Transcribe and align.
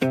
Du 0.00 0.06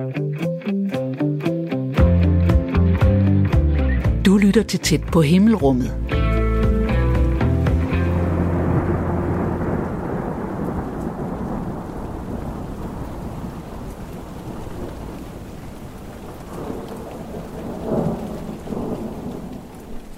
lytter 4.38 4.64
til 4.68 4.80
tæt 4.80 5.02
på 5.02 5.22
himmelrummet. 5.22 5.94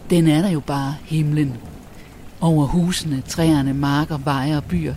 Den 0.10 0.28
er 0.28 0.42
der 0.42 0.50
jo 0.50 0.60
bare 0.60 0.96
himlen. 1.06 1.58
Over 2.42 2.66
husene, 2.66 3.24
træerne, 3.28 3.74
marker, 3.74 4.18
veje 4.18 4.58
og 4.58 4.64
byer. 4.64 4.96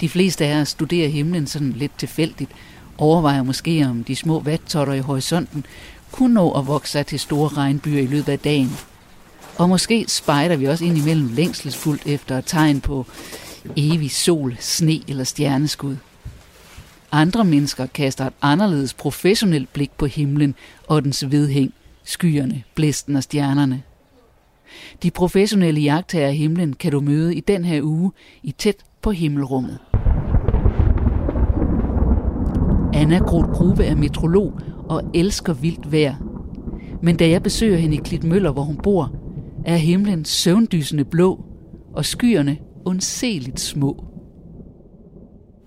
De 0.00 0.08
fleste 0.08 0.44
af 0.44 0.60
os 0.60 0.68
studerer 0.68 1.08
himlen 1.08 1.46
sådan 1.46 1.72
lidt 1.72 1.98
tilfældigt, 1.98 2.50
overvejer 2.98 3.42
måske 3.42 3.86
om 3.86 4.04
de 4.04 4.16
små 4.16 4.40
vattotter 4.40 4.92
i 4.92 4.98
horisonten 4.98 5.66
kunne 6.12 6.34
nå 6.34 6.50
at 6.52 6.66
vokse 6.66 6.92
sig 6.92 7.06
til 7.06 7.20
store 7.20 7.48
regnbyer 7.48 8.00
i 8.00 8.06
løbet 8.06 8.32
af 8.32 8.38
dagen. 8.38 8.70
Og 9.58 9.68
måske 9.68 10.04
spejder 10.08 10.56
vi 10.56 10.64
også 10.64 10.84
ind 10.84 10.98
imellem 10.98 11.30
længselsfuldt 11.34 12.06
efter 12.06 12.40
tegn 12.40 12.80
på 12.80 13.06
evig 13.76 14.10
sol, 14.10 14.56
sne 14.60 15.00
eller 15.08 15.24
stjerneskud. 15.24 15.96
Andre 17.12 17.44
mennesker 17.44 17.86
kaster 17.86 18.26
et 18.26 18.32
anderledes 18.42 18.94
professionelt 18.94 19.72
blik 19.72 19.90
på 19.90 20.06
himlen 20.06 20.54
og 20.86 21.04
dens 21.04 21.30
vedhæng, 21.30 21.74
skyerne, 22.04 22.62
blæsten 22.74 23.16
og 23.16 23.22
stjernerne. 23.22 23.82
De 25.02 25.10
professionelle 25.10 25.80
jagttager 25.80 26.26
af 26.26 26.34
himlen 26.34 26.72
kan 26.72 26.92
du 26.92 27.00
møde 27.00 27.34
i 27.34 27.40
den 27.40 27.64
her 27.64 27.82
uge 27.82 28.12
i 28.42 28.52
Tæt 28.52 28.76
på 29.02 29.10
himmelrummet. 29.10 29.78
Anna 32.94 33.18
Groth 33.18 33.50
Grube 33.50 33.84
er 33.84 33.94
metrolog 33.94 34.60
og 34.88 35.02
elsker 35.14 35.52
vildt 35.52 35.92
vejr. 35.92 36.14
Men 37.02 37.16
da 37.16 37.28
jeg 37.28 37.42
besøger 37.42 37.76
hende 37.76 37.96
i 37.96 38.00
Klitmøller, 38.04 38.52
hvor 38.52 38.62
hun 38.62 38.76
bor, 38.76 39.12
er 39.64 39.76
himlen 39.76 40.24
søvndysende 40.24 41.04
blå 41.04 41.44
og 41.94 42.04
skyerne 42.04 42.58
undseligt 42.84 43.60
små. 43.60 44.04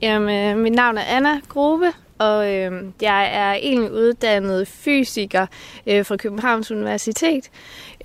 Jamen, 0.02 0.58
øh, 0.58 0.64
mit 0.64 0.74
navn 0.74 0.98
er 0.98 1.02
Anna 1.08 1.40
Grube, 1.48 1.86
og 2.18 2.54
øh, 2.54 2.72
jeg 3.02 3.30
er 3.34 3.54
egentlig 3.54 3.92
uddannet 3.92 4.68
fysiker 4.68 5.46
øh, 5.88 6.06
fra 6.06 6.18
Københavns 6.18 6.72
Universitet, 6.72 7.50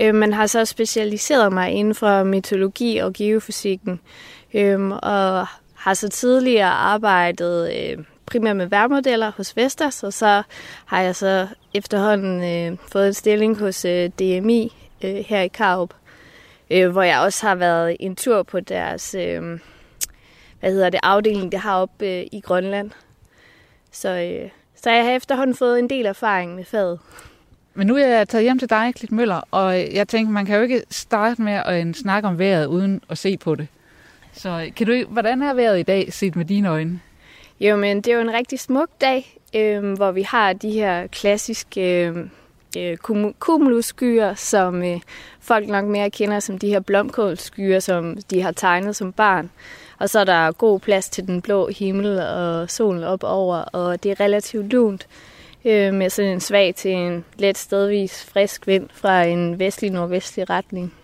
øh, 0.00 0.14
men 0.14 0.32
har 0.32 0.46
så 0.46 0.64
specialiseret 0.64 1.52
mig 1.52 1.70
inden 1.70 1.94
for 1.94 2.24
mytologi 2.24 2.96
og 2.96 3.12
geofysikken, 3.12 4.00
øh, 4.54 4.90
og 4.90 5.46
har 5.74 5.94
så 5.94 6.08
tidligere 6.08 6.70
arbejdet 6.70 7.72
øh, 7.72 8.04
primært 8.32 8.56
med 8.56 8.66
værmodeller 8.66 9.32
hos 9.36 9.56
Vestas, 9.56 10.02
og 10.02 10.12
så 10.12 10.42
har 10.86 11.00
jeg 11.00 11.16
så 11.16 11.48
efterhånden 11.74 12.42
øh, 12.42 12.78
fået 12.92 13.06
en 13.06 13.14
stilling 13.14 13.58
hos 13.58 13.84
øh, 13.84 14.10
DMI 14.18 14.72
øh, 15.04 15.14
her 15.14 15.40
i 15.40 15.48
Karup, 15.48 15.94
øh, 16.70 16.90
hvor 16.90 17.02
jeg 17.02 17.20
også 17.20 17.46
har 17.46 17.54
været 17.54 17.96
en 18.00 18.16
tur 18.16 18.42
på 18.42 18.60
deres 18.60 19.14
øh, 19.14 19.58
hvad 20.60 20.72
hedder 20.72 20.90
det, 20.90 21.00
afdeling, 21.02 21.52
det 21.52 21.60
har 21.60 21.76
op 21.76 22.02
øh, 22.02 22.22
i 22.32 22.40
Grønland. 22.44 22.90
Så, 23.90 24.08
øh, 24.08 24.50
så 24.82 24.90
jeg 24.90 25.04
har 25.04 25.12
efterhånden 25.12 25.56
fået 25.56 25.78
en 25.78 25.90
del 25.90 26.06
erfaring 26.06 26.54
med 26.54 26.64
faget. 26.64 26.98
Men 27.74 27.86
nu 27.86 27.96
er 27.96 28.06
jeg 28.06 28.28
taget 28.28 28.44
hjem 28.44 28.58
til 28.58 28.70
dig, 28.70 28.92
Klit 28.94 29.12
Møller, 29.12 29.40
og 29.50 29.94
jeg 29.94 30.08
tænker, 30.08 30.32
man 30.32 30.46
kan 30.46 30.56
jo 30.56 30.62
ikke 30.62 30.82
starte 30.90 31.42
med 31.42 31.52
at 31.52 31.86
øh, 31.86 31.94
snakke 31.94 32.28
om 32.28 32.38
vejret 32.38 32.66
uden 32.66 33.00
at 33.10 33.18
se 33.18 33.36
på 33.36 33.54
det. 33.54 33.66
Så 34.32 34.70
kan 34.76 34.86
du, 34.86 35.04
hvordan 35.08 35.42
er 35.42 35.54
vejret 35.54 35.80
i 35.80 35.82
dag, 35.82 36.12
set 36.12 36.36
med 36.36 36.44
dine 36.44 36.68
øjne? 36.68 37.00
Jo, 37.62 37.76
men 37.76 37.96
det 37.96 38.12
er 38.12 38.14
jo 38.14 38.20
en 38.20 38.32
rigtig 38.32 38.60
smuk 38.60 38.88
dag, 39.00 39.38
øh, 39.54 39.92
hvor 39.92 40.10
vi 40.10 40.22
har 40.22 40.52
de 40.52 40.70
her 40.70 41.06
klassiske 41.06 42.06
øhm, 42.06 42.30
øh, 42.78 42.96
cumulusskyer, 43.38 44.34
som 44.34 44.82
øh, 44.82 45.00
folk 45.40 45.68
nok 45.68 45.84
mere 45.84 46.10
kender 46.10 46.40
som 46.40 46.58
de 46.58 46.68
her 46.68 46.80
blomkålskyer, 46.80 47.80
som 47.80 48.16
de 48.30 48.42
har 48.42 48.52
tegnet 48.52 48.96
som 48.96 49.12
barn. 49.12 49.50
Og 49.98 50.10
så 50.10 50.20
er 50.20 50.24
der 50.24 50.52
god 50.52 50.80
plads 50.80 51.08
til 51.08 51.26
den 51.26 51.42
blå 51.42 51.68
himmel 51.78 52.20
og 52.20 52.70
solen 52.70 53.04
op 53.04 53.24
over, 53.24 53.56
og 53.56 54.02
det 54.02 54.10
er 54.10 54.20
relativt 54.20 54.72
lunt 54.72 55.06
øh, 55.64 55.94
med 55.94 56.10
sådan 56.10 56.32
en 56.32 56.40
svag 56.40 56.74
til 56.74 56.90
en 56.90 57.24
let 57.38 57.58
stedvis 57.58 58.24
frisk 58.24 58.66
vind 58.66 58.88
fra 58.94 59.22
en 59.22 59.58
vestlig-nordvestlig 59.58 60.50
retning. 60.50 60.94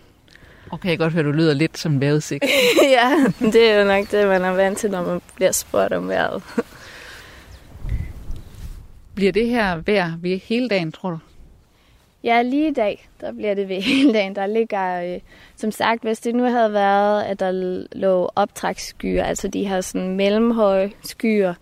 Okay, 0.71 0.89
jeg 0.89 0.97
kan 0.97 1.05
godt 1.05 1.13
høre, 1.13 1.23
du 1.23 1.31
lyder 1.31 1.53
lidt 1.53 1.77
som 1.77 2.01
vejrudsigt. 2.01 2.45
ja, 2.97 3.25
det 3.39 3.69
er 3.69 3.79
jo 3.79 3.87
nok 3.87 4.11
det, 4.11 4.27
man 4.27 4.43
er 4.43 4.51
vant 4.51 4.77
til, 4.77 4.91
når 4.91 5.03
man 5.05 5.21
bliver 5.35 5.51
spurgt 5.51 5.93
om 5.93 6.09
vejret. 6.09 6.43
bliver 9.15 9.31
det 9.31 9.47
her 9.47 9.81
vejr 9.85 10.11
ved 10.21 10.37
hele 10.37 10.69
dagen, 10.69 10.91
tror 10.91 11.09
du? 11.09 11.17
Ja, 12.23 12.41
lige 12.41 12.67
i 12.67 12.73
dag, 12.73 13.09
der 13.21 13.31
bliver 13.31 13.53
det 13.53 13.69
ved 13.69 13.81
hele 13.91 14.13
dagen. 14.13 14.35
Der 14.35 14.45
ligger, 14.45 15.13
øh, 15.13 15.19
som 15.55 15.71
sagt, 15.71 16.03
hvis 16.03 16.19
det 16.19 16.35
nu 16.35 16.43
havde 16.43 16.73
været, 16.73 17.23
at 17.23 17.39
der 17.39 17.51
lå 17.91 18.29
optræksskyer, 18.35 19.23
altså 19.23 19.47
de 19.47 19.67
her 19.67 19.81
sådan 19.81 20.15
mellemhøje 20.15 20.91
skyer, 21.03 21.53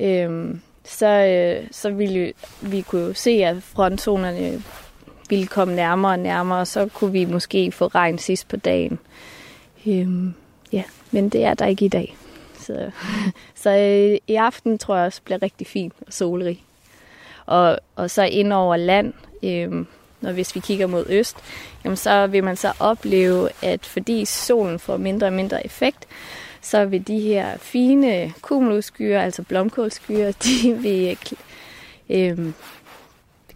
øh, 0.00 0.54
så, 0.84 1.08
øh, 1.08 1.68
så 1.70 1.90
ville 1.90 2.32
vi 2.62 2.80
kunne 2.80 3.14
se, 3.14 3.30
at 3.30 3.62
frontzonerne 3.62 4.62
ville 5.32 5.46
komme 5.46 5.74
nærmere 5.74 6.12
og 6.12 6.18
nærmere, 6.18 6.58
og 6.58 6.66
så 6.66 6.86
kunne 6.86 7.12
vi 7.12 7.24
måske 7.24 7.72
få 7.72 7.86
regn 7.86 8.18
sidst 8.18 8.48
på 8.48 8.56
dagen. 8.56 8.98
Øhm, 9.86 10.34
ja, 10.72 10.82
men 11.10 11.28
det 11.28 11.44
er 11.44 11.54
der 11.54 11.66
ikke 11.66 11.84
i 11.84 11.88
dag. 11.88 12.16
Så, 12.58 12.90
så 13.62 13.70
øh, 13.70 14.18
i 14.26 14.34
aften 14.34 14.78
tror 14.78 14.96
jeg 14.96 15.06
også 15.06 15.22
bliver 15.24 15.42
rigtig 15.42 15.66
fint 15.66 15.94
og 16.06 16.12
solrig. 16.12 16.64
Og, 17.46 17.78
og 17.96 18.10
så 18.10 18.22
ind 18.22 18.52
over 18.52 18.76
land, 18.76 19.12
øh, 19.42 19.84
når 20.20 20.32
hvis 20.32 20.54
vi 20.54 20.60
kigger 20.60 20.86
mod 20.86 21.04
øst, 21.08 21.36
jamen 21.84 21.96
så 21.96 22.26
vil 22.26 22.44
man 22.44 22.56
så 22.56 22.72
opleve, 22.80 23.48
at 23.62 23.86
fordi 23.86 24.24
solen 24.24 24.78
får 24.78 24.96
mindre 24.96 25.26
og 25.26 25.32
mindre 25.32 25.64
effekt, 25.64 26.06
så 26.60 26.84
vil 26.84 27.06
de 27.06 27.20
her 27.20 27.58
fine 27.58 28.32
cumulusskyer, 28.40 29.20
altså 29.20 29.42
blomkålskyer, 29.42 30.32
de 30.44 30.74
vil 30.74 31.18
øh, 32.10 32.28
øhm, 32.28 32.54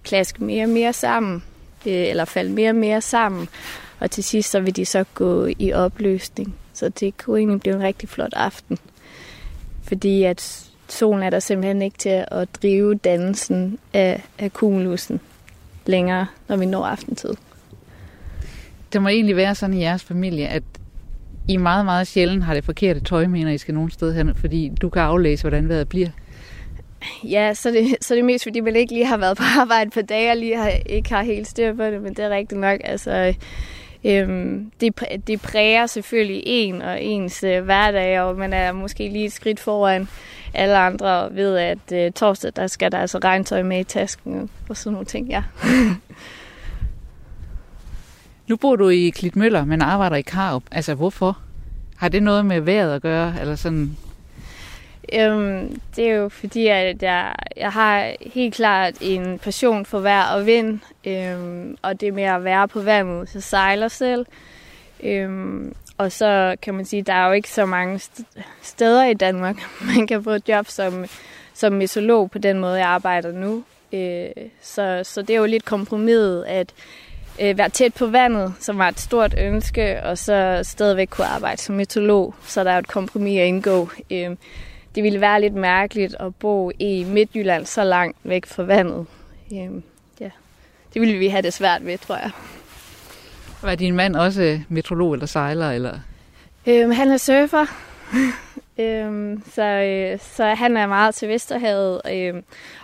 klaske 0.03 0.45
mere 0.45 0.65
og 0.65 0.69
mere 0.69 0.93
sammen, 0.93 1.43
Øh, 1.87 2.09
eller 2.09 2.25
falde 2.25 2.53
mere 2.53 2.71
og 2.71 2.77
mere 2.77 3.01
sammen, 3.01 3.49
og 4.01 4.11
til 4.11 4.25
sidst 4.25 4.51
så 4.51 4.61
vil 4.61 4.77
de 4.77 4.85
så 4.85 5.05
gå 5.15 5.49
i 5.59 5.73
opløsning. 5.73 6.55
Så 6.73 6.89
det 6.89 7.17
kunne 7.17 7.39
egentlig 7.39 7.61
blive 7.61 7.75
en 7.75 7.83
rigtig 7.83 8.09
flot 8.09 8.33
aften. 8.37 8.79
Fordi 9.83 10.23
at 10.23 10.71
solen 10.89 11.23
er 11.23 11.31
der 11.31 11.39
simpelthen 11.39 11.83
ikke 11.83 11.99
til 11.99 12.25
at 12.29 12.49
drive 12.63 12.95
dannelsen 12.95 13.79
af, 13.93 14.23
af 14.39 14.53
kumulusen 14.53 15.21
længere, 15.87 16.27
når 16.49 16.57
vi 16.57 16.67
når 16.67 16.85
aftentid. 16.85 17.35
Det 18.93 19.03
må 19.03 19.09
egentlig 19.09 19.37
være 19.37 19.55
sådan 19.55 19.75
i 19.75 19.81
jeres 19.81 20.05
familie, 20.05 20.49
at 20.49 20.63
I 21.49 21.57
meget, 21.57 21.85
meget 21.85 22.07
sjældent 22.07 22.45
har 22.45 22.55
det 22.55 22.65
forkerte 22.65 23.01
tøj 23.01 23.27
med, 23.27 23.45
når 23.45 23.51
I 23.51 23.59
skal 23.59 23.75
nogen 23.75 23.91
sted 23.91 24.15
hen, 24.15 24.35
fordi 24.35 24.73
du 24.83 24.89
kan 24.89 25.03
aflæse, 25.03 25.43
hvordan 25.43 25.69
vejret 25.69 25.89
bliver. 25.89 26.09
Ja, 27.25 27.55
så 27.55 27.71
det, 27.71 27.97
så 28.01 28.15
det 28.15 28.21
er 28.21 28.25
mest, 28.25 28.45
fordi 28.45 28.61
man 28.61 28.77
ikke 28.77 28.93
lige 28.93 29.07
har 29.07 29.17
været 29.17 29.37
på 29.37 29.43
arbejde 29.61 29.91
på 29.91 30.03
dage, 30.03 30.31
og 30.31 30.37
lige 30.37 30.57
har, 30.57 30.73
ikke 30.87 31.15
har 31.15 31.23
helt 31.23 31.47
styr 31.47 31.75
på 31.75 31.85
det, 31.85 32.03
men 32.03 32.15
det 32.15 32.25
er 32.25 32.31
rigtigt 32.31 32.61
nok. 32.61 32.81
Altså, 32.85 33.35
øhm, 34.05 34.71
det, 34.81 35.05
det 35.27 35.41
præger 35.41 35.87
selvfølgelig 35.87 36.43
en 36.47 36.83
og 36.83 37.03
ens 37.03 37.45
øh, 37.45 37.65
hverdag, 37.65 38.21
og 38.21 38.37
man 38.37 38.53
er 38.53 38.73
måske 38.73 39.09
lige 39.09 39.25
et 39.25 39.33
skridt 39.33 39.61
foran 39.61 40.09
alle 40.55 40.79
andre 40.79 41.35
ved, 41.35 41.57
at 41.57 41.93
øh, 41.93 42.13
torsdag, 42.13 42.53
der 42.57 42.67
skal 42.67 42.93
der 42.93 42.99
altså 42.99 43.19
regntøj 43.19 43.63
med 43.63 43.81
i 43.81 43.85
tasken 43.85 44.51
og 44.69 44.77
sådan 44.77 44.93
nogle 44.93 45.07
ting, 45.07 45.29
ja. 45.29 45.43
nu 48.49 48.57
bor 48.57 48.77
du 48.77 48.89
i 48.89 49.09
Klitmøller, 49.09 49.65
men 49.65 49.83
arbejder 49.83 50.17
i 50.17 50.23
Karup. 50.23 50.63
Altså, 50.71 50.95
hvorfor? 50.95 51.39
Har 51.97 52.09
det 52.09 52.23
noget 52.23 52.47
med 52.47 52.61
vejret 52.61 52.95
at 52.95 53.03
gøre, 53.03 53.35
eller 53.41 53.57
sådan 53.57 53.97
Øhm, 55.13 55.81
det 55.97 56.11
er 56.11 56.15
jo 56.15 56.29
fordi, 56.29 56.67
at 56.67 57.03
jeg, 57.03 57.35
jeg 57.57 57.73
har 57.73 58.13
helt 58.21 58.55
klart 58.55 58.95
en 59.01 59.39
passion 59.39 59.87
for 59.87 59.99
vejr 59.99 60.35
og 60.35 60.47
vind, 60.47 60.81
øhm, 61.07 61.77
og 61.83 62.01
det 62.01 62.15
med 62.15 62.23
at 62.23 62.45
være 62.45 62.69
på 62.69 62.81
vandet, 62.81 63.29
så 63.29 63.41
sejler 63.41 63.89
selv. 63.89 64.27
Øhm, 65.03 65.75
og 65.99 66.13
så 66.13 66.57
kan 66.63 66.75
man 66.75 66.85
sige, 66.85 67.01
at 67.01 67.07
der 67.07 67.13
er 67.13 67.27
jo 67.27 67.33
ikke 67.33 67.51
så 67.51 67.67
mange 67.67 68.01
steder 68.63 69.05
i 69.05 69.15
Danmark, 69.15 69.57
man 69.97 70.07
kan 70.07 70.25
få 70.25 70.31
et 70.31 70.49
job 70.49 70.67
som, 70.69 71.07
som 71.55 71.73
mesolog 71.73 72.31
på 72.31 72.39
den 72.39 72.59
måde, 72.59 72.75
jeg 72.75 72.89
arbejder 72.89 73.33
nu. 73.33 73.65
Øh, 73.93 74.49
så, 74.61 75.01
så 75.05 75.23
det 75.23 75.31
er 75.31 75.39
jo 75.39 75.47
lidt 75.47 75.65
kompromiset, 75.65 76.45
at 76.45 76.73
øh, 77.41 77.59
være 77.59 77.69
tæt 77.69 77.95
på 77.95 78.07
vandet, 78.07 78.55
som 78.61 78.79
var 78.79 78.89
et 78.89 79.01
stort 79.01 79.35
ønske, 79.39 80.03
og 80.03 80.19
så 80.19 80.61
stadigvæk 80.63 81.09
kunne 81.09 81.27
arbejde 81.27 81.61
som 81.61 81.75
meteorolog. 81.75 82.35
Så 82.47 82.65
der 82.65 82.71
er 82.71 82.75
jo 82.75 82.81
et 82.81 82.89
kompromis 82.89 83.41
at 83.41 83.47
indgå. 83.47 83.91
Øh, 84.11 84.37
det 84.97 85.05
ville 85.05 85.21
være 85.21 85.41
lidt 85.41 85.55
mærkeligt 85.55 86.17
at 86.21 86.35
bo 86.35 86.71
i 86.79 87.05
Midtjylland 87.05 87.67
så 87.67 87.85
langt 87.85 88.17
væk 88.25 88.47
fra 88.47 88.63
vandet. 88.63 89.07
Øhm, 89.53 89.83
ja. 90.21 90.31
Det 90.95 91.01
ville 91.01 91.19
vi 91.19 91.29
have 91.29 91.43
det 91.43 91.53
svært 91.53 91.87
ved, 91.87 91.99
tror 91.99 92.17
jeg. 92.17 92.31
Var 93.63 93.75
din 93.75 93.97
mand 93.97 94.17
også 94.17 94.61
metrolog 94.69 95.13
eller 95.13 95.27
sejler? 95.27 95.71
Eller? 95.71 95.99
Øhm, 96.67 96.91
han 96.91 97.09
er 97.09 97.17
surfer. 97.17 97.67
Øhm, 98.79 99.43
så, 99.55 99.63
øh, 99.63 100.19
så 100.37 100.45
han 100.45 100.77
er 100.77 100.87
meget 100.87 101.15
til 101.15 101.29
Vesterhavet. 101.29 102.01
Øh, 102.13 102.35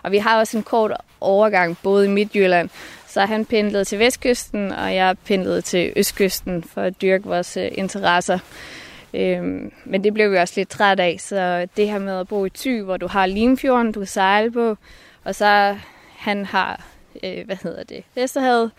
og 0.03 0.13
vi 0.13 0.19
har 0.19 0.39
også 0.39 0.57
en 0.57 0.63
kort 0.63 0.93
overgang 1.21 1.79
både 1.83 2.07
i 2.07 2.09
Midtjylland. 2.09 2.69
Så 3.09 3.21
han 3.21 3.45
pendlede 3.45 3.85
til 3.85 3.99
vestkysten, 3.99 4.73
og 4.73 4.95
jeg 4.95 5.17
pendlede 5.25 5.61
til 5.61 5.93
østkysten 5.97 6.63
for 6.63 6.83
at 6.83 7.03
dyrke 7.03 7.25
vores 7.25 7.57
øh, 7.57 7.69
interesser. 7.73 8.39
Øhm, 9.15 9.73
men 9.85 10.05
det 10.05 10.15
blev 10.15 10.33
vi 10.33 10.37
også 10.37 10.55
lidt 10.57 10.69
træt 10.69 11.01
af, 11.01 11.17
så 11.21 11.67
det 11.77 11.89
her 11.89 11.99
med 11.99 12.21
at 12.21 12.29
bo 12.29 12.45
i 12.45 12.51
Thy, 12.51 12.83
hvor 12.83 12.97
du 12.97 13.07
har 13.07 13.27
Limfjorden, 13.27 13.93
du 13.93 14.01
kan 14.01 14.07
sejle 14.07 14.53
på, 14.53 14.77
og 15.25 15.35
så 15.35 15.77
han 16.17 16.45
har, 16.45 16.87
øh, 17.25 17.47
hvad 17.47 17.57
hedder 17.63 17.85
det, 17.85 18.05
Vesterhavet 18.15 18.71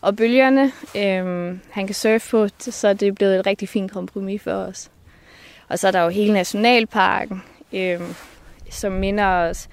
og 0.00 0.16
bølgerne, 0.16 0.72
Øhm, 0.96 1.60
han 1.70 1.86
kan 1.86 1.94
surfe 1.94 2.30
på, 2.30 2.48
så 2.58 2.92
det 2.92 3.08
er 3.08 3.12
blevet 3.12 3.38
et 3.38 3.46
rigtig 3.46 3.68
fint 3.68 3.92
kompromis 3.92 4.42
for 4.42 4.52
os. 4.52 4.90
Og 5.68 5.78
så 5.78 5.86
er 5.88 5.92
der 5.92 6.02
jo 6.02 6.08
hele 6.08 6.32
Nationalparken, 6.32 7.42
øhm, 7.72 8.14
som 8.70 8.92
minder 8.92 9.26
os, 9.26 9.68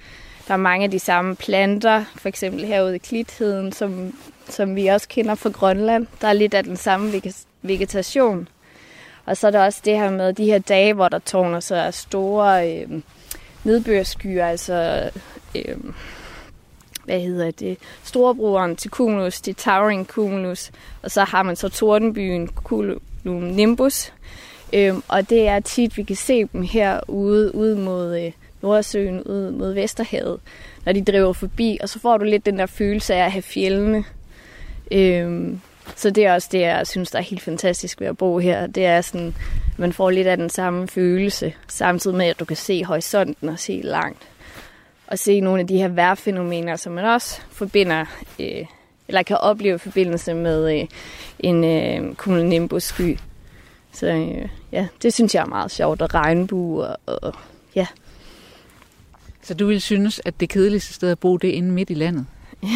der 0.48 0.54
er 0.54 0.58
mange 0.58 0.84
af 0.84 0.90
de 0.90 0.98
samme 0.98 1.36
planter, 1.36 2.04
for 2.16 2.28
eksempel 2.28 2.64
herude 2.64 2.94
i 2.94 2.98
Klitheden, 2.98 3.72
som, 3.72 4.14
som 4.48 4.76
vi 4.76 4.86
også 4.86 5.08
kender 5.08 5.34
fra 5.34 5.50
Grønland. 5.50 6.06
Der 6.20 6.28
er 6.28 6.32
lidt 6.32 6.54
af 6.54 6.64
den 6.64 6.76
samme 6.76 7.12
vegetation. 7.62 8.48
Og 9.30 9.36
så 9.36 9.46
er 9.46 9.50
der 9.50 9.64
også 9.64 9.80
det 9.84 9.96
her 9.96 10.10
med 10.10 10.32
de 10.32 10.44
her 10.44 10.58
dage, 10.58 10.94
hvor 10.94 11.08
der 11.08 11.18
tårner 11.18 11.60
sig 11.60 11.94
store 11.94 12.74
øh, 12.74 12.88
nedbørskyer, 13.64 14.46
altså 14.46 15.10
øh, 15.54 15.76
hvad 17.04 17.20
hedder 17.20 17.50
det, 17.50 17.78
storebroren 18.04 18.76
til 18.76 18.90
Cumulus, 18.90 19.40
til 19.40 19.54
Towering 19.54 20.06
Cumulus, 20.06 20.70
og 21.02 21.10
så 21.10 21.24
har 21.24 21.42
man 21.42 21.56
så 21.56 21.68
Tordenbyen 21.68 22.48
Cumulum 22.48 23.00
Nimbus, 23.24 24.12
øhm, 24.72 25.02
og 25.08 25.30
det 25.30 25.48
er 25.48 25.60
tit, 25.60 25.96
vi 25.96 26.02
kan 26.02 26.16
se 26.16 26.44
dem 26.44 26.62
herude 26.62 27.54
ude 27.54 27.76
mod 27.76 28.20
øh, 28.20 28.32
Nordsøen, 28.62 29.22
ud 29.22 29.50
mod 29.50 29.72
Vesterhavet, 29.72 30.40
når 30.84 30.92
de 30.92 31.04
driver 31.04 31.32
forbi, 31.32 31.78
og 31.82 31.88
så 31.88 31.98
får 31.98 32.16
du 32.16 32.24
lidt 32.24 32.46
den 32.46 32.58
der 32.58 32.66
følelse 32.66 33.14
af 33.14 33.24
at 33.24 33.32
have 33.32 33.42
fjellene. 33.42 34.04
Øhm, 34.92 35.60
så 35.96 36.10
det 36.10 36.26
er 36.26 36.34
også 36.34 36.48
det, 36.52 36.60
jeg 36.60 36.86
synes, 36.86 37.10
der 37.10 37.18
er 37.18 37.22
helt 37.22 37.42
fantastisk 37.42 38.00
ved 38.00 38.08
at 38.08 38.16
bo 38.18 38.38
her. 38.38 38.66
Det 38.66 38.86
er 38.86 39.00
sådan, 39.00 39.34
man 39.76 39.92
får 39.92 40.10
lidt 40.10 40.26
af 40.26 40.36
den 40.36 40.50
samme 40.50 40.88
følelse, 40.88 41.54
samtidig 41.68 42.16
med, 42.16 42.26
at 42.26 42.40
du 42.40 42.44
kan 42.44 42.56
se 42.56 42.84
horisonten 42.84 43.48
og 43.48 43.58
se 43.58 43.80
langt 43.84 44.28
at 45.10 45.18
se 45.18 45.40
nogle 45.40 45.60
af 45.60 45.66
de 45.66 45.76
her 45.76 45.88
vejrfænomener, 45.88 46.76
som 46.76 46.92
man 46.92 47.04
også 47.04 47.40
forbinder, 47.50 48.04
øh, 48.40 48.66
eller 49.08 49.22
kan 49.22 49.36
opleve 49.36 49.74
i 49.74 49.78
forbindelse 49.78 50.34
med 50.34 50.80
øh, 50.80 50.86
en 51.38 51.64
øh, 51.64 52.14
cumulonimbus-sky. 52.14 53.18
Så 53.92 54.06
øh, 54.06 54.48
ja, 54.72 54.86
det 55.02 55.14
synes 55.14 55.34
jeg 55.34 55.42
er 55.42 55.46
meget 55.46 55.70
sjovt, 55.70 56.02
og 56.02 56.14
regnbue, 56.14 56.86
og, 56.86 56.98
og 57.06 57.34
ja. 57.74 57.86
Så 59.42 59.54
du 59.54 59.66
vil 59.66 59.80
synes, 59.80 60.20
at 60.24 60.40
det 60.40 60.48
kedeligste 60.48 60.94
sted 60.94 61.10
at 61.10 61.18
bo, 61.18 61.36
det 61.36 61.50
er 61.50 61.54
inde 61.54 61.70
midt 61.70 61.90
i 61.90 61.94
landet? 61.94 62.26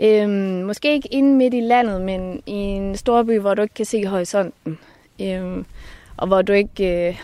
øhm, 0.00 0.62
måske 0.66 0.92
ikke 0.92 1.08
inde 1.14 1.34
midt 1.34 1.54
i 1.54 1.60
landet, 1.60 2.00
men 2.00 2.42
i 2.46 2.52
en 2.52 2.96
storby, 2.96 3.38
hvor 3.38 3.54
du 3.54 3.62
ikke 3.62 3.74
kan 3.74 3.84
se 3.84 4.06
horisonten. 4.06 4.78
Øhm, 5.20 5.64
og 6.16 6.26
hvor 6.26 6.42
du 6.42 6.52
ikke 6.52 7.08
øh, 7.08 7.20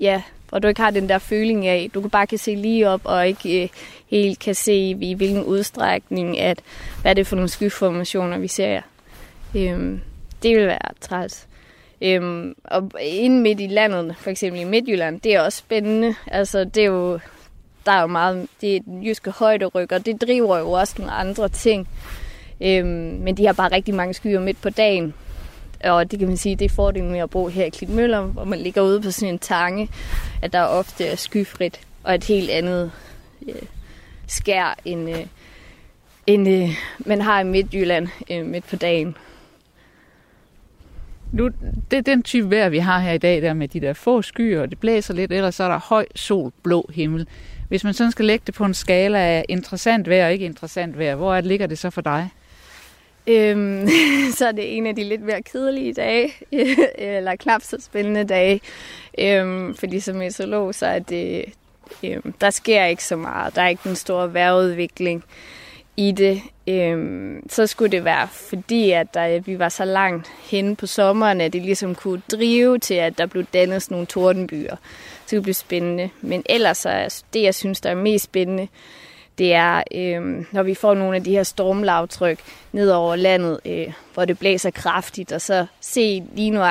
ja, 0.00 0.22
hvor 0.48 0.58
du 0.58 0.68
ikke 0.68 0.80
har 0.80 0.90
den 0.90 1.08
der 1.08 1.18
føling 1.18 1.66
af, 1.66 1.90
du 1.94 2.00
kan 2.00 2.10
bare 2.10 2.26
kan 2.26 2.38
se 2.38 2.54
lige 2.54 2.88
op, 2.88 3.00
og 3.04 3.28
ikke 3.28 3.62
øh, 3.62 3.68
helt 4.06 4.38
kan 4.38 4.54
se, 4.54 4.74
i 4.90 5.14
hvilken 5.14 5.44
udstrækning, 5.44 6.38
at 6.38 6.60
hvad 7.02 7.10
er 7.10 7.14
det 7.14 7.26
for 7.26 7.36
nogle 7.36 7.48
skyformationer, 7.48 8.38
vi 8.38 8.48
ser. 8.48 8.80
Øhm, 9.56 10.00
det 10.42 10.56
vil 10.56 10.66
være 10.66 10.94
træls. 11.00 11.46
Øhm, 12.02 12.54
og 12.64 12.90
inde 13.00 13.40
midt 13.40 13.60
i 13.60 13.66
landet, 13.66 14.16
for 14.18 14.30
eksempel 14.30 14.60
i 14.60 14.64
Midtjylland, 14.64 15.20
det 15.20 15.34
er 15.34 15.40
også 15.40 15.58
spændende. 15.58 16.14
Altså, 16.26 16.64
det 16.64 16.82
er 16.82 16.86
jo, 16.86 17.18
der 17.86 17.92
er 17.92 18.00
jo 18.00 18.06
meget, 18.06 18.48
det 18.60 18.76
er 18.76 18.80
den 18.80 19.04
jyske 19.06 19.30
højderyk, 19.30 19.92
og 19.92 20.06
det 20.06 20.20
driver 20.20 20.58
jo 20.58 20.70
også 20.70 20.94
nogle 20.98 21.12
andre 21.12 21.48
ting. 21.48 21.88
Øhm, 22.60 22.86
men 23.20 23.36
de 23.36 23.46
har 23.46 23.52
bare 23.52 23.72
rigtig 23.72 23.94
mange 23.94 24.14
skyer 24.14 24.40
midt 24.40 24.62
på 24.62 24.70
dagen. 24.70 25.14
Og 25.84 26.10
det 26.10 26.18
kan 26.18 26.28
man 26.28 26.36
sige, 26.36 26.56
det 26.56 26.64
er 26.64 26.68
fordelen 26.74 27.10
med 27.10 27.20
at 27.20 27.30
bo 27.30 27.48
her 27.48 27.64
i 27.64 27.68
Klitmøller, 27.68 28.20
hvor 28.20 28.44
man 28.44 28.58
ligger 28.58 28.82
ude 28.82 29.00
på 29.00 29.10
sådan 29.10 29.34
en 29.34 29.38
tange, 29.38 29.88
at 30.42 30.52
der 30.52 30.62
ofte 30.62 31.06
er 31.06 31.16
skyfrit 31.16 31.80
og 32.04 32.14
et 32.14 32.24
helt 32.24 32.50
andet 32.50 32.92
øh, 33.48 33.62
skær, 34.26 34.78
end, 34.84 35.10
øh, 35.10 35.26
end 36.26 36.48
øh, 36.48 36.68
man 36.98 37.20
har 37.20 37.40
i 37.40 37.44
Midtjylland 37.44 38.08
øh, 38.30 38.46
midt 38.46 38.64
på 38.68 38.76
dagen. 38.76 39.16
Nu, 41.32 41.50
det 41.90 41.96
er 41.96 42.02
den 42.02 42.22
type 42.22 42.50
vejr, 42.50 42.68
vi 42.68 42.78
har 42.78 42.98
her 42.98 43.12
i 43.12 43.18
dag, 43.18 43.42
der 43.42 43.54
med 43.54 43.68
de 43.68 43.80
der 43.80 43.92
få 43.92 44.22
skyer, 44.22 44.62
og 44.62 44.70
det 44.70 44.78
blæser 44.78 45.14
lidt, 45.14 45.32
ellers 45.32 45.54
så 45.54 45.64
er 45.64 45.68
der 45.68 45.78
høj 45.78 46.06
sol, 46.14 46.52
blå 46.62 46.90
himmel. 46.94 47.26
Hvis 47.70 47.84
man 47.84 47.94
sådan 47.94 48.12
skal 48.12 48.24
lægge 48.24 48.42
det 48.46 48.54
på 48.54 48.64
en 48.64 48.74
skala 48.74 49.18
af 49.18 49.44
interessant 49.48 50.08
vejr 50.08 50.26
og 50.26 50.32
ikke 50.32 50.44
interessant 50.44 50.98
vejr, 50.98 51.14
hvor 51.14 51.40
ligger 51.40 51.66
det 51.66 51.78
så 51.78 51.90
for 51.90 52.00
dig? 52.00 52.28
Øhm, 53.26 53.88
så 54.38 54.46
er 54.46 54.52
det 54.52 54.76
en 54.76 54.86
af 54.86 54.96
de 54.96 55.04
lidt 55.04 55.22
mere 55.22 55.42
kedelige 55.42 55.94
dage, 55.94 56.32
eller 57.14 57.36
knap 57.36 57.62
så 57.62 57.76
spændende 57.80 58.24
dage. 58.24 58.60
Øhm, 59.18 59.74
fordi 59.74 60.00
som 60.00 60.16
meteorolog, 60.16 60.74
så 60.74 60.86
er 60.86 60.98
det, 60.98 61.44
øhm, 62.04 62.32
der 62.40 62.50
sker 62.50 62.84
ikke 62.84 63.04
så 63.04 63.16
meget. 63.16 63.54
Der 63.54 63.62
er 63.62 63.68
ikke 63.68 63.88
den 63.88 63.96
store 63.96 64.34
vejrudvikling 64.34 65.24
i 66.00 66.12
det. 66.12 66.42
Øhm, 66.66 67.50
så 67.50 67.66
skulle 67.66 67.92
det 67.92 68.04
være, 68.04 68.28
fordi 68.28 68.90
at 68.90 69.14
der, 69.14 69.28
øh, 69.28 69.46
vi 69.46 69.58
var 69.58 69.68
så 69.68 69.84
langt 69.84 70.28
henne 70.50 70.76
på 70.76 70.86
sommeren, 70.86 71.40
at 71.40 71.52
det 71.52 71.62
ligesom 71.62 71.94
kunne 71.94 72.22
drive 72.32 72.78
til, 72.78 72.94
at 72.94 73.18
der 73.18 73.26
blev 73.26 73.44
dannet 73.44 73.82
sådan 73.82 73.94
nogle 73.94 74.06
tordenbyer. 74.06 74.76
Så 75.26 75.36
det 75.36 75.42
blev 75.42 75.54
spændende. 75.54 76.10
Men 76.20 76.42
ellers 76.48 76.78
så 76.78 77.22
det, 77.34 77.42
jeg 77.42 77.54
synes, 77.54 77.80
der 77.80 77.90
er 77.90 77.94
mest 77.94 78.24
spændende, 78.24 78.68
det 79.38 79.54
er, 79.54 79.82
øh, 79.94 80.44
når 80.52 80.62
vi 80.62 80.74
får 80.74 80.94
nogle 80.94 81.16
af 81.16 81.24
de 81.24 81.30
her 81.30 81.42
stormlavtryk 81.42 82.38
ned 82.72 82.90
over 82.90 83.16
landet, 83.16 83.60
øh, 83.64 83.92
hvor 84.14 84.24
det 84.24 84.38
blæser 84.38 84.70
kraftigt, 84.70 85.32
og 85.32 85.40
så 85.40 85.66
se 85.80 86.22
lige 86.34 86.50
nu, 86.50 86.62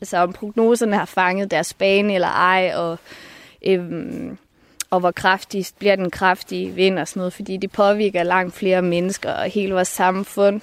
altså 0.00 0.18
om 0.18 0.32
prognoserne 0.32 0.96
har 0.96 1.04
fanget 1.04 1.50
deres 1.50 1.74
bane 1.74 2.14
eller 2.14 2.28
ej, 2.28 2.72
og, 2.74 2.98
øh, 3.66 3.80
og 4.90 5.00
hvor 5.00 5.10
kraftigst 5.10 5.78
bliver 5.78 5.96
den 5.96 6.10
kraftige 6.10 6.70
vind 6.70 6.98
og 6.98 7.08
sådan 7.08 7.20
noget, 7.20 7.32
fordi 7.32 7.56
det 7.56 7.70
påvirker 7.70 8.22
langt 8.22 8.54
flere 8.54 8.82
mennesker 8.82 9.32
og 9.32 9.44
hele 9.44 9.74
vores 9.74 9.88
samfund. 9.88 10.60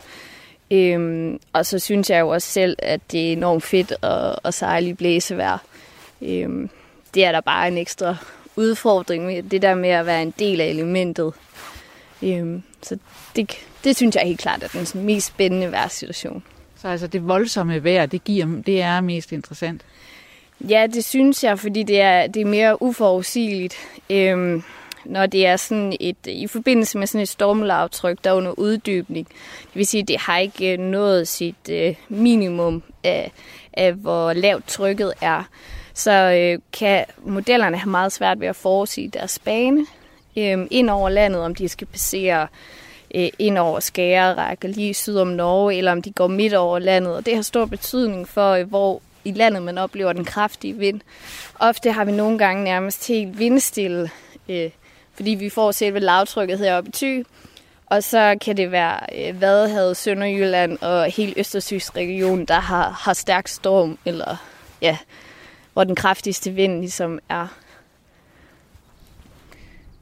Øhm, 0.72 1.40
og 1.54 1.66
så 1.66 1.80
synes 1.80 2.10
jeg 2.10 2.20
jo 2.20 2.30
også 2.30 2.48
selv, 2.48 2.75
at 2.80 3.12
det 3.12 3.28
er 3.28 3.34
enormt 3.34 3.64
fedt 3.64 3.94
at, 4.02 4.36
at 4.44 4.54
sejle 4.54 4.90
i 4.90 4.94
blæsevejr. 4.94 5.58
Øhm, 6.22 6.70
det 7.14 7.25
er 7.25 7.31
der 7.31 7.42
bare 7.42 7.68
en 7.68 7.78
ekstra 7.78 8.16
udfordring 8.56 9.25
med 9.25 9.44
det 9.44 9.62
der 9.62 9.75
med 9.75 9.90
at 9.90 10.06
være 10.06 10.22
en 10.22 10.34
del 10.40 10.62
af 10.62 10.66
elementet. 10.68 11.34
Øhm, 12.22 12.64
så 12.81 12.98
det, 13.36 13.52
det 13.83 13.95
synes 13.95 14.16
jeg 14.16 14.24
helt 14.24 14.40
klart 14.40 14.64
er 14.64 14.68
den 14.68 14.86
sådan, 14.86 15.06
mest 15.06 15.28
spændende 15.28 15.71
værtssituation. 15.71 16.44
Så 16.76 16.88
altså 16.88 17.07
det 17.07 17.28
voldsomme 17.28 17.83
vejr, 17.83 18.06
det, 18.06 18.24
giver, 18.24 18.62
det 18.66 18.81
er 18.81 19.02
mest 19.02 19.31
interessant? 19.31 19.81
Ja, 20.70 20.88
det 20.94 21.06
synes 21.06 21.44
jeg, 21.44 21.60
fordi 21.60 21.84
det 21.84 22.02
er, 22.02 22.28
det 22.28 22.42
er 22.42 22.46
mere 22.46 22.82
uforudsigeligt. 22.82 23.76
Øhm, 24.10 24.64
når 25.06 25.26
det 25.26 25.46
er 25.46 25.56
sådan 25.56 25.98
et, 26.00 26.18
i 26.26 26.48
forbindelse 26.48 26.98
med 26.98 27.08
sådan 27.08 27.22
et 27.22 27.30
stormlavtryk, 27.30 28.18
der 28.24 28.30
er 28.30 28.34
under 28.34 28.52
uddybning. 28.60 29.28
Det 29.64 29.76
vil 29.76 29.88
sige, 29.88 30.02
at 30.02 30.08
det 30.08 30.18
har 30.20 30.38
ikke 30.38 30.74
øh, 30.74 30.80
nået 30.80 31.28
sit 31.28 31.70
øh, 31.70 31.96
minimum 32.10 32.84
af, 33.04 33.32
af, 33.74 33.94
hvor 33.94 34.34
lavt 34.34 34.68
trykket 34.68 35.14
er 35.22 35.44
så 35.94 36.12
øh, 36.12 36.60
kan 36.74 37.06
modellerne 37.26 37.78
have 37.78 37.92
meget 37.92 38.12
svært 38.12 38.40
ved 38.40 38.48
at 38.48 38.56
forudsige 38.56 39.08
deres 39.10 39.40
bane 39.40 39.86
øh, 40.38 40.68
ind 40.72 40.90
over 40.90 41.10
landet, 41.10 41.42
om 41.42 41.56
de 41.56 41.70
skal 41.70 41.88
passere 41.88 42.48
øh, 43.16 43.30
ind 43.40 43.58
over 43.58 43.80
skærerækker 43.80 44.68
lige 44.68 44.94
syd 44.94 45.18
om 45.18 45.28
Norge, 45.28 45.76
eller 45.76 45.92
om 45.92 46.02
de 46.02 46.12
går 46.12 46.28
midt 46.28 46.54
over 46.54 46.80
landet. 46.80 47.16
Og 47.16 47.26
det 47.26 47.36
har 47.36 47.42
stor 47.42 47.66
betydning 47.66 48.28
for, 48.28 48.52
øh, 48.52 48.70
hvor 48.70 49.02
i 49.25 49.31
landet 49.31 49.63
man 49.63 49.77
oplever 49.77 50.13
den 50.13 50.25
kraftige 50.25 50.77
vind. 50.77 51.01
Ofte 51.59 51.92
har 51.92 52.06
vi 52.06 52.11
nogle 52.11 52.37
gange 52.37 52.63
nærmest 52.63 53.07
helt 53.07 53.39
vindstille, 53.39 54.09
øh, 54.49 54.69
fordi 55.13 55.31
vi 55.31 55.49
får 55.49 55.71
selve 55.71 55.99
lavtrykket 55.99 56.59
heroppe 56.59 56.89
i 56.89 56.92
Thy, 56.92 57.25
og 57.85 58.03
så 58.03 58.37
kan 58.42 58.57
det 58.57 58.71
være 58.71 58.99
øh, 59.30 59.42
Vadehavet, 59.42 59.97
Sønderjylland 59.97 60.77
og 60.81 61.06
hele 61.06 61.33
Østersys 61.37 61.95
region, 61.95 62.45
der 62.45 62.59
har, 62.59 62.89
har 62.89 63.13
stærk 63.13 63.47
storm, 63.47 63.97
eller 64.06 64.35
ja, 64.81 64.97
hvor 65.73 65.83
den 65.83 65.95
kraftigste 65.95 66.51
vind 66.51 66.80
ligesom 66.80 67.19
er. 67.30 67.47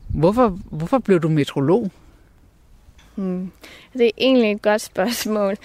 Hvorfor, 0.08 0.48
hvorfor 0.50 1.00
blev 1.00 1.20
du 1.20 1.30
metrolog? 1.30 1.92
Hmm. 3.16 3.52
Det 3.94 4.06
er 4.06 4.12
egentlig 4.18 4.52
et 4.52 4.62
godt 4.62 4.82
spørgsmål. 4.82 5.58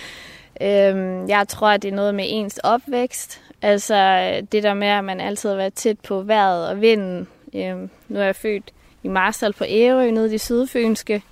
Øhm, 0.61 1.29
jeg 1.29 1.49
tror, 1.49 1.69
at 1.69 1.83
det 1.83 1.91
er 1.91 1.97
noget 1.97 2.15
med 2.15 2.25
ens 2.29 2.59
opvækst. 2.59 3.41
Altså 3.63 4.31
det 4.53 4.63
der 4.63 4.75
med, 4.75 4.89
at 4.89 5.05
man 5.05 5.21
altid 5.21 5.49
har 5.49 5.57
været 5.57 5.75
tæt 5.75 6.01
på 6.01 6.21
vejret 6.23 6.69
og 6.69 6.81
vinden. 6.81 7.29
Øhm, 7.55 7.91
nu 8.09 8.21
er 8.21 8.25
jeg 8.25 8.37
født 8.37 8.73
i 9.03 9.09
Marstal 9.09 9.53
på 9.53 9.65
Ærø, 9.69 10.11
nede 10.11 10.27
i 10.27 10.31
det 10.31 10.41
sydfynske. 10.41 11.23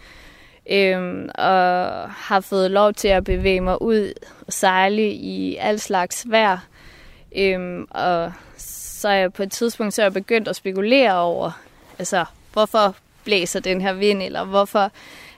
Øhm, 0.70 1.28
og 1.34 1.54
har 2.10 2.40
fået 2.40 2.70
lov 2.70 2.92
til 2.92 3.08
at 3.08 3.24
bevæge 3.24 3.60
mig 3.60 3.82
ud 3.82 4.12
og 4.46 4.52
sejle 4.52 5.10
i 5.10 5.56
al 5.56 5.80
slags 5.80 6.30
vejr. 6.30 6.58
Øhm, 7.36 7.86
og 7.90 8.32
så 8.56 9.08
er 9.08 9.14
jeg 9.14 9.32
på 9.32 9.42
et 9.42 9.52
tidspunkt 9.52 9.94
så 9.94 10.02
er 10.02 10.06
jeg 10.06 10.12
begyndt 10.12 10.48
at 10.48 10.56
spekulere 10.56 11.18
over, 11.18 11.50
altså, 11.98 12.24
hvorfor 12.52 12.96
blæser 13.24 13.60
den 13.60 13.80
her 13.80 13.92
vind, 13.92 14.22
eller 14.22 14.44
hvorfor 14.44 14.90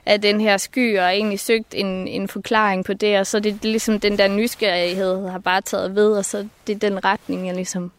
af 0.07 0.21
den 0.21 0.41
her 0.41 0.57
sky, 0.57 0.99
og 0.99 1.05
egentlig 1.05 1.39
søgt 1.39 1.73
en, 1.75 2.07
en 2.07 2.27
forklaring 2.27 2.85
på 2.85 2.93
det, 2.93 3.19
og 3.19 3.27
så 3.27 3.39
det, 3.39 3.53
det 3.53 3.71
ligesom 3.71 3.99
den 3.99 4.17
der 4.17 4.27
nysgerrighed 4.27 5.29
har 5.29 5.39
bare 5.39 5.61
taget 5.61 5.95
ved, 5.95 6.11
og 6.11 6.25
så 6.25 6.47
det 6.67 6.75
er 6.75 6.89
den 6.89 7.05
retning, 7.05 7.47
jeg 7.47 7.55
ligesom 7.55 7.91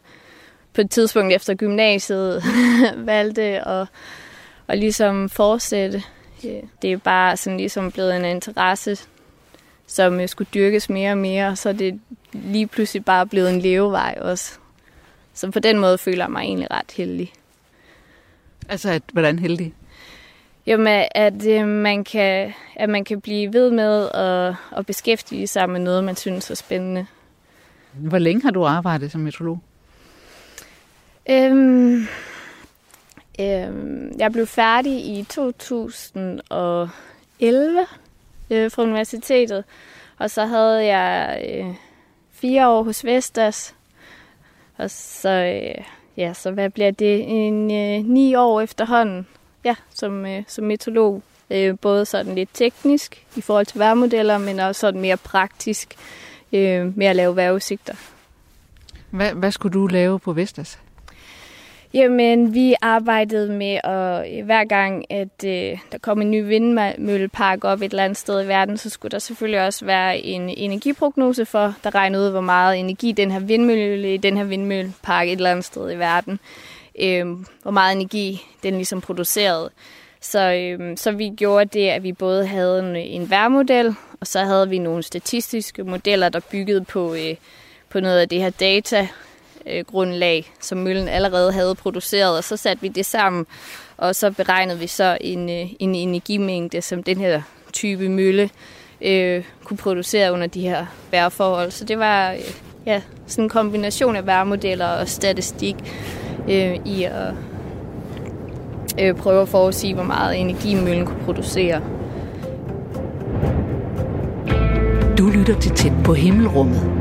på 0.73 0.81
et 0.81 0.91
tidspunkt 0.91 1.33
efter 1.33 1.53
gymnasiet 1.53 2.43
valgte 2.97 3.41
at, 3.67 3.87
at 4.67 4.79
ligesom 4.79 5.29
fortsætte. 5.29 6.03
Det 6.81 6.91
er 6.91 6.97
bare 6.97 7.37
sådan 7.37 7.57
ligesom 7.57 7.91
blevet 7.91 8.15
en 8.15 8.25
interesse, 8.25 8.97
som 9.87 10.19
øh, 10.19 10.29
skulle 10.29 10.49
dyrkes 10.53 10.89
mere 10.89 11.11
og 11.11 11.17
mere, 11.17 11.55
så 11.55 11.73
det 11.73 11.99
lige 12.33 12.67
pludselig 12.67 13.05
bare 13.05 13.27
blevet 13.27 13.49
en 13.49 13.61
levevej 13.61 14.17
også. 14.21 14.57
Så 15.33 15.51
på 15.51 15.59
den 15.59 15.79
måde 15.79 15.97
føler 15.97 16.23
jeg 16.23 16.31
mig 16.31 16.41
egentlig 16.41 16.71
ret 16.71 16.91
heldig. 16.91 17.33
Altså, 18.69 18.89
at, 18.91 19.03
hvordan 19.13 19.39
heldig? 19.39 19.73
Jamen, 20.69 21.07
at, 21.11 21.47
øh, 21.47 21.67
man 21.67 22.03
kan, 22.03 22.53
at 22.75 22.89
man 22.89 23.03
kan 23.03 23.21
blive 23.21 23.53
ved 23.53 23.71
med 23.71 24.09
at, 24.09 24.55
at 24.77 24.85
beskæftige 24.85 25.47
sig 25.47 25.69
med 25.69 25.79
noget, 25.79 26.03
man 26.03 26.15
synes 26.15 26.51
er 26.51 26.55
spændende. 26.55 27.05
Hvor 27.93 28.17
længe 28.17 28.41
har 28.41 28.51
du 28.51 28.65
arbejdet 28.65 29.11
som 29.11 29.21
meteorolog? 29.21 29.59
Øhm, 31.29 32.07
øhm, 33.39 34.15
jeg 34.19 34.31
blev 34.31 34.47
færdig 34.47 34.93
i 34.93 35.25
2011 35.29 37.85
øh, 38.49 38.71
fra 38.71 38.83
universitetet, 38.83 39.63
og 40.17 40.29
så 40.29 40.45
havde 40.45 40.85
jeg 40.85 41.41
øh, 41.49 41.65
fire 42.31 42.69
år 42.69 42.83
hos 42.83 43.05
Vestas, 43.05 43.75
og 44.77 44.91
så, 44.91 45.29
øh, 45.29 45.85
ja, 46.17 46.33
så 46.33 46.51
hvad 46.51 46.69
bliver 46.69 46.91
det? 46.91 47.23
En 47.27 47.71
øh, 47.71 48.05
ni 48.05 48.35
år 48.35 48.61
efterhånden, 48.61 49.27
ja, 49.63 49.75
som, 49.93 50.25
øh, 50.25 50.43
som 50.47 50.63
meteorolog. 50.63 51.21
Øh, 51.51 51.77
både 51.81 52.05
sådan 52.05 52.35
lidt 52.35 52.49
teknisk 52.53 53.25
i 53.35 53.41
forhold 53.41 53.65
til 53.65 53.79
vejrmodeller, 53.79 54.37
men 54.37 54.59
også 54.59 54.79
sådan 54.79 55.01
mere 55.01 55.17
praktisk 55.17 55.95
øh, 56.53 56.97
med 56.97 57.05
at 57.05 57.15
lave 57.15 57.35
vejrudsigter. 57.35 57.93
Hvad, 59.09 59.33
hvad 59.33 59.51
skulle 59.51 59.73
du 59.73 59.87
lave 59.87 60.19
på 60.19 60.33
Vestas? 60.33 60.79
Jamen, 61.93 62.53
vi 62.53 62.75
arbejdede 62.81 63.51
med, 63.51 63.79
at 63.83 64.43
hver 64.43 64.63
gang, 64.65 65.11
at 65.11 65.43
øh, 65.45 65.77
der 65.91 65.97
kom 66.01 66.21
en 66.21 66.31
ny 66.31 66.47
vindmøllepark 66.47 67.63
op 67.63 67.81
et 67.81 67.91
eller 67.91 68.03
andet 68.03 68.17
sted 68.17 68.43
i 68.43 68.47
verden, 68.47 68.77
så 68.77 68.89
skulle 68.89 69.11
der 69.11 69.19
selvfølgelig 69.19 69.65
også 69.65 69.85
være 69.85 70.17
en 70.17 70.49
energiprognose 70.49 71.45
for, 71.45 71.75
der 71.83 71.95
regnede 71.95 72.25
ud, 72.25 72.31
hvor 72.31 72.41
meget 72.41 72.79
energi 72.79 73.11
den 73.11 73.31
her 73.31 73.39
vindmølle 73.39 74.13
i 74.13 74.17
den 74.17 74.37
her 74.37 74.43
vindmøllepark 74.43 75.27
et 75.27 75.31
eller 75.31 75.51
andet 75.51 75.65
sted 75.65 75.91
i 75.91 75.95
verden, 75.95 76.39
øh, 76.99 77.27
hvor 77.61 77.71
meget 77.71 77.95
energi 77.95 78.41
den 78.63 78.73
ligesom 78.73 79.01
producerede. 79.01 79.69
Så, 80.21 80.53
øh, 80.53 80.97
så 80.97 81.11
vi 81.11 81.29
gjorde 81.37 81.79
det, 81.79 81.89
at 81.89 82.03
vi 82.03 82.13
både 82.13 82.45
havde 82.45 82.79
en, 82.79 82.95
en 82.95 83.29
værmodel, 83.29 83.95
og 84.21 84.27
så 84.27 84.39
havde 84.39 84.69
vi 84.69 84.77
nogle 84.77 85.03
statistiske 85.03 85.83
modeller, 85.83 86.29
der 86.29 86.39
byggede 86.51 86.85
på, 86.85 87.13
øh, 87.13 87.35
på 87.89 87.99
noget 87.99 88.19
af 88.19 88.29
det 88.29 88.41
her 88.41 88.49
data, 88.49 89.07
øh, 89.65 89.85
grundlag, 89.85 90.53
som 90.59 90.77
møllen 90.77 91.07
allerede 91.07 91.51
havde 91.51 91.75
produceret, 91.75 92.37
og 92.37 92.43
så 92.43 92.57
satte 92.57 92.81
vi 92.81 92.87
det 92.87 93.05
sammen, 93.05 93.45
og 93.97 94.15
så 94.15 94.31
beregnede 94.31 94.79
vi 94.79 94.87
så 94.87 95.17
en, 95.21 95.49
øh, 95.49 95.67
en 95.79 95.95
energimængde, 95.95 96.81
som 96.81 97.03
den 97.03 97.17
her 97.17 97.41
type 97.73 98.09
mølle 98.09 98.49
øh, 99.01 99.43
kunne 99.63 99.77
producere 99.77 100.33
under 100.33 100.47
de 100.47 100.61
her 100.61 100.85
vejrforhold. 101.11 101.71
Så 101.71 101.85
det 101.85 101.99
var 101.99 102.31
øh, 102.31 102.39
ja, 102.85 103.01
sådan 103.27 103.43
en 103.43 103.49
kombination 103.49 104.15
af 104.15 104.25
vejrmodeller 104.25 104.87
og 104.87 105.09
statistik 105.09 105.75
øh, 106.51 106.75
i 106.85 107.03
at 107.03 107.33
øh, 109.01 109.15
prøve 109.15 109.41
at 109.41 109.47
forudsige, 109.47 109.93
hvor 109.93 110.03
meget 110.03 110.39
energi 110.39 110.75
møllen 110.75 111.05
kunne 111.05 111.23
producere. 111.25 111.81
Du 115.17 115.29
lytter 115.29 115.59
til 115.59 115.71
tæt 115.71 115.93
på 116.03 116.13
himmelrummet 116.13 116.99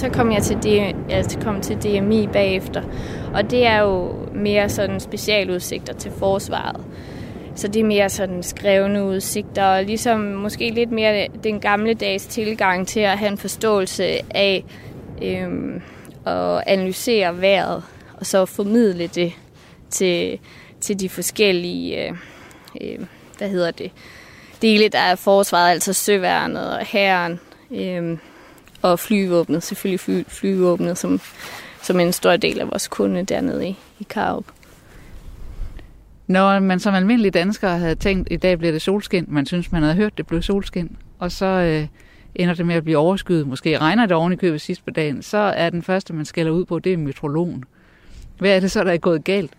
så 0.00 0.08
kom 0.08 0.32
jeg 0.32 0.42
til, 0.42 0.54
D- 0.54 0.94
jeg 1.10 1.24
kom 1.44 1.60
til 1.60 1.76
DMI 1.76 2.26
bagefter. 2.32 2.82
Og 3.34 3.50
det 3.50 3.66
er 3.66 3.80
jo 3.80 4.12
mere 4.34 4.68
sådan 4.68 5.00
specialudsigter 5.00 5.94
til 5.94 6.10
forsvaret. 6.10 6.80
Så 7.54 7.68
det 7.68 7.80
er 7.80 7.84
mere 7.84 8.10
sådan 8.10 8.42
skrevne 8.42 9.04
udsigter, 9.04 9.64
og 9.64 9.84
ligesom 9.84 10.20
måske 10.20 10.70
lidt 10.70 10.90
mere 10.90 11.28
den 11.44 11.60
gamle 11.60 11.94
dags 11.94 12.26
tilgang 12.26 12.88
til 12.88 13.00
at 13.00 13.18
have 13.18 13.30
en 13.32 13.38
forståelse 13.38 14.04
af 14.34 14.64
øhm, 15.22 15.82
at 16.26 16.62
analysere 16.66 17.40
vejret, 17.40 17.82
og 18.16 18.26
så 18.26 18.46
formidle 18.46 19.06
det 19.06 19.32
til, 19.90 20.38
til 20.80 21.00
de 21.00 21.08
forskellige, 21.08 22.08
øh, 22.08 22.14
øh, 22.80 22.98
hvad 23.38 23.48
hedder 23.48 23.70
det, 23.70 23.90
dele, 24.62 24.88
der 24.88 24.98
er 24.98 25.14
forsvaret, 25.14 25.70
altså 25.70 25.92
søværnet 25.92 26.78
og 26.78 26.86
hæren. 26.86 27.40
Øh, 27.70 28.18
og 28.82 28.98
flyvåbnet, 28.98 29.62
selvfølgelig 29.62 30.00
fly, 30.00 30.22
flyvåbnet, 30.28 30.98
som, 30.98 31.20
som 31.82 32.00
en 32.00 32.12
stor 32.12 32.36
del 32.36 32.60
af 32.60 32.70
vores 32.70 32.88
kunde 32.88 33.22
dernede 33.22 33.68
i, 33.68 33.76
i 33.98 34.06
Karup. 34.10 34.44
Når 36.30 36.58
man 36.58 36.80
som 36.80 36.94
almindelig 36.94 37.34
dansker 37.34 37.68
havde 37.68 37.94
tænkt, 37.94 38.28
i 38.30 38.36
dag 38.36 38.58
bliver 38.58 38.72
det 38.72 38.82
solskin, 38.82 39.24
man 39.28 39.46
synes, 39.46 39.72
man 39.72 39.82
havde 39.82 39.94
hørt, 39.94 40.18
det 40.18 40.26
blev 40.26 40.42
solskin, 40.42 40.96
og 41.18 41.32
så 41.32 41.46
øh, 41.46 41.86
ender 42.34 42.54
det 42.54 42.66
med 42.66 42.74
at 42.74 42.84
blive 42.84 42.98
overskyet, 42.98 43.46
måske 43.46 43.78
regner 43.78 44.06
det 44.06 44.16
oven 44.16 44.32
i 44.32 44.36
købet 44.36 44.60
sidst 44.60 44.84
på 44.84 44.90
dagen, 44.90 45.22
så 45.22 45.38
er 45.38 45.70
den 45.70 45.82
første, 45.82 46.12
man 46.12 46.24
skælder 46.24 46.52
ud 46.52 46.64
på, 46.64 46.78
det 46.78 46.92
er 46.92 46.96
metrologen. 46.96 47.64
Hvad 48.38 48.56
er 48.56 48.60
det 48.60 48.70
så, 48.70 48.84
der 48.84 48.92
er 48.92 48.96
gået 48.96 49.24
galt? 49.24 49.50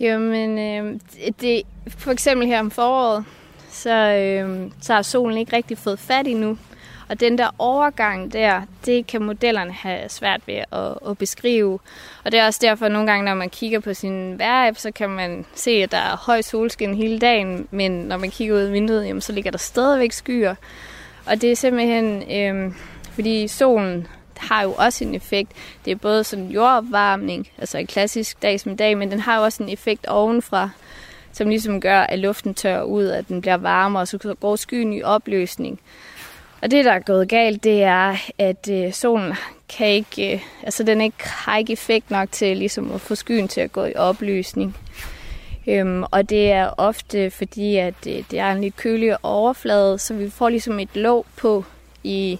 Jamen, 0.00 0.58
øh, 0.58 1.00
det, 1.40 1.62
for 1.88 2.10
eksempel 2.10 2.46
her 2.46 2.60
om 2.60 2.70
foråret, 2.70 3.24
så, 3.70 4.12
øh, 4.12 4.70
så 4.80 4.94
har 4.94 5.02
solen 5.02 5.38
ikke 5.38 5.56
rigtig 5.56 5.78
fået 5.78 5.98
fat 5.98 6.26
endnu. 6.26 6.58
Og 7.08 7.20
den 7.20 7.38
der 7.38 7.54
overgang 7.58 8.32
der, 8.32 8.62
det 8.86 9.06
kan 9.06 9.22
modellerne 9.22 9.72
have 9.72 10.08
svært 10.08 10.40
ved 10.46 10.54
at, 10.54 11.10
at 11.10 11.18
beskrive. 11.18 11.78
Og 12.24 12.32
det 12.32 12.40
er 12.40 12.46
også 12.46 12.60
derfor, 12.62 12.86
at 12.86 12.92
nogle 12.92 13.10
gange, 13.10 13.24
når 13.24 13.34
man 13.34 13.50
kigger 13.50 13.80
på 13.80 13.94
sin 13.94 14.38
vejrapp, 14.38 14.78
så 14.78 14.90
kan 14.90 15.10
man 15.10 15.44
se, 15.54 15.70
at 15.70 15.92
der 15.92 15.98
er 15.98 16.16
høj 16.16 16.42
solskin 16.42 16.94
hele 16.94 17.18
dagen, 17.18 17.68
men 17.70 17.90
når 17.90 18.16
man 18.16 18.30
kigger 18.30 18.54
ud 18.54 18.60
af 18.60 18.72
vinduet, 18.72 19.06
jamen, 19.06 19.20
så 19.20 19.32
ligger 19.32 19.50
der 19.50 19.58
stadigvæk 19.58 20.12
skyer. 20.12 20.54
Og 21.26 21.40
det 21.40 21.52
er 21.52 21.56
simpelthen, 21.56 22.32
øh, 22.32 22.72
fordi 23.12 23.48
solen 23.48 24.06
har 24.36 24.62
jo 24.62 24.72
også 24.72 25.04
en 25.04 25.14
effekt. 25.14 25.52
Det 25.84 25.90
er 25.90 25.96
både 25.96 26.24
sådan 26.24 26.46
jordopvarmning, 26.46 27.48
altså 27.58 27.78
en 27.78 27.86
klassisk 27.86 28.42
dag 28.42 28.60
som 28.60 28.76
dag, 28.76 28.98
men 28.98 29.10
den 29.10 29.20
har 29.20 29.36
jo 29.36 29.44
også 29.44 29.62
en 29.62 29.68
effekt 29.68 30.06
ovenfra, 30.06 30.70
som 31.32 31.48
ligesom 31.48 31.80
gør, 31.80 32.00
at 32.00 32.18
luften 32.18 32.54
tør 32.54 32.82
ud, 32.82 33.06
at 33.06 33.28
den 33.28 33.40
bliver 33.40 33.56
varmere, 33.56 34.00
og 34.00 34.08
så 34.08 34.34
går 34.40 34.56
skyen 34.56 34.92
i 34.92 35.02
opløsning. 35.02 35.80
Og 36.66 36.70
det, 36.70 36.84
der 36.84 36.92
er 36.92 36.98
gået 36.98 37.28
galt, 37.28 37.64
det 37.64 37.82
er, 37.82 38.16
at 38.38 38.68
øh, 38.70 38.92
solen 38.92 39.34
kan 39.68 39.88
ikke, 39.88 40.34
øh, 40.34 40.40
altså 40.62 40.82
den 40.82 41.00
ikke, 41.00 41.28
har 41.28 41.58
ikke 41.58 41.72
effekt 41.72 42.10
nok 42.10 42.32
til 42.32 42.56
ligesom 42.56 42.92
at 42.92 43.00
få 43.00 43.14
skyen 43.14 43.48
til 43.48 43.60
at 43.60 43.72
gå 43.72 43.84
i 43.84 43.94
opløsning. 43.94 44.76
Øhm, 45.66 46.02
og 46.10 46.30
det 46.30 46.52
er 46.52 46.70
ofte 46.76 47.30
fordi, 47.30 47.76
at 47.76 47.94
øh, 48.06 48.22
det 48.30 48.38
er 48.38 48.52
en 48.52 48.60
lidt 48.60 48.76
kølig 48.76 49.24
overflade, 49.24 49.98
så 49.98 50.14
vi 50.14 50.30
får 50.30 50.48
ligesom 50.48 50.80
et 50.80 50.96
låg 50.96 51.26
på 51.36 51.64
i, 52.04 52.38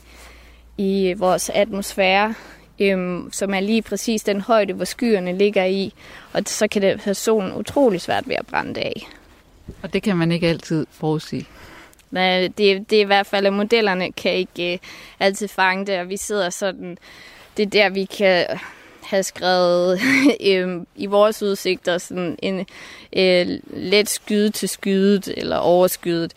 i 0.78 1.14
vores 1.16 1.50
atmosfære, 1.50 2.35
øhm, 2.80 3.28
som 3.33 3.54
er 3.54 3.61
lige 3.61 3.83
præcis 3.83 4.23
den 4.23 4.40
højde, 4.40 4.73
hvor 4.73 4.85
skyerne 4.85 5.38
ligger 5.38 5.64
i. 5.64 5.95
Og 6.33 6.42
så 6.47 6.68
kan 6.68 6.83
det 6.83 7.00
have 7.00 7.14
solen 7.14 7.52
utrolig 7.52 8.00
svært 8.00 8.28
ved 8.28 8.37
at 8.37 8.47
brænde 8.47 8.80
af. 8.80 9.09
Og 9.83 9.92
det 9.92 10.02
kan 10.02 10.16
man 10.16 10.33
ikke 10.33 10.49
altid 10.49 10.87
forudsige. 10.90 11.47
Men 12.11 12.53
det, 12.53 12.91
det 12.91 12.97
er 12.97 13.03
i 13.03 13.05
hvert 13.05 13.27
fald, 13.27 13.47
at 13.47 13.53
modellerne 13.53 14.13
kan 14.13 14.33
ikke 14.33 14.81
uh, 14.83 14.89
altid 15.21 15.49
fange 15.49 15.87
det, 15.87 15.99
og 15.99 16.09
vi 16.09 16.17
sidder 16.17 16.51
sådan, 16.51 16.99
det 17.57 17.63
er 17.63 17.71
der, 17.71 17.89
vi 17.89 18.05
kan 18.05 18.47
have 19.03 19.23
skrevet 19.23 20.01
um, 20.65 20.87
i 21.05 21.07
vores 21.07 21.43
udsigter 21.43 21.99
sådan 21.99 22.39
en 22.43 22.59
uh, 23.17 23.77
let 23.77 24.09
skyde 24.09 24.51
til 24.51 24.69
skydet 24.69 25.35
eller 25.37 25.57
overskydet, 25.57 26.33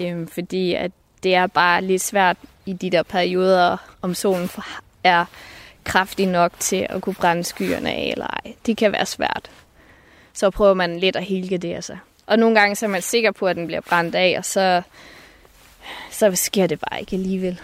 um, 0.00 0.06
øhm, 0.06 0.28
fordi 0.28 0.74
at 0.74 0.90
det 1.22 1.34
er 1.34 1.46
bare 1.46 1.82
lidt 1.82 2.02
svært 2.02 2.36
i 2.66 2.72
de 2.72 2.90
der 2.90 3.02
perioder, 3.02 3.76
om 4.02 4.14
solen 4.14 4.50
er 5.04 5.24
kraftig 5.84 6.26
nok 6.26 6.52
til 6.58 6.86
at 6.90 7.02
kunne 7.02 7.14
brænde 7.14 7.44
skyerne 7.44 7.90
af 7.90 8.10
eller 8.12 8.26
ej. 8.26 8.54
Det 8.66 8.76
kan 8.76 8.92
være 8.92 9.06
svært. 9.06 9.50
Så 10.32 10.50
prøver 10.50 10.74
man 10.74 10.98
lidt 10.98 11.16
at 11.16 11.24
helgardere 11.24 11.82
sig. 11.82 11.98
Og 12.26 12.38
nogle 12.38 12.60
gange 12.60 12.76
så 12.76 12.86
er 12.86 12.90
man 12.90 13.02
sikker 13.02 13.30
på, 13.30 13.46
at 13.46 13.56
den 13.56 13.66
bliver 13.66 13.80
brændt 13.80 14.14
af, 14.14 14.34
og 14.38 14.44
så, 14.44 14.82
så 16.10 16.36
sker 16.36 16.66
det 16.66 16.80
bare 16.80 17.00
ikke 17.00 17.16
alligevel. 17.16 17.60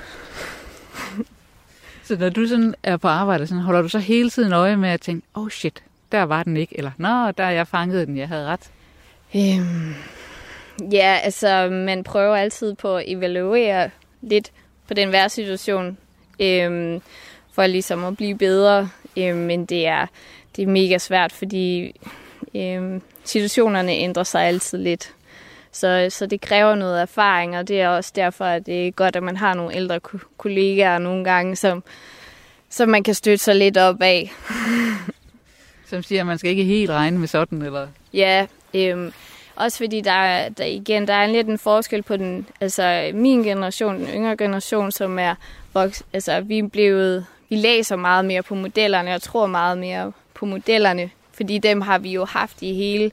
så 2.04 2.16
når 2.16 2.28
du 2.28 2.46
sådan 2.46 2.74
er 2.82 2.96
på 2.96 3.08
arbejde, 3.08 3.46
sådan, 3.46 3.62
holder 3.62 3.82
du 3.82 3.88
så 3.88 3.98
hele 3.98 4.30
tiden 4.30 4.52
øje 4.52 4.76
med 4.76 4.88
at 4.88 5.00
tænke, 5.00 5.26
oh 5.34 5.48
shit, 5.48 5.82
der 6.12 6.22
var 6.22 6.42
den 6.42 6.56
ikke, 6.56 6.78
eller 6.78 6.90
nå, 6.98 7.30
der 7.30 7.44
er 7.44 7.50
jeg 7.50 7.68
fanget 7.68 8.08
den, 8.08 8.16
jeg 8.16 8.28
havde 8.28 8.46
ret? 8.46 8.70
Øhm, 9.34 9.94
ja, 10.92 11.18
altså 11.22 11.68
man 11.70 12.04
prøver 12.04 12.36
altid 12.36 12.74
på 12.74 12.96
at 12.96 13.04
evaluere 13.06 13.90
lidt 14.20 14.52
på 14.88 14.94
den 14.94 15.30
situation, 15.30 15.98
øhm, 16.40 17.02
for 17.52 17.66
ligesom 17.66 18.04
at 18.04 18.16
blive 18.16 18.38
bedre. 18.38 18.88
Øhm, 19.16 19.38
men 19.38 19.66
det 19.66 19.86
er, 19.86 20.06
det 20.56 20.62
er 20.62 20.66
mega 20.66 20.98
svært, 20.98 21.32
fordi 21.32 21.94
øhm, 22.54 23.02
situationerne 23.24 23.92
ændrer 23.92 24.22
sig 24.22 24.42
altid 24.42 24.78
lidt. 24.78 25.14
Så, 25.72 26.06
så 26.10 26.26
det 26.26 26.40
kræver 26.40 26.74
noget 26.74 27.02
erfaring, 27.02 27.58
og 27.58 27.68
det 27.68 27.80
er 27.80 27.88
også 27.88 28.12
derfor, 28.16 28.44
at 28.44 28.66
det 28.66 28.86
er 28.86 28.90
godt, 28.90 29.16
at 29.16 29.22
man 29.22 29.36
har 29.36 29.54
nogle 29.54 29.76
ældre 29.76 30.00
kollegaer 30.38 30.98
nogle 30.98 31.24
gange, 31.24 31.56
som, 31.56 31.82
som 32.68 32.88
man 32.88 33.02
kan 33.02 33.14
støtte 33.14 33.44
sig 33.44 33.56
lidt 33.56 33.76
op 33.76 34.02
af. 34.02 34.32
som 35.90 36.02
siger, 36.02 36.20
at 36.20 36.26
man 36.26 36.38
skal 36.38 36.50
ikke 36.50 36.64
helt 36.64 36.90
regne 36.90 37.18
med 37.18 37.28
sådan, 37.28 37.62
eller? 37.62 37.86
Ja, 38.12 38.46
øhm, 38.74 39.12
også 39.56 39.78
fordi 39.78 40.00
der, 40.00 40.12
er, 40.12 40.48
der 40.48 40.64
igen, 40.64 41.06
der 41.06 41.14
er 41.14 41.26
lidt 41.26 41.46
en 41.46 41.58
forskel 41.58 42.02
på 42.02 42.16
den, 42.16 42.46
altså 42.60 43.10
min 43.14 43.42
generation, 43.42 44.00
den 44.00 44.08
yngre 44.14 44.36
generation, 44.36 44.92
som 44.92 45.18
er 45.18 45.34
vokset, 45.74 46.06
altså 46.12 46.40
vi 46.40 46.58
er 46.58 46.68
blevet, 46.68 47.26
vi 47.48 47.56
læser 47.56 47.96
meget 47.96 48.24
mere 48.24 48.42
på 48.42 48.54
modellerne, 48.54 49.14
og 49.14 49.22
tror 49.22 49.46
meget 49.46 49.78
mere 49.78 50.12
på 50.34 50.46
modellerne, 50.46 51.10
fordi 51.40 51.58
dem 51.58 51.80
har 51.80 51.98
vi 51.98 52.12
jo 52.12 52.24
haft 52.24 52.62
i 52.62 52.72
hele 52.74 53.10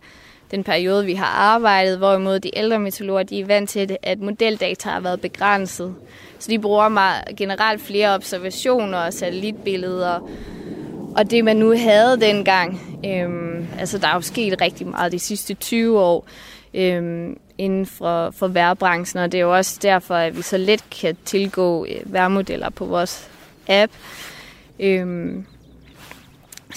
den 0.51 0.63
periode, 0.63 1.05
vi 1.05 1.13
har 1.13 1.25
arbejdet, 1.25 1.97
hvorimod 1.97 2.39
de 2.39 2.57
ældre 2.57 2.79
meteorologer 2.79 3.23
de 3.23 3.39
er 3.39 3.45
vant 3.45 3.69
til, 3.69 3.97
at 4.03 4.19
modeldata 4.19 4.89
har 4.89 4.99
været 4.99 5.21
begrænset. 5.21 5.95
Så 6.39 6.51
de 6.51 6.59
bruger 6.59 6.89
meget, 6.89 7.23
generelt 7.37 7.81
flere 7.81 8.15
observationer 8.15 8.97
og 8.97 9.13
satellitbilleder. 9.13 10.29
Og 11.15 11.31
det, 11.31 11.45
man 11.45 11.57
nu 11.57 11.77
havde 11.77 12.19
dengang, 12.19 12.81
øhm, 13.05 13.67
altså 13.79 13.97
der 13.97 14.07
er 14.07 14.13
jo 14.13 14.21
sket 14.21 14.61
rigtig 14.61 14.87
meget 14.87 15.11
de 15.11 15.19
sidste 15.19 15.53
20 15.53 15.99
år 15.99 16.27
øhm, 16.73 17.37
inden 17.57 17.85
for, 17.85 18.31
for 18.31 18.47
værbranchen, 18.47 19.23
og 19.23 19.31
det 19.31 19.37
er 19.37 19.41
jo 19.41 19.55
også 19.55 19.79
derfor, 19.81 20.15
at 20.15 20.37
vi 20.37 20.41
så 20.41 20.57
let 20.57 20.89
kan 21.01 21.17
tilgå 21.25 21.85
øh, 21.85 22.13
værmodeller 22.13 22.69
på 22.69 22.85
vores 22.85 23.29
app. 23.67 23.93
Øhm, 24.79 25.45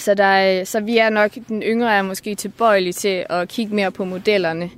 så, 0.01 0.13
der, 0.13 0.63
så 0.63 0.79
vi 0.79 0.97
er 0.97 1.09
nok, 1.09 1.31
den 1.47 1.63
yngre 1.63 1.95
er 1.95 2.01
måske 2.01 2.35
tilbøjelig 2.35 2.95
til 2.95 3.25
at 3.29 3.47
kigge 3.47 3.75
mere 3.75 3.91
på 3.91 4.05
modellerne, 4.05 4.69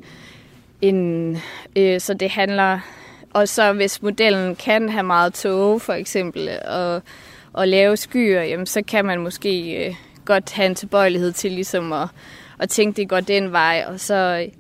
end, 0.82 1.38
øh, 1.75 2.00
så 2.00 2.13
det 2.13 2.30
handler, 2.30 2.80
og 3.34 3.48
så 3.48 3.74
hvis 3.74 4.01
modellen 4.01 4.56
kan 4.56 4.89
have 4.89 5.03
meget 5.03 5.34
tåge 5.34 5.80
for 5.80 5.94
eksempel, 5.94 6.50
og, 6.65 7.01
og 7.53 7.68
lave 7.68 7.98
skyer, 7.98 8.42
jamen, 8.42 8.65
så 8.65 8.82
kan 8.82 9.06
man 9.06 9.20
måske 9.20 9.86
øh, 9.88 9.96
godt 10.25 10.53
have 10.53 10.65
en 10.65 10.75
tilbøjelighed 10.75 11.32
til 11.32 11.51
ligesom 11.51 11.94
at, 11.94 12.08
at 12.60 12.70
tænke, 12.70 13.01
det 13.01 13.10
går 13.10 13.20
den 13.20 13.51
vej, 13.51 13.86
og 13.88 14.00
så 14.00 14.46
øh, 14.46 14.53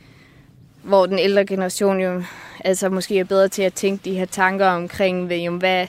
hvor 0.83 1.05
den 1.05 1.19
ældre 1.19 1.45
generation 1.45 1.99
jo 1.99 2.23
altså 2.63 2.89
måske 2.89 3.19
er 3.19 3.23
bedre 3.23 3.47
til 3.47 3.63
at 3.63 3.73
tænke 3.73 4.05
de 4.05 4.17
her 4.17 4.25
tanker 4.25 4.67
omkring, 4.67 5.29
ved, 5.29 5.37
jamen, 5.37 5.59
hvad, 5.59 5.87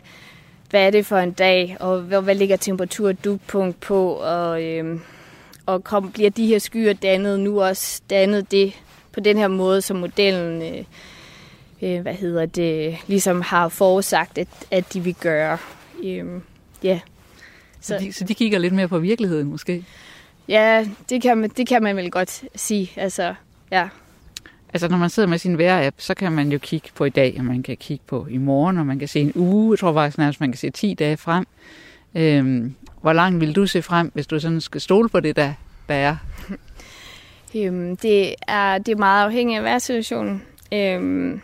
hvad 0.75 0.87
er 0.87 0.91
det 0.91 1.07
for 1.07 1.19
en 1.19 1.33
dag, 1.33 1.77
og 1.81 2.01
hvad, 2.01 2.23
hvad 2.23 2.35
ligger 2.35 2.57
temperatur 2.57 3.09
og 3.09 3.25
dugpunkt 3.25 3.81
på, 3.81 4.13
og, 4.13 4.63
øhm, 4.63 5.01
og 5.67 5.85
kom, 5.85 6.13
bliver 6.13 6.31
de 6.31 6.47
her 6.47 6.59
skyer 6.59 6.93
dannet 6.93 7.41
nu 7.41 7.63
også 7.63 8.03
dannet 8.11 8.51
det 8.51 8.73
på 9.13 9.21
den 9.21 9.37
her 9.39 9.49
måde, 9.49 9.83
som 9.83 9.97
modellen 9.97 10.63
øh, 10.63 10.85
øh, 11.83 12.01
hvad 12.01 12.15
hedder 12.15 12.47
det, 12.47 12.97
ligesom 13.07 13.41
har 13.41 13.69
forudsagt, 13.69 14.39
at, 14.39 14.49
at 14.71 14.93
de 14.93 15.01
vil 15.01 15.15
gøre. 15.15 15.59
Øhm, 16.05 16.43
ja. 16.83 17.01
Så, 17.81 17.87
så, 17.87 18.05
de, 18.05 18.13
så 18.13 18.25
de 18.25 18.35
kigger 18.35 18.59
lidt 18.59 18.75
mere 18.75 18.89
på 18.89 18.99
virkeligheden 18.99 19.47
måske? 19.47 19.85
Ja, 20.49 20.87
det 21.09 21.23
kan 21.23 21.39
man, 21.39 21.51
det 21.51 21.67
kan 21.67 21.83
man 21.83 21.97
vel 21.97 22.11
godt 22.11 22.45
sige. 22.55 22.93
Altså, 22.97 23.35
ja. 23.71 23.89
Altså 24.75 24.89
når 24.89 24.99
man 24.99 25.11
sidder 25.11 25.29
med 25.29 25.39
sin 25.39 25.59
vejr-app, 25.59 25.95
så 25.99 26.15
kan 26.15 26.33
man 26.33 26.53
jo 26.53 26.59
kigge 26.59 26.89
på 26.95 27.05
i 27.05 27.11
dag, 27.11 27.35
og 27.39 27.45
man 27.45 27.63
kan 27.63 27.77
kigge 27.77 28.05
på 28.07 28.27
i 28.31 28.37
morgen, 28.37 28.79
og 28.79 28.87
man 28.87 28.99
kan 28.99 29.09
se 29.09 29.21
en 29.21 29.33
uge. 29.35 29.73
Jeg 29.73 29.79
tror 29.79 29.93
faktisk 29.93 30.19
nærmest, 30.19 30.41
man 30.41 30.53
kan 30.53 30.59
se 30.59 30.71
10 30.71 30.95
dage 30.95 31.17
frem. 31.17 31.47
Øhm, 32.15 32.75
hvor 33.01 33.13
langt 33.13 33.41
vil 33.41 33.57
du 33.57 33.67
se 33.67 33.83
frem, 33.83 34.11
hvis 34.15 34.27
du 34.27 34.41
sådan 34.41 34.61
skal 34.61 34.81
stole 34.81 35.09
på 35.09 35.21
det, 35.21 35.37
der, 35.37 35.53
der 35.89 35.95
er? 35.95 36.17
Øhm, 37.57 37.97
det, 37.97 38.35
er, 38.49 38.79
det 38.79 38.93
er 38.93 38.97
meget 38.97 39.25
afhængigt 39.25 39.59
af 39.59 39.65
vejrsituationen. 39.65 40.43
Øhm, 40.73 41.41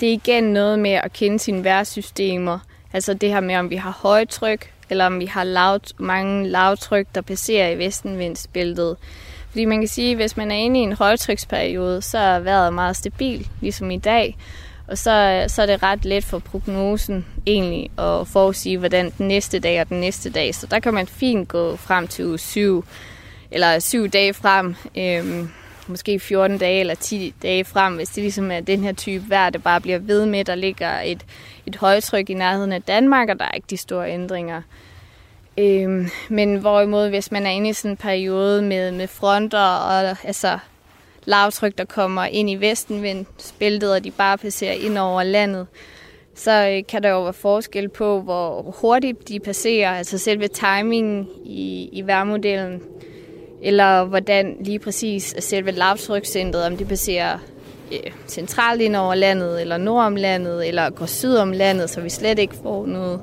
det 0.00 0.08
er 0.08 0.12
igen 0.12 0.44
noget 0.44 0.78
med 0.78 0.90
at 0.90 1.12
kende 1.12 1.38
sine 1.38 1.64
vejrsystemer. 1.64 2.58
Altså 2.92 3.14
det 3.14 3.28
her 3.28 3.40
med, 3.40 3.56
om 3.56 3.70
vi 3.70 3.76
har 3.76 3.90
højtryk, 3.90 4.72
eller 4.90 5.06
om 5.06 5.20
vi 5.20 5.26
har 5.26 5.44
lavt, 5.44 6.00
mange 6.00 6.48
lavtryk, 6.48 7.06
der 7.14 7.20
passerer 7.20 7.70
i 7.70 7.78
vestenvindsbæltet. 7.78 8.96
Fordi 9.54 9.64
man 9.64 9.80
kan 9.80 9.88
sige, 9.88 10.10
at 10.10 10.16
hvis 10.16 10.36
man 10.36 10.50
er 10.50 10.54
inde 10.54 10.80
i 10.80 10.82
en 10.82 10.92
højtryksperiode, 10.92 12.02
så 12.02 12.18
er 12.18 12.38
vejret 12.38 12.72
meget 12.72 12.96
stabil, 12.96 13.48
ligesom 13.60 13.90
i 13.90 13.98
dag. 13.98 14.36
Og 14.88 14.98
så, 14.98 15.44
så 15.48 15.62
er 15.62 15.66
det 15.66 15.82
ret 15.82 16.04
let 16.04 16.24
for 16.24 16.38
prognosen 16.38 17.26
egentlig 17.46 17.90
at 17.98 18.26
forudsige, 18.26 18.78
hvordan 18.78 19.12
den 19.18 19.28
næste 19.28 19.58
dag 19.58 19.80
og 19.80 19.88
den 19.88 20.00
næste 20.00 20.30
dag. 20.30 20.54
Så 20.54 20.66
der 20.66 20.80
kan 20.80 20.94
man 20.94 21.06
fint 21.06 21.48
gå 21.48 21.76
frem 21.76 22.08
til 22.08 22.26
uge 22.26 22.38
7, 22.38 22.84
eller 23.50 23.78
7 23.78 24.08
dage 24.08 24.34
frem, 24.34 24.74
øhm, 24.96 25.48
måske 25.86 26.20
14 26.20 26.58
dage 26.58 26.80
eller 26.80 26.94
10 26.94 27.34
dage 27.42 27.64
frem, 27.64 27.94
hvis 27.94 28.08
det 28.08 28.22
ligesom 28.22 28.50
er 28.50 28.60
den 28.60 28.84
her 28.84 28.92
type 28.92 29.24
vejr, 29.30 29.50
der 29.50 29.58
bare 29.58 29.80
bliver 29.80 29.98
ved 29.98 30.26
med. 30.26 30.44
Der 30.44 30.54
ligger 30.54 31.00
et, 31.00 31.24
et 31.66 31.76
højtryk 31.76 32.30
i 32.30 32.34
nærheden 32.34 32.72
af 32.72 32.82
Danmark, 32.82 33.28
og 33.28 33.38
der 33.38 33.44
er 33.44 33.52
ikke 33.52 33.66
de 33.70 33.76
store 33.76 34.12
ændringer. 34.12 34.62
Øhm, 35.58 36.08
men 36.28 36.56
hvorimod, 36.56 37.08
hvis 37.08 37.32
man 37.32 37.46
er 37.46 37.50
inde 37.50 37.68
i 37.68 37.72
sådan 37.72 37.90
en 37.90 37.96
periode 37.96 38.62
med, 38.62 38.92
med 38.92 39.06
fronter 39.06 39.58
og 39.58 40.16
altså 40.24 40.58
lavtryk, 41.24 41.78
der 41.78 41.84
kommer 41.84 42.24
ind 42.24 42.50
i 42.50 42.54
vestenvindsbæltet, 42.54 43.92
og 43.92 44.04
de 44.04 44.10
bare 44.10 44.38
passerer 44.38 44.72
ind 44.72 44.98
over 44.98 45.22
landet, 45.22 45.66
så 46.34 46.68
øh, 46.68 46.86
kan 46.88 47.02
der 47.02 47.08
jo 47.08 47.22
være 47.22 47.32
forskel 47.32 47.88
på, 47.88 48.20
hvor 48.20 48.74
hurtigt 48.80 49.28
de 49.28 49.40
passerer, 49.40 49.90
altså 49.90 50.18
selve 50.18 50.48
timingen 50.48 51.28
i, 51.44 51.88
i 51.92 52.06
værmodellen, 52.06 52.82
eller 53.62 54.04
hvordan 54.04 54.56
lige 54.60 54.78
præcis 54.78 55.34
selve 55.38 55.70
lavtrykscentret, 55.70 56.66
om 56.66 56.76
det 56.76 56.88
passerer 56.88 57.38
øh, 57.92 58.12
centralt 58.28 58.80
ind 58.80 58.96
over 58.96 59.14
landet, 59.14 59.60
eller 59.60 59.76
nord 59.76 60.04
om 60.04 60.16
landet, 60.16 60.68
eller 60.68 60.90
går 60.90 61.06
syd 61.06 61.36
om 61.36 61.52
landet, 61.52 61.90
så 61.90 62.00
vi 62.00 62.08
slet 62.08 62.38
ikke 62.38 62.54
får 62.62 62.86
noget 62.86 63.20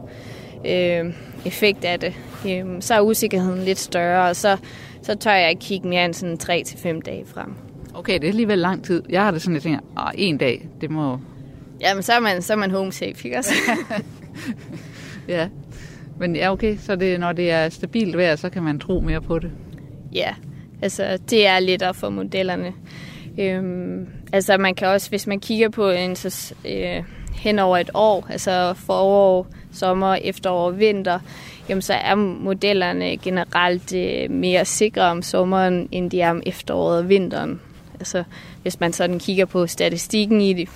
øh, 0.65 1.13
effekt 1.45 1.85
af 1.85 1.99
det, 1.99 2.13
øh, 2.47 2.65
så 2.79 2.93
er 2.93 3.01
usikkerheden 3.01 3.63
lidt 3.63 3.79
større, 3.79 4.29
og 4.29 4.35
så, 4.35 4.57
så 5.01 5.15
tør 5.15 5.31
jeg 5.31 5.49
ikke 5.49 5.59
kigge 5.59 5.87
mere 5.87 6.05
end 6.05 6.13
sådan 6.13 6.37
3-5 6.43 7.01
dage 7.01 7.25
frem. 7.25 7.53
Okay, 7.93 8.13
det 8.13 8.23
er 8.23 8.27
alligevel 8.27 8.59
lang 8.59 8.83
tid. 8.83 9.03
Jeg 9.09 9.23
har 9.23 9.31
det 9.31 9.41
sådan, 9.41 9.55
at 9.55 9.65
jeg 9.65 9.71
tænker, 9.71 10.07
åh, 10.07 10.11
en 10.15 10.37
dag, 10.37 10.69
det 10.81 10.91
må... 10.91 11.19
Jamen, 11.81 12.03
så 12.03 12.13
er 12.13 12.19
man, 12.19 12.41
så 12.41 12.53
er 12.53 12.57
man 12.57 12.71
home 12.71 12.91
safe, 12.91 13.25
ikke 13.25 13.37
også? 13.37 13.53
ja, 15.27 15.47
men 16.19 16.35
ja, 16.35 16.51
okay, 16.51 16.77
så 16.77 16.95
det, 16.95 17.19
når 17.19 17.31
det 17.31 17.51
er 17.51 17.69
stabilt 17.69 18.17
vejr, 18.17 18.35
så 18.35 18.49
kan 18.49 18.63
man 18.63 18.79
tro 18.79 18.99
mere 18.99 19.21
på 19.21 19.39
det. 19.39 19.51
Ja, 20.13 20.35
altså 20.81 21.17
det 21.29 21.47
er 21.47 21.59
lettere 21.59 21.93
for 21.93 22.09
modellerne. 22.09 22.73
Øhm, 23.39 24.07
altså 24.33 24.57
man 24.57 24.75
kan 24.75 24.87
også, 24.87 25.09
hvis 25.09 25.27
man 25.27 25.39
kigger 25.39 25.69
på 25.69 25.89
en 25.89 26.15
så, 26.15 26.53
øh, 26.65 27.03
hen 27.33 27.59
over 27.59 27.77
et 27.77 27.89
år, 27.93 28.27
altså 28.29 28.73
forår, 28.73 29.47
sommer, 29.73 30.15
efterår 30.15 30.65
og 30.65 30.79
vinter, 30.79 31.19
jamen 31.69 31.81
så 31.81 31.93
er 31.93 32.15
modellerne 32.15 33.17
generelt 33.17 33.95
øh, 33.95 34.31
mere 34.31 34.65
sikre 34.65 35.01
om 35.01 35.21
sommeren, 35.21 35.89
end 35.91 36.11
de 36.11 36.21
er 36.21 36.29
om 36.29 36.41
efteråret 36.45 36.97
og 36.97 37.09
vinteren. 37.09 37.61
Altså, 37.99 38.23
hvis 38.61 38.79
man 38.79 38.93
sådan 38.93 39.19
kigger 39.19 39.45
på 39.45 39.67
statistikken 39.67 40.41
i 40.41 40.53
det, 40.53 40.69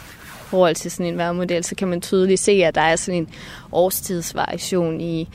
forhold 0.46 0.76
til 0.76 0.92
sådan 0.92 1.06
en 1.06 1.18
vejrmodel, 1.18 1.64
så 1.64 1.76
kan 1.76 1.88
man 1.88 2.02
tydeligt 2.02 2.40
se, 2.40 2.52
at 2.52 2.76
der 2.76 2.82
er 2.82 2.96
sådan 2.96 3.22
en 3.22 3.30
årstidsvariation 3.72 5.02
i 5.02 5.30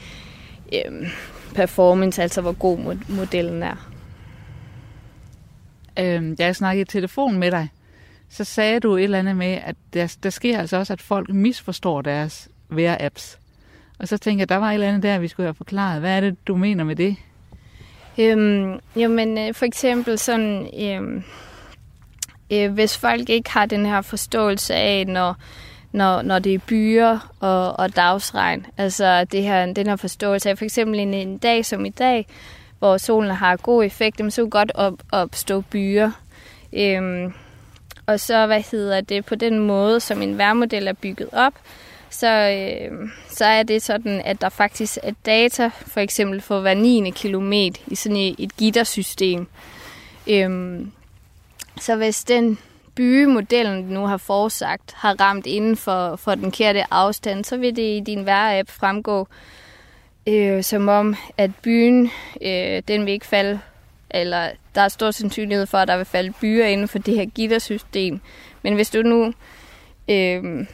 øhm, 0.73 1.07
performance, 1.55 2.23
altså 2.23 2.41
hvor 2.41 2.53
god 2.53 2.99
modellen 3.09 3.63
er. 3.63 3.91
Øhm, 5.99 6.37
da 6.37 6.45
jeg 6.45 6.57
snakkede 6.57 6.83
i 6.83 6.85
telefon 6.85 7.39
med 7.39 7.51
dig, 7.51 7.69
så 8.29 8.45
sagde 8.45 8.81
du 8.81 8.97
et 8.97 9.05
eller 9.05 9.19
andet 9.19 9.37
med, 9.37 9.59
at 9.65 9.77
der, 9.93 10.17
der 10.23 10.31
sker 10.31 10.59
altså 10.59 10.77
også, 10.77 10.93
at 10.93 11.01
folk 11.01 11.29
misforstår 11.29 12.03
deres 12.03 12.49
vejr-apps. 12.69 13.40
Og 14.01 14.09
så 14.09 14.19
tænker 14.19 14.41
jeg, 14.41 14.49
der 14.49 14.57
var 14.57 14.71
et 14.71 14.75
eller 14.75 14.89
andet 14.89 15.03
der, 15.03 15.19
vi 15.19 15.29
skulle 15.29 15.47
have 15.47 15.55
forklaret. 15.55 16.01
Hvad 16.01 16.17
er 16.17 16.21
det, 16.21 16.47
du 16.47 16.57
mener 16.57 16.85
med 16.85 16.97
det? 16.97 17.17
Øhm, 18.19 18.79
jamen, 18.97 19.39
øh, 19.39 19.55
for 19.55 19.67
eksempel 19.67 20.19
sådan, 20.19 20.69
øhm, 20.81 21.25
øh, 22.53 22.73
hvis 22.73 22.99
folk 22.99 23.29
ikke 23.29 23.51
har 23.51 23.67
den 23.67 23.87
her 23.87 24.01
forståelse 24.01 24.75
af, 24.75 25.07
når, 25.07 25.37
når, 25.93 26.23
når 26.23 26.39
det 26.39 26.55
er 26.55 26.59
byer 26.59 27.33
og, 27.41 27.79
og 27.79 27.97
dagsregn, 27.97 28.67
altså 28.77 29.25
det 29.25 29.43
her, 29.43 29.73
den 29.73 29.87
her 29.87 29.97
forståelse 29.97 30.51
af 30.51 30.59
for 30.59 30.65
eksempel 30.65 31.01
en, 31.01 31.15
en 31.15 31.39
dag 31.39 31.65
som 31.65 31.85
i 31.85 31.91
dag, 31.91 32.27
hvor 32.79 32.97
solen 32.97 33.31
har 33.31 33.57
god 33.57 33.85
effekt, 33.85 34.33
så 34.33 34.43
kan 34.43 34.51
godt 34.51 34.73
op, 34.75 35.03
opstå 35.13 35.61
byer. 35.61 36.11
Øhm, 36.73 37.33
og 38.07 38.21
så, 38.21 38.47
hvad 38.47 38.63
hedder 38.73 39.01
det, 39.01 39.27
på 39.27 39.35
den 39.35 39.59
måde, 39.59 40.01
som 40.01 40.23
en 40.23 40.39
værmodel 40.39 40.89
er 40.89 40.93
bygget 40.93 41.29
op, 41.33 41.55
så, 42.11 42.29
øh, 42.29 43.09
så 43.29 43.45
er 43.45 43.63
det 43.63 43.83
sådan, 43.83 44.23
at 44.25 44.41
der 44.41 44.49
faktisk 44.49 44.99
er 45.03 45.13
data, 45.27 45.71
for 45.87 46.01
eksempel 46.01 46.41
for 46.41 46.61
hver 46.61 46.75
9. 46.75 47.11
kilometer 47.11 47.81
i 47.87 47.95
sådan 47.95 48.17
et, 48.17 48.35
et 48.39 48.57
gittersystem. 48.57 49.47
Øhm, 50.27 50.93
så 51.81 51.97
hvis 51.97 52.25
den 52.25 52.59
bygemodellen, 52.95 53.89
du 53.89 53.95
nu 53.95 54.07
har 54.07 54.17
forsagt, 54.17 54.93
har 54.97 55.21
ramt 55.21 55.47
inden 55.47 55.77
for, 55.77 56.17
for 56.17 56.35
den 56.35 56.51
kærte 56.51 56.93
afstand, 56.93 57.45
så 57.45 57.57
vil 57.57 57.77
det 57.77 57.97
i 57.97 58.03
din 58.07 58.27
vejr-app 58.27 58.71
fremgå, 58.71 59.29
øh, 60.27 60.63
som 60.63 60.89
om, 60.89 61.17
at 61.39 61.51
byen, 61.63 62.11
øh, 62.43 62.83
den 62.89 63.07
vil 63.07 63.13
ikke 63.13 63.27
falde, 63.27 63.61
eller 64.11 64.51
der 64.75 64.81
er 64.81 64.89
stor 64.89 65.11
sandsynlighed 65.11 65.67
for, 65.67 65.79
at 65.79 65.89
der 65.89 65.97
vil 65.97 66.07
falde 66.07 66.33
byer 66.41 66.67
inden 66.67 66.89
for 66.89 66.99
det 66.99 67.15
her 67.15 67.25
gittersystem. 67.25 68.21
Men 68.63 68.75
hvis 68.75 68.91
du 68.91 69.03
nu, 69.03 69.33
øh, 70.09 70.67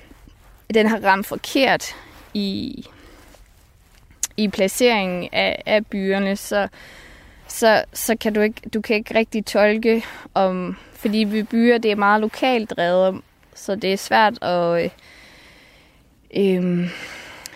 den 0.75 0.87
har 0.87 0.99
ramt 1.05 1.27
forkert 1.27 1.95
i, 2.35 2.85
i 4.37 4.49
placeringen 4.49 5.29
af, 5.33 5.63
af 5.67 5.87
byerne, 5.87 6.37
så, 6.37 6.69
så, 7.49 7.85
så 7.93 8.17
kan 8.17 8.35
du 8.35 8.41
ikke, 8.41 8.61
du 8.75 8.81
kan 8.81 8.97
ikke 8.97 9.15
rigtig 9.15 9.47
tolke 9.47 10.05
om, 10.35 10.77
fordi 10.93 11.19
vi 11.19 11.43
byer, 11.43 11.79
det 11.79 11.91
er 11.91 11.97
meget 11.97 12.21
lokalt 12.21 12.71
drevet, 12.71 13.21
så 13.55 13.75
det 13.75 13.93
er 13.93 13.97
svært 13.97 14.43
at, 14.43 14.85
øh, 14.85 14.91
øh, 16.57 16.91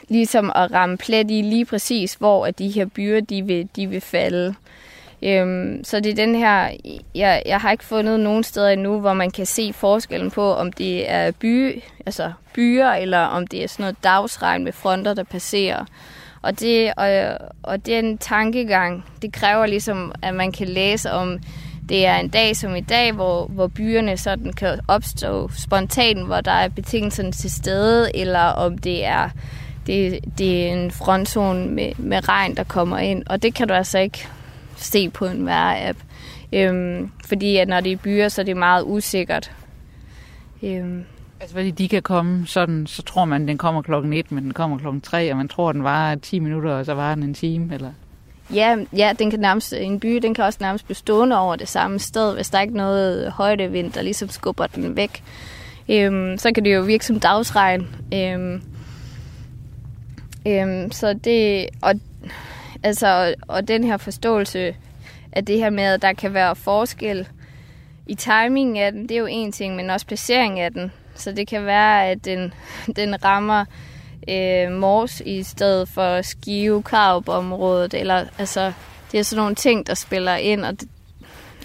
ligesom 0.09 0.53
at 0.55 0.73
ramme 0.73 0.97
plet 0.97 1.31
i 1.31 1.43
lige 1.43 1.65
præcis, 1.65 2.15
hvor 2.15 2.47
at 2.47 2.59
de 2.59 2.69
her 2.69 2.87
byer, 2.87 3.21
de 3.21 3.43
vil, 3.43 3.69
de 3.77 3.87
vil 3.87 4.01
falde. 4.01 4.55
Øhm, 5.23 5.85
så 5.85 6.01
det 6.01 6.11
er 6.11 6.15
den 6.15 6.35
her, 6.35 6.71
jeg, 7.15 7.43
jeg 7.47 7.61
har 7.61 7.73
ikke 7.73 7.85
fundet 7.85 8.21
nogen 8.21 8.45
steder 8.45 8.69
endnu, 8.69 9.01
hvor 9.01 9.13
man 9.13 9.31
kan 9.31 9.47
se 9.47 9.73
forskellen 9.73 10.31
på, 10.31 10.55
om 10.55 10.73
det 10.73 11.11
er 11.11 11.31
by, 11.31 11.83
altså 12.07 12.33
byer, 12.55 12.91
eller 12.91 13.19
om 13.19 13.47
det 13.47 13.63
er 13.63 13.69
sådan 13.69 13.83
noget 13.83 14.05
dagsregn 14.05 14.65
med 14.65 14.73
fronter, 14.73 15.15
der 15.15 15.25
passerer. 15.25 15.85
Og, 16.43 16.61
det, 16.61 16.93
og, 16.97 17.39
og 17.63 17.87
den 17.87 18.19
tankegang, 18.19 19.05
det 19.23 19.33
kræver 19.33 19.67
ligesom, 19.67 20.13
at 20.23 20.35
man 20.35 20.53
kan 20.53 20.69
læse 20.69 21.11
om, 21.11 21.39
det 21.89 22.07
er 22.07 22.17
en 22.17 22.29
dag 22.29 22.57
som 22.57 22.77
i 22.77 22.81
dag, 22.81 23.13
hvor, 23.13 23.47
hvor 23.47 23.67
byerne 23.67 24.17
sådan 24.17 24.53
kan 24.53 24.81
opstå 24.89 25.51
spontant, 25.59 26.27
hvor 26.27 26.41
der 26.41 26.53
er 26.53 26.69
betingelserne 26.69 27.33
til 27.33 27.51
stede, 27.51 28.17
eller 28.17 28.41
om 28.41 28.79
det 28.79 29.05
er, 29.05 29.31
det, 29.87 30.19
det 30.39 30.69
er 30.69 30.73
en 30.73 30.91
frontzone 30.91 31.67
med, 31.67 31.93
med 31.99 32.29
regn, 32.29 32.57
der 32.57 32.65
kommer 32.65 32.99
ind. 32.99 33.23
Og 33.27 33.43
det 33.43 33.55
kan 33.55 33.69
du 33.69 33.75
altså 33.75 33.99
ikke 33.99 34.29
se 34.81 35.11
på 35.11 35.27
en 35.27 35.47
vejr-app. 35.47 35.99
Øhm, 36.53 37.11
fordi 37.27 37.57
at 37.57 37.69
når 37.69 37.81
det 37.81 37.93
er 37.93 37.97
byer, 37.97 38.29
så 38.29 38.41
er 38.41 38.45
det 38.45 38.57
meget 38.57 38.85
usikkert. 38.87 39.53
Øhm. 40.63 41.05
Altså 41.41 41.55
fordi 41.55 41.71
de 41.71 41.89
kan 41.89 42.03
komme 42.03 42.47
sådan, 42.47 42.87
så 42.87 43.03
tror 43.03 43.25
man, 43.25 43.43
at 43.43 43.49
den 43.49 43.59
kommer 43.59 43.83
klokken 43.83 44.13
1, 44.13 44.33
men 44.33 44.45
den 44.45 44.53
kommer 44.53 44.79
klokken 44.79 45.01
3, 45.01 45.31
og 45.31 45.37
man 45.37 45.49
tror, 45.49 45.73
den 45.73 45.85
var 45.85 46.15
10 46.15 46.39
minutter, 46.39 46.71
og 46.73 46.87
så 46.87 46.95
var 46.95 47.15
den 47.15 47.25
en 47.25 47.35
time, 47.35 47.75
eller? 47.75 47.91
Ja, 48.55 48.77
ja, 48.97 49.13
den 49.19 49.31
kan 49.31 49.41
nærmest, 49.41 49.73
en 49.73 50.01
by 50.01 50.17
den 50.17 50.35
kan 50.35 50.45
også 50.45 50.59
nærmest 50.63 50.85
blive 50.85 50.97
stående 50.97 51.39
over 51.39 51.57
det 51.57 51.69
samme 51.69 51.99
sted, 51.99 52.35
hvis 52.35 52.51
der 52.51 52.61
ikke 52.61 52.73
er 52.73 52.77
noget 52.77 53.33
højdevind, 53.33 53.93
der 53.93 54.03
ligesom 54.03 54.29
skubber 54.29 54.67
den 54.67 54.97
væk. 54.97 55.23
Øhm, 55.89 56.39
så 56.39 56.53
kan 56.55 56.65
det 56.65 56.75
jo 56.75 56.81
virke 56.81 57.07
som 57.07 57.21
dagsregn. 57.21 57.87
Øhm, 58.15 58.63
øhm, 60.47 60.93
så 60.93 61.13
det, 61.13 61.67
og, 61.83 61.95
altså, 62.83 63.35
og 63.49 63.69
den 63.69 63.85
her 63.85 63.97
forståelse 63.97 64.77
af 65.33 65.45
det 65.45 65.59
her 65.59 65.71
med, 65.71 65.85
at 65.85 66.03
der 66.03 66.13
kan 66.13 66.35
være 66.35 66.57
forskel 66.57 67.29
i 68.07 68.15
timingen 68.15 68.77
af 68.77 68.93
den, 68.93 69.03
det 69.03 69.11
er 69.11 69.19
jo 69.19 69.27
en 69.31 69.53
ting, 69.53 69.77
men 69.77 69.91
også 69.91 70.07
placering 70.07 70.61
af 70.61 70.73
den. 70.73 70.93
Så 71.15 71.33
det 71.33 71.49
kan 71.49 71.67
være, 71.67 72.09
at 72.09 72.25
den, 72.25 72.55
den 72.97 73.25
rammer 73.25 73.65
øh, 74.29 74.73
Mors 74.73 75.21
i 75.21 75.43
stedet 75.43 75.89
for 75.89 76.23
Skive 76.23 76.83
Karup 76.83 77.29
området 77.29 77.95
eller 77.95 78.27
altså 78.39 78.73
det 79.13 79.21
er 79.21 79.25
sådan 79.25 79.41
nogle 79.41 79.55
ting 79.55 79.87
der 79.87 79.95
spiller 79.95 80.35
ind 80.37 80.65
og 80.65 80.81
det, 80.81 80.89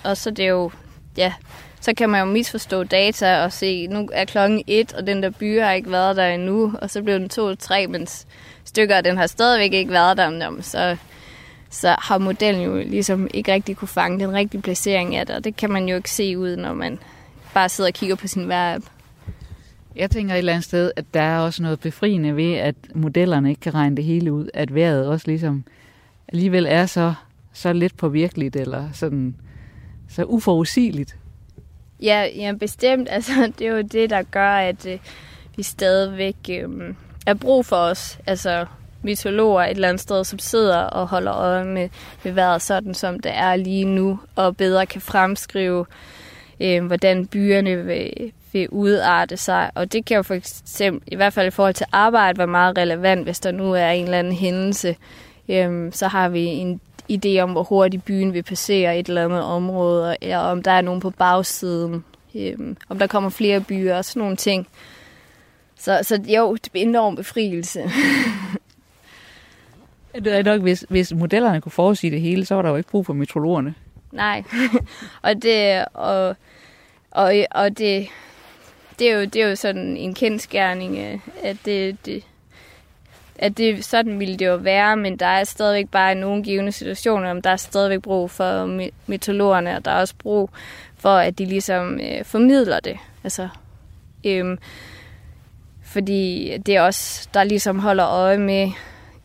og 0.04 0.17
så 0.17 0.32
det 0.32 0.45
er 0.45 0.49
jo 0.49 0.71
ja 1.17 1.34
så 1.82 1.93
kan 1.93 2.10
man 2.10 2.19
jo 2.19 2.25
misforstå 2.25 2.84
data 2.84 3.43
og 3.43 3.54
se 3.54 3.88
nu 3.88 4.10
er 4.13 4.25
klokken 4.25 4.63
1 4.67 4.93
og 4.93 5.08
den 5.08 5.23
der 5.23 5.30
by 5.30 5.62
har 5.62 5.71
ikke 5.71 5.91
været 5.91 6.15
der 6.15 6.28
endnu 6.28 6.73
og 6.82 6.89
så 6.89 7.01
bliver 7.01 7.17
den 7.17 7.30
2 7.30 7.56
3 7.56 7.88
mens 7.88 8.28
stykker 8.76 9.02
den 9.02 9.18
har 9.18 9.28
stadigvæk 9.28 9.74
ikke 9.74 9.92
været 9.92 10.18
der 10.18 10.62
så 10.62 10.98
så 11.70 11.96
har 12.00 12.18
modellen 12.18 12.62
jo 12.62 12.76
ligesom 12.78 13.28
ikke 13.34 13.54
rigtig 13.54 13.78
kunne 13.78 13.88
fange 13.88 14.20
den 14.20 14.34
rigtige 14.34 14.62
placering 14.62 15.16
af 15.16 15.26
det, 15.28 15.36
og 15.36 15.44
det 15.44 15.56
kan 15.56 15.72
man 15.72 15.90
jo 15.90 15.96
ikke 15.96 16.12
se 16.12 16.38
ud, 16.38 16.56
når 16.56 16.74
man 16.74 17.00
bare 17.54 17.70
sidder 17.70 17.90
og 17.90 17.94
kigger 17.94 18.16
på 18.16 18.28
sin 18.28 18.48
vejr 18.48 18.80
jeg 19.96 20.12
tænker 20.12 20.34
et 20.34 20.38
eller 20.38 20.54
andet 20.54 20.64
sted, 20.64 20.92
at 20.96 21.06
der 21.14 21.22
er 21.22 21.40
også 21.40 21.64
noget 21.64 21.80
befriende 21.80 22.36
ved, 22.36 22.54
at 22.54 22.76
modellerne 22.96 23.50
ikke 23.50 23.62
kan 23.62 23.74
regne 23.74 23.96
det 23.96 24.04
hele 24.04 24.34
ud. 24.34 24.50
At 24.54 24.76
vejret 24.76 25.08
også 25.08 25.28
ligesom 25.28 25.64
alligevel 26.28 26.66
er 26.70 26.86
så, 26.86 27.14
så 27.54 27.74
lidt 27.74 27.98
påvirkeligt, 27.98 28.56
eller 28.56 28.90
sådan 28.94 29.36
så 30.10 30.24
uforudsigeligt. 30.24 31.18
Ja, 32.02 32.28
ja, 32.36 32.54
bestemt. 32.60 33.08
Altså, 33.12 33.32
det 33.60 33.68
er 33.68 33.72
jo 33.72 33.82
det, 33.82 34.10
der 34.10 34.22
gør, 34.22 34.50
at 34.50 34.86
øh, 34.86 35.00
vi 35.58 35.64
stadigvæk 35.64 36.36
øh, 36.50 36.70
er 37.26 37.34
brug 37.34 37.66
for 37.66 37.76
os. 37.76 38.20
Altså, 38.28 38.66
mytologer 39.06 39.64
et 39.64 39.70
eller 39.70 39.90
andet 39.90 40.02
sted, 40.02 40.24
som 40.24 40.40
sidder 40.40 40.78
og 40.78 41.08
holder 41.08 41.34
øje 41.34 41.66
med, 41.66 41.90
med 42.24 42.32
vejret 42.32 42.62
sådan, 42.62 42.94
som 42.94 43.20
det 43.20 43.32
er 43.36 43.56
lige 43.56 43.86
nu, 43.86 44.20
og 44.36 44.58
bedre 44.58 44.86
kan 44.86 45.02
fremskrive, 45.02 45.86
øh, 46.60 46.86
hvordan 46.86 47.28
byerne 47.28 47.86
vil, 47.86 48.32
vil 48.54 48.70
udarte 48.70 49.38
sig. 49.38 49.72
Og 49.76 49.94
det 49.94 50.06
kan 50.06 50.18
jo 50.18 50.24
for 50.24 50.34
eksempel, 50.34 51.14
i 51.14 51.16
hvert 51.16 51.34
fald 51.34 51.48
i 51.48 51.52
forhold 51.52 51.74
til 51.74 51.86
arbejde, 51.92 52.38
være 52.38 52.48
meget 52.48 52.78
relevant, 52.78 53.24
hvis 53.24 53.40
der 53.40 53.52
nu 53.52 53.74
er 53.74 53.90
en 53.90 54.04
eller 54.04 54.20
anden 54.20 54.34
hændelse. 54.34 54.96
Øh, 55.50 55.92
så 55.94 56.08
har 56.08 56.30
vi 56.30 56.46
en 56.46 56.82
idé 57.12 57.40
om, 57.40 57.52
hvor 57.52 57.64
hurtigt 57.64 58.06
byen 58.06 58.34
vil 58.34 58.44
passere 58.44 59.00
et 59.00 59.08
eller 59.08 59.26
andet 59.26 59.44
område, 59.44 60.18
og 60.22 60.42
om 60.42 60.64
der 60.64 60.72
er 60.72 60.82
nogen 60.82 61.02
på 61.02 61.10
bagsiden, 61.10 62.04
øh, 62.36 62.76
om 62.90 63.00
der 63.00 63.08
kommer 63.08 63.30
flere 63.30 63.62
byer 63.62 63.98
og 63.98 64.06
sådan 64.06 64.20
nogle 64.20 64.36
ting. 64.36 64.68
Så, 65.86 66.00
så 66.04 66.21
jo, 66.28 66.56
det 66.56 66.69
er 66.74 66.80
enorm 66.80 67.15
befrielse. 67.15 67.80
det 70.24 70.28
er 70.28 70.43
nok, 70.43 70.62
hvis, 70.62 70.86
hvis 70.89 71.13
modellerne 71.13 71.62
kunne 71.62 71.71
forudsige 71.71 72.12
det 72.12 72.21
hele, 72.21 72.45
så 72.45 72.56
var 72.56 72.62
der 72.62 72.69
jo 72.69 72.76
ikke 72.76 72.89
brug 72.89 73.06
for 73.06 73.13
metrologerne. 73.13 73.76
Nej, 74.12 74.43
og 75.21 75.41
det, 75.41 75.86
og, 75.93 76.36
og, 77.12 77.34
og 77.52 77.78
det, 77.78 78.08
det 79.00 79.12
er 79.12 79.15
jo, 79.15 79.21
det 79.21 79.36
er 79.36 79.48
jo 79.48 79.56
sådan 79.56 79.98
en 79.98 80.13
kendskærning, 80.13 81.21
at 81.43 81.58
det, 81.65 82.06
det, 82.06 82.24
at 83.36 83.58
det, 83.58 83.86
sådan 83.86 84.19
ville 84.19 84.38
det 84.38 84.45
jo 84.45 84.56
være, 84.56 84.98
men 84.98 85.17
der 85.17 85.26
er 85.26 85.43
stadigvæk 85.43 85.89
bare 85.89 86.15
nogle 86.15 86.43
givende 86.43 86.71
situationer, 86.71 87.32
om 87.32 87.41
der 87.41 87.50
er 87.50 87.58
stadigvæk 87.58 88.02
brug 88.02 88.32
for 88.32 88.65
metodologerne, 89.06 89.76
og 89.76 89.86
der 89.86 89.91
er 89.91 90.00
også 90.00 90.15
brug 90.19 90.50
for, 90.98 91.17
at 91.17 91.38
de 91.38 91.45
ligesom 91.45 92.00
øh, 92.00 92.26
formidler 92.26 92.80
det. 92.80 92.98
Altså, 93.24 93.50
øhm, 94.24 94.58
fordi 95.96 96.58
det 96.66 96.76
er 96.76 96.82
også, 96.82 97.30
der 97.34 97.44
ligesom 97.44 97.80
holder 97.80 98.08
øje 98.08 98.38
med, 98.38 98.72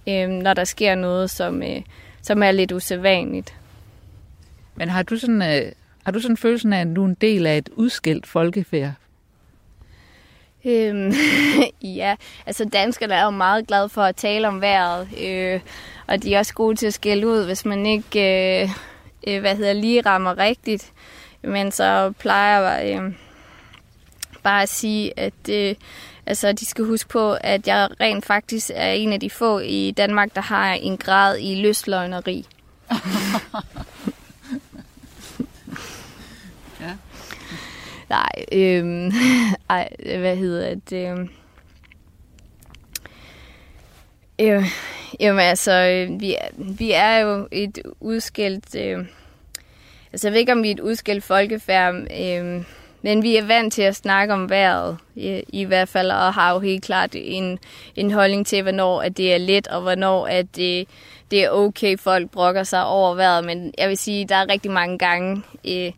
øhm, 0.08 0.32
når 0.32 0.54
der 0.54 0.64
sker 0.64 0.94
noget, 0.94 1.30
som, 1.30 1.62
øh, 1.62 1.82
som 2.22 2.42
er 2.42 2.50
lidt 2.50 2.72
usædvanligt. 2.72 3.54
Men 4.74 4.88
har 4.88 5.02
du 5.02 5.16
sådan, 5.16 5.42
øh, 5.42 5.72
har 6.04 6.12
du 6.12 6.20
sådan 6.20 6.36
følelsen 6.36 6.72
af, 6.72 6.80
at 6.80 6.96
du 6.96 7.04
er 7.04 7.08
en 7.08 7.16
del 7.20 7.46
af 7.46 7.58
et 7.58 7.68
udskilt 7.76 8.26
folkefærd? 8.26 8.92
Øhm, 10.64 11.12
ja, 12.00 12.16
altså 12.46 12.64
danskerne 12.64 13.14
er 13.14 13.24
jo 13.24 13.30
meget 13.30 13.66
glade 13.66 13.88
for 13.88 14.02
at 14.02 14.16
tale 14.16 14.48
om 14.48 14.60
vejret, 14.60 15.08
øh, 15.24 15.60
og 16.06 16.22
de 16.22 16.34
er 16.34 16.38
også 16.38 16.54
gode 16.54 16.76
til 16.76 16.86
at 16.86 16.94
skælde 16.94 17.26
ud, 17.26 17.44
hvis 17.44 17.64
man 17.64 17.86
ikke 17.86 18.62
øh, 18.62 18.70
øh, 19.26 19.40
hvad 19.40 19.56
hedder, 19.56 19.72
lige 19.72 20.00
rammer 20.00 20.38
rigtigt. 20.38 20.92
Men 21.42 21.72
så 21.72 22.12
plejer 22.18 22.60
jeg 22.60 23.00
øh, 23.00 23.12
bare 24.42 24.62
at 24.62 24.68
sige, 24.68 25.12
at 25.18 25.48
øh, 25.50 25.74
altså, 26.30 26.52
de 26.52 26.66
skal 26.66 26.84
huske 26.84 27.08
på, 27.08 27.36
at 27.40 27.66
jeg 27.66 27.88
rent 28.00 28.26
faktisk 28.26 28.70
er 28.74 28.92
en 28.92 29.12
af 29.12 29.20
de 29.20 29.30
få 29.30 29.58
i 29.58 29.90
Danmark, 29.96 30.34
der 30.34 30.40
har 30.40 30.72
en 30.72 30.96
grad 30.96 31.38
i 31.40 31.54
løsløgneri. 31.54 32.46
Nej, 38.08 38.30
øhm, 38.52 39.12
ej, 39.70 39.88
hvad 40.18 40.36
hedder 40.36 40.74
det? 40.74 41.08
Øhm, 41.08 41.28
øh, 44.40 44.64
jamen 45.20 45.40
altså, 45.40 46.06
vi, 46.20 46.36
vi 46.56 46.92
er 46.92 47.18
jo 47.18 47.48
et 47.52 47.78
udskilt... 48.00 48.74
Øh, 48.74 49.06
altså, 50.12 50.28
jeg 50.28 50.32
ved 50.32 50.40
ikke, 50.40 50.52
om 50.52 50.62
vi 50.62 50.68
er 50.68 50.74
et 50.74 50.80
udskilt 50.80 51.24
folkefærd, 51.24 51.94
øh, 51.94 52.64
men 53.02 53.22
vi 53.22 53.36
er 53.36 53.46
vant 53.46 53.72
til 53.72 53.82
at 53.82 53.96
snakke 53.96 54.34
om 54.34 54.50
vejret, 54.50 54.98
i, 55.14 55.42
i 55.48 55.64
hvert 55.64 55.88
fald, 55.88 56.10
og 56.10 56.34
har 56.34 56.52
jo 56.52 56.58
helt 56.58 56.84
klart 56.84 57.10
en, 57.14 57.58
en 57.96 58.10
holdning 58.10 58.46
til, 58.46 58.62
hvornår 58.62 59.02
at 59.02 59.16
det 59.16 59.34
er 59.34 59.38
let, 59.38 59.68
og 59.68 59.80
hvornår 59.80 60.26
at 60.26 60.56
det, 60.56 60.88
det 61.30 61.44
er 61.44 61.50
okay, 61.50 61.98
folk 61.98 62.30
brokker 62.30 62.62
sig 62.62 62.84
over 62.84 63.14
vejret. 63.14 63.44
Men 63.44 63.74
jeg 63.78 63.88
vil 63.88 63.98
sige, 63.98 64.28
der 64.28 64.36
er 64.36 64.48
rigtig 64.48 64.70
mange 64.70 64.98
gange... 64.98 65.42
Øh, 65.68 65.92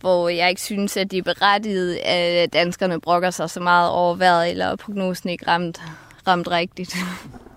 hvor 0.00 0.28
jeg 0.28 0.48
ikke 0.48 0.60
synes, 0.60 0.96
at 0.96 1.10
det 1.10 1.18
er 1.18 1.22
berettiget, 1.22 1.96
at 1.96 2.52
danskerne 2.52 3.00
brokker 3.00 3.30
sig 3.30 3.50
så 3.50 3.60
meget 3.60 3.90
over 3.90 4.14
vejret, 4.14 4.50
eller 4.50 4.76
prognosen 4.76 5.30
ikke 5.30 5.48
ramt, 5.48 5.80
ramt 6.26 6.48
rigtigt. 6.50 6.96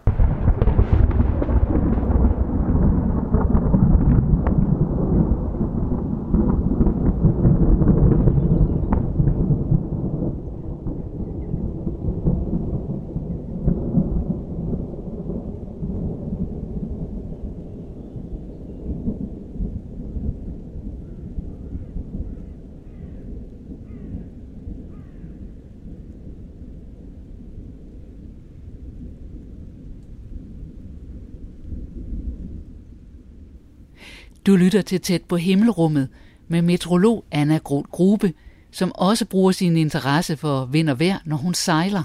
Du 34.46 34.56
lytter 34.56 34.82
til 34.82 35.02
tæt 35.02 35.22
på 35.22 35.38
himmelrummet 35.38 36.10
med 36.48 36.62
metrolog 36.62 37.26
Anna 37.32 37.58
Groth 37.58 37.90
Grube, 37.90 38.34
som 38.72 38.92
også 38.96 39.26
bruger 39.26 39.52
sin 39.52 39.78
interesse 39.78 40.38
for 40.38 40.66
vind 40.66 40.90
og 40.90 41.00
vejr, 41.00 41.18
når 41.26 41.38
hun 41.38 41.54
sejler. 41.54 42.04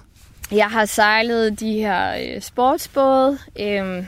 Jeg 0.52 0.66
har 0.66 0.84
sejlet 0.84 1.60
de 1.60 1.72
her 1.72 2.14
øh, 2.14 2.42
sportsbåde, 2.42 3.38
øh, 3.60 4.04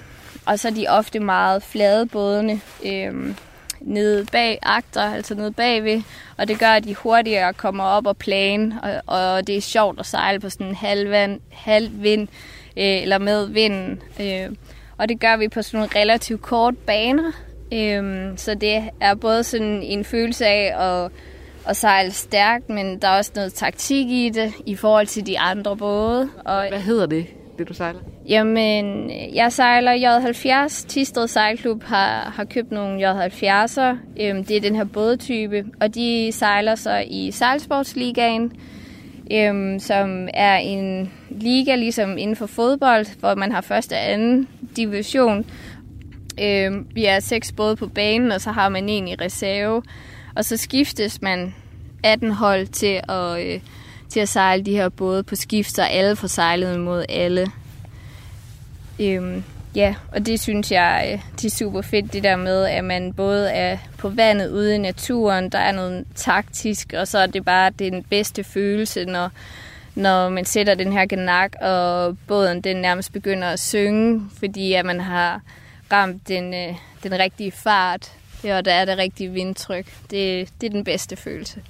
og 0.46 0.58
så 0.58 0.68
er 0.68 0.72
de 0.72 0.86
ofte 0.88 1.20
meget 1.20 1.62
flade 1.62 2.06
bådene 2.06 2.60
øh, 2.84 3.34
nede 3.80 4.26
bag 4.32 4.58
agter, 4.62 5.14
altså 5.14 5.34
nede 5.34 5.52
bagved, 5.52 6.02
og 6.36 6.48
det 6.48 6.58
gør, 6.58 6.70
at 6.70 6.84
de 6.84 6.94
hurtigere 6.94 7.52
kommer 7.52 7.84
op 7.84 8.06
og 8.06 8.16
plane, 8.16 8.80
og, 8.82 9.02
og 9.06 9.46
det 9.46 9.56
er 9.56 9.60
sjovt 9.60 10.00
at 10.00 10.06
sejle 10.06 10.40
på 10.40 10.50
sådan 10.50 10.66
en 10.66 10.74
halv, 10.74 11.38
halv 11.50 11.90
vind, 12.02 12.28
øh, 12.76 13.02
eller 13.02 13.18
med 13.18 13.46
vinden. 13.46 14.02
Øh, 14.20 14.56
og 14.98 15.08
det 15.08 15.20
gør 15.20 15.36
vi 15.36 15.48
på 15.48 15.62
sådan 15.62 15.78
nogle 15.78 16.00
relativt 16.00 16.42
kort 16.42 16.78
baner, 16.78 17.32
øh, 17.72 18.32
så 18.36 18.54
det 18.54 18.82
er 19.00 19.14
både 19.14 19.44
sådan 19.44 19.82
en 19.82 20.04
følelse 20.04 20.46
af 20.46 21.04
at 21.04 21.10
at 21.68 21.76
sejle 21.76 22.10
stærkt, 22.10 22.70
men 22.70 22.98
der 22.98 23.08
er 23.08 23.16
også 23.16 23.30
noget 23.34 23.54
taktik 23.54 24.10
i 24.10 24.30
det 24.34 24.52
i 24.66 24.76
forhold 24.76 25.06
til 25.06 25.26
de 25.26 25.38
andre 25.38 25.76
både. 25.76 26.28
Og, 26.44 26.68
Hvad 26.68 26.80
hedder 26.80 27.06
det, 27.06 27.26
det 27.58 27.68
du 27.68 27.74
sejler? 27.74 28.00
Jamen, 28.28 29.10
jeg 29.34 29.52
sejler 29.52 29.92
J70. 29.92 30.86
Tisted 30.86 31.28
Sejlklub 31.28 31.82
har, 31.82 32.32
har 32.36 32.44
købt 32.44 32.72
nogle 32.72 33.10
J70'er. 33.10 33.96
Øhm, 34.20 34.44
det 34.44 34.56
er 34.56 34.60
den 34.60 34.76
her 34.76 34.84
bådetype, 34.84 35.64
og 35.80 35.94
de 35.94 36.28
sejler 36.32 36.74
så 36.74 37.04
i 37.06 37.30
Sejlsportsligaen, 37.30 38.52
øhm, 39.32 39.78
som 39.78 40.28
er 40.34 40.56
en 40.56 41.12
liga 41.30 41.74
ligesom 41.74 42.18
inden 42.18 42.36
for 42.36 42.46
fodbold, 42.46 43.18
hvor 43.20 43.34
man 43.34 43.52
har 43.52 43.60
første 43.60 43.92
og 43.92 44.12
anden 44.12 44.48
division. 44.76 45.44
Øh, 46.42 46.94
vi 46.94 47.04
er 47.04 47.20
seks 47.20 47.52
både 47.52 47.76
på 47.76 47.86
banen, 47.86 48.32
og 48.32 48.40
så 48.40 48.52
har 48.52 48.68
man 48.68 48.88
en 48.88 49.08
i 49.08 49.14
reserve. 49.14 49.82
Og 50.34 50.44
så 50.44 50.56
skiftes 50.56 51.22
man 51.22 51.54
18 52.02 52.30
hold 52.30 52.66
til 52.66 53.00
at, 53.08 53.46
øh, 53.46 53.60
til 54.08 54.20
at 54.20 54.28
sejle 54.28 54.64
de 54.64 54.72
her 54.72 54.88
både 54.88 55.22
på 55.22 55.36
skift, 55.36 55.74
så 55.74 55.82
alle 55.82 56.16
får 56.16 56.28
sejlet 56.28 56.80
mod 56.80 57.04
alle. 57.08 57.46
Øh, 59.00 59.42
ja, 59.74 59.94
og 60.12 60.26
det 60.26 60.40
synes 60.40 60.72
jeg 60.72 61.10
øh, 61.12 61.20
det 61.36 61.44
er 61.44 61.56
super 61.56 61.82
fedt, 61.82 62.12
det 62.12 62.22
der 62.22 62.36
med, 62.36 62.64
at 62.64 62.84
man 62.84 63.12
både 63.12 63.50
er 63.50 63.78
på 63.98 64.08
vandet 64.08 64.50
ude 64.50 64.74
i 64.74 64.78
naturen, 64.78 65.48
der 65.48 65.58
er 65.58 65.72
noget 65.72 66.04
taktisk, 66.14 66.94
og 66.98 67.08
så 67.08 67.18
er 67.18 67.26
det 67.26 67.44
bare 67.44 67.70
den 67.70 68.02
bedste 68.02 68.44
følelse, 68.44 69.04
når, 69.04 69.30
når 69.94 70.28
man 70.28 70.44
sætter 70.44 70.74
den 70.74 70.92
her 70.92 71.06
genak, 71.06 71.52
og 71.60 72.16
båden 72.26 72.60
den 72.60 72.76
nærmest 72.76 73.12
begynder 73.12 73.48
at 73.48 73.60
synge, 73.60 74.22
fordi 74.38 74.72
at 74.72 74.84
man 74.84 75.00
har 75.00 75.40
ramt 75.92 76.28
den, 76.28 76.54
øh, 76.54 76.74
den 77.02 77.18
rigtige 77.18 77.52
fart. 77.52 78.12
Ja, 78.44 78.56
og 78.56 78.64
der 78.64 78.72
er 78.72 78.84
det 78.84 78.98
rigtige 78.98 79.30
vindtryk. 79.30 79.86
Det, 80.10 80.48
det 80.60 80.66
er 80.66 80.70
den 80.70 80.84
bedste 80.84 81.16
følelse. 81.16 81.62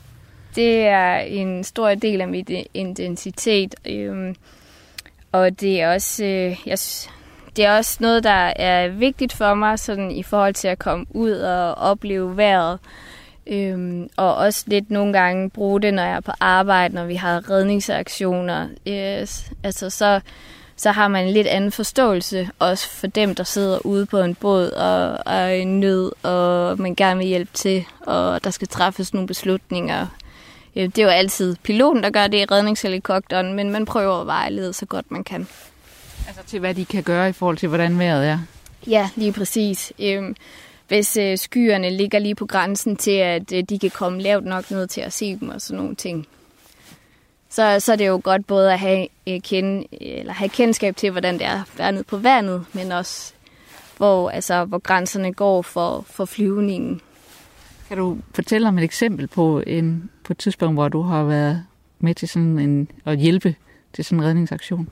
Det 0.54 0.87
er 0.87 1.18
en 1.18 1.64
stor 1.64 1.94
del 1.94 2.20
af 2.20 2.28
mit 2.28 2.50
identitet, 2.74 3.74
øh, 3.87 4.11
øhm, 4.11 4.37
og 5.33 5.61
det 5.61 5.81
er 5.81 5.92
også, 5.92 6.24
øh, 6.24 6.57
jeg, 6.66 6.78
det 7.57 7.64
er 7.64 7.76
også 7.76 7.96
noget, 8.00 8.24
der 8.24 8.52
er 8.57 8.88
vigtigt 8.88 9.33
for 9.33 9.54
mig 9.54 9.78
sådan 9.78 10.11
i 10.11 10.22
forhold 10.22 10.54
til 10.54 10.68
at 10.68 10.78
komme 10.78 11.07
ud 11.11 11.33
og 11.33 11.74
opleve 11.74 12.37
vejret. 12.37 12.78
Øhm, 13.46 14.09
og 14.16 14.35
også 14.35 14.64
lidt 14.66 14.90
nogle 14.90 15.12
gange 15.12 15.50
bruge 15.50 15.81
det, 15.81 15.94
når 15.94 16.02
jeg 16.02 16.16
er 16.16 16.20
på 16.20 16.33
arbejde, 16.40 16.94
når 16.94 17.04
vi 17.04 17.14
har 17.14 17.50
redningsaktioner. 17.50 18.68
Yes, 18.88 19.52
altså 19.64 19.90
så 19.90 20.20
så 20.78 20.90
har 20.90 21.08
man 21.08 21.26
en 21.26 21.32
lidt 21.32 21.46
anden 21.46 21.72
forståelse, 21.72 22.50
også 22.58 22.88
for 22.88 23.06
dem, 23.06 23.34
der 23.34 23.44
sidder 23.44 23.86
ude 23.86 24.06
på 24.06 24.18
en 24.18 24.34
båd 24.34 24.70
og, 24.70 25.10
og 25.10 25.34
er 25.34 25.48
i 25.48 25.64
nød, 25.64 26.12
og 26.22 26.80
man 26.80 26.94
gerne 26.94 27.18
vil 27.18 27.26
hjælpe 27.26 27.50
til, 27.54 27.84
og 28.00 28.44
der 28.44 28.50
skal 28.50 28.68
træffes 28.68 29.14
nogle 29.14 29.26
beslutninger. 29.26 30.06
Det 30.74 30.98
er 30.98 31.02
jo 31.02 31.08
altid 31.08 31.56
piloten, 31.62 32.02
der 32.02 32.10
gør 32.10 32.26
det 32.26 32.38
i 32.38 32.44
redningshelikopteren, 32.44 33.54
men 33.54 33.70
man 33.70 33.84
prøver 33.84 34.20
at 34.20 34.26
vejlede 34.26 34.72
så 34.72 34.86
godt 34.86 35.10
man 35.10 35.24
kan. 35.24 35.48
Altså 36.26 36.42
til 36.46 36.60
hvad 36.60 36.74
de 36.74 36.84
kan 36.84 37.02
gøre 37.02 37.28
i 37.28 37.32
forhold 37.32 37.56
til, 37.56 37.68
hvordan 37.68 37.98
vejret 37.98 38.28
er? 38.28 38.38
Ja, 38.86 39.08
lige 39.16 39.32
præcis. 39.32 39.92
Øhm, 39.98 40.36
hvis 40.88 41.16
øh, 41.16 41.38
skyerne 41.38 41.90
ligger 41.90 42.18
lige 42.18 42.34
på 42.34 42.46
grænsen 42.46 42.96
til, 42.96 43.10
at 43.10 43.52
øh, 43.52 43.62
de 43.62 43.78
kan 43.78 43.90
komme 43.90 44.22
lavt 44.22 44.44
nok 44.44 44.70
ned 44.70 44.86
til 44.86 45.00
at 45.00 45.12
se 45.12 45.36
dem 45.36 45.48
og 45.48 45.60
sådan 45.60 45.82
nogle 45.82 45.94
ting, 45.94 46.26
så, 47.48 47.80
så 47.80 47.92
er 47.92 47.96
det 47.96 48.06
jo 48.06 48.20
godt 48.24 48.46
både 48.46 48.72
at 48.72 48.78
have, 48.78 49.08
øh, 49.28 49.40
kende, 49.40 49.87
eller 49.92 50.32
have 50.32 50.48
kendskab 50.48 50.96
til, 50.96 51.11
hvordan 51.11 51.34
det 51.34 51.46
er 51.46 51.62
at 51.62 51.78
være 51.78 51.92
nede 51.92 52.04
på 52.04 52.16
vandet, 52.16 52.64
men 52.72 52.92
også 52.92 53.32
hvor, 53.96 54.30
altså, 54.30 54.64
hvor 54.64 54.78
grænserne 54.78 55.32
går 55.32 55.62
for, 55.62 56.04
for 56.06 56.24
flyvningen. 56.24 57.00
Kan 57.88 57.96
du 57.96 58.18
fortælle 58.34 58.68
om 58.68 58.78
et 58.78 58.84
eksempel 58.84 59.26
på, 59.26 59.62
en, 59.66 60.11
på 60.24 60.32
et 60.32 60.38
tidspunkt, 60.38 60.76
hvor 60.76 60.88
du 60.88 61.02
har 61.02 61.24
været 61.24 61.64
med 61.98 62.14
til 62.14 62.28
sådan 62.28 62.58
en, 62.58 62.90
at 63.04 63.18
hjælpe 63.18 63.54
til 63.92 64.04
sådan 64.04 64.18
en 64.18 64.24
redningsaktion? 64.24 64.88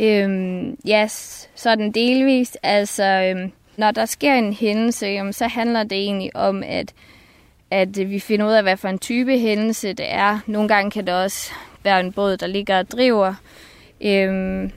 Øhm, 0.00 0.76
ja, 0.86 1.04
yes, 1.04 1.48
sådan 1.54 1.92
delvist. 1.92 2.58
Altså, 2.62 3.04
øhm, 3.04 3.52
når 3.76 3.90
der 3.90 4.06
sker 4.06 4.34
en 4.34 4.52
hændelse, 4.52 5.06
jamen, 5.06 5.32
så 5.32 5.46
handler 5.46 5.82
det 5.82 5.98
egentlig 5.98 6.36
om, 6.36 6.62
at 6.66 6.92
at 7.70 7.98
øh, 7.98 8.10
vi 8.10 8.18
finder 8.18 8.46
ud 8.46 8.52
af, 8.52 8.62
hvad 8.62 8.76
for 8.76 8.88
en 8.88 8.98
type 8.98 9.38
hændelse 9.38 9.92
det 9.92 10.12
er. 10.12 10.38
Nogle 10.46 10.68
gange 10.68 10.90
kan 10.90 11.06
det 11.06 11.14
også 11.14 11.52
være 11.82 12.00
en 12.00 12.12
båd, 12.12 12.36
der 12.36 12.46
ligger 12.46 12.78
og 12.78 12.90
driver. 12.90 13.34
Øhm, 14.00 14.72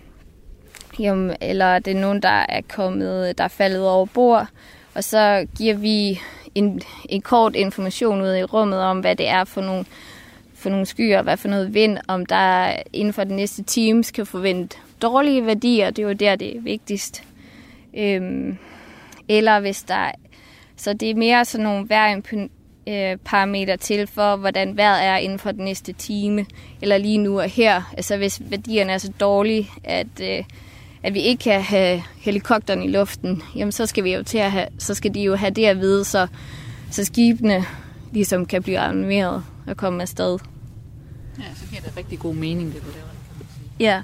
jamen, 0.99 1.35
eller 1.41 1.79
det 1.79 1.95
er 1.95 2.01
nogen, 2.01 2.21
der 2.21 2.45
er 2.49 2.61
kommet, 2.69 3.29
øh, 3.29 3.35
der 3.37 3.43
er 3.43 3.47
faldet 3.47 3.87
over 3.87 4.05
bord. 4.05 4.47
Og 4.95 5.03
så 5.03 5.47
giver 5.57 5.75
vi 5.75 6.21
en, 6.55 6.81
en 7.09 7.21
kort 7.21 7.55
information 7.55 8.21
ud 8.21 8.35
i 8.35 8.43
rummet 8.43 8.79
om, 8.79 8.99
hvad 8.99 9.15
det 9.15 9.27
er 9.27 9.43
for 9.43 9.61
nogle, 9.61 9.85
for 10.55 10.69
nogle 10.69 10.85
skyer, 10.85 11.21
hvad 11.21 11.37
for 11.37 11.47
noget 11.47 11.73
vind, 11.73 11.97
om 12.07 12.25
der 12.25 12.75
inden 12.93 13.13
for 13.13 13.23
den 13.23 13.35
næste 13.35 13.63
times 13.63 14.11
kan 14.11 14.25
forvente 14.25 14.77
dårlige 15.01 15.45
værdier. 15.45 15.89
Det 15.89 16.03
er 16.03 16.07
jo 16.07 16.13
der, 16.13 16.35
det 16.35 16.57
er 16.57 16.61
vigtigst. 16.61 17.23
Øhm, 17.97 18.57
eller 19.29 19.59
hvis 19.59 19.83
der 19.83 20.11
så 20.75 20.93
det 20.93 21.09
er 21.09 21.15
mere 21.15 21.45
sådan 21.45 21.63
nogle 21.63 21.89
vejr 21.89 22.21
øh, 22.87 23.17
parameter 23.17 23.75
til 23.75 24.07
for, 24.07 24.35
hvordan 24.35 24.77
vejret 24.77 25.05
er 25.05 25.17
inden 25.17 25.39
for 25.39 25.51
den 25.51 25.65
næste 25.65 25.93
time, 25.93 26.45
eller 26.81 26.97
lige 26.97 27.17
nu 27.17 27.39
og 27.39 27.49
her. 27.49 27.93
Altså 27.97 28.17
hvis 28.17 28.41
værdierne 28.45 28.91
er 28.91 28.97
så 28.97 29.11
dårlige, 29.19 29.69
at, 29.83 30.07
øh, 30.21 30.43
at 31.03 31.13
vi 31.13 31.19
ikke 31.19 31.43
kan 31.43 31.61
have 31.61 32.03
helikopteren 32.17 32.83
i 32.83 32.87
luften, 32.87 33.43
jamen 33.55 33.71
så 33.71 33.85
skal 33.85 34.03
vi 34.03 34.13
jo 34.13 34.23
til 34.23 34.37
at 34.37 34.51
have, 34.51 34.67
så 34.77 34.93
skal 34.93 35.13
de 35.13 35.21
jo 35.21 35.35
have 35.35 35.51
det 35.51 35.65
at 35.65 35.79
vide, 35.79 36.05
så, 36.05 36.27
så 36.91 37.05
skibene 37.05 37.65
ligesom 38.11 38.45
kan 38.45 38.63
blive 38.63 38.79
animeret 38.79 39.43
og 39.67 39.77
komme 39.77 40.01
afsted. 40.01 40.39
Ja, 41.39 41.43
så 41.55 41.65
giver 41.69 41.81
det 41.81 41.97
rigtig 41.97 42.19
god 42.19 42.35
mening, 42.35 42.73
det 42.73 42.81
du 42.81 42.87
laver. 42.87 43.07
Ja 43.79 44.03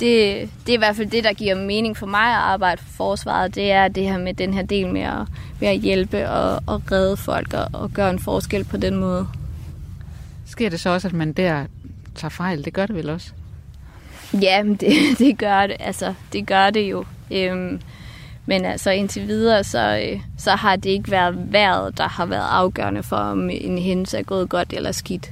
det, 0.00 0.50
det 0.66 0.72
er 0.72 0.74
i 0.74 0.76
hvert 0.76 0.96
fald 0.96 1.10
det, 1.10 1.24
der 1.24 1.32
giver 1.32 1.54
mening 1.54 1.96
for 1.96 2.06
mig 2.06 2.28
at 2.28 2.36
arbejde 2.36 2.82
for 2.82 2.92
forsvaret. 2.92 3.54
Det 3.54 3.70
er 3.70 3.88
det 3.88 4.02
her 4.02 4.18
med 4.18 4.34
den 4.34 4.54
her 4.54 4.62
del 4.62 4.88
med 4.88 5.00
at, 5.00 5.26
med 5.60 5.68
at 5.68 5.78
hjælpe 5.78 6.30
og, 6.30 6.62
og 6.66 6.82
redde 6.92 7.16
folk 7.16 7.54
og, 7.54 7.68
og 7.72 7.90
gøre 7.90 8.10
en 8.10 8.18
forskel 8.18 8.64
på 8.64 8.76
den 8.76 8.96
måde. 8.96 9.28
Sker 10.46 10.68
det 10.68 10.80
så 10.80 10.90
også, 10.90 11.08
at 11.08 11.14
man 11.14 11.32
der 11.32 11.64
tager 12.14 12.30
fejl? 12.30 12.64
Det 12.64 12.72
gør 12.72 12.86
det 12.86 12.96
vel 12.96 13.10
også? 13.10 13.30
Ja, 14.42 14.62
det, 14.80 14.92
det 15.18 15.38
gør 15.38 15.66
det. 15.66 15.76
Altså, 15.80 16.14
det 16.32 16.46
gør 16.46 16.70
det 16.70 16.90
jo. 16.90 17.04
Øhm, 17.30 17.80
men 18.46 18.64
altså 18.64 18.90
indtil 18.90 19.26
videre, 19.28 19.64
så, 19.64 20.08
øh, 20.12 20.20
så 20.38 20.50
har 20.50 20.76
det 20.76 20.90
ikke 20.90 21.10
været 21.10 21.52
vejret, 21.52 21.98
der 21.98 22.08
har 22.08 22.26
været 22.26 22.48
afgørende 22.50 23.02
for, 23.02 23.16
om 23.16 23.50
en 23.50 23.78
hændelse 23.78 24.18
er 24.18 24.22
gået 24.22 24.48
godt 24.48 24.72
eller 24.72 24.92
skidt. 24.92 25.30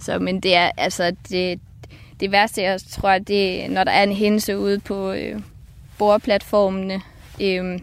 Så, 0.00 0.18
men 0.18 0.40
det 0.40 0.56
er, 0.56 0.70
altså, 0.76 1.12
det, 1.28 1.60
det 2.20 2.32
værste, 2.32 2.62
jeg 2.62 2.80
tror, 2.90 3.18
det 3.18 3.64
er, 3.64 3.68
når 3.68 3.84
der 3.84 3.92
er 3.92 4.02
en 4.02 4.12
hændelse 4.12 4.58
ude 4.58 4.78
på 4.78 5.12
øh, 5.12 5.40
boreplatformene, 5.98 7.02
øh, 7.40 7.80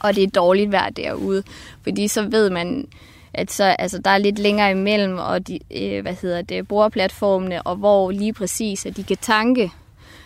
og 0.00 0.14
det 0.14 0.22
er 0.22 0.30
dårligt 0.30 0.72
vejr 0.72 0.90
derude. 0.90 1.42
Fordi 1.82 2.08
så 2.08 2.28
ved 2.28 2.50
man, 2.50 2.88
at 3.34 3.52
så, 3.52 3.64
altså, 3.64 3.98
der 3.98 4.10
er 4.10 4.18
lidt 4.18 4.38
længere 4.38 4.70
imellem, 4.70 5.18
og 5.18 5.48
de, 5.48 5.58
øh, 5.70 6.02
hvad 6.02 6.14
hedder 6.22 6.42
det, 6.42 6.68
boreplatformene, 6.68 7.62
og 7.62 7.76
hvor 7.76 8.10
lige 8.10 8.32
præcis, 8.32 8.86
at 8.86 8.96
de 8.96 9.04
kan 9.04 9.16
tanke. 9.20 9.70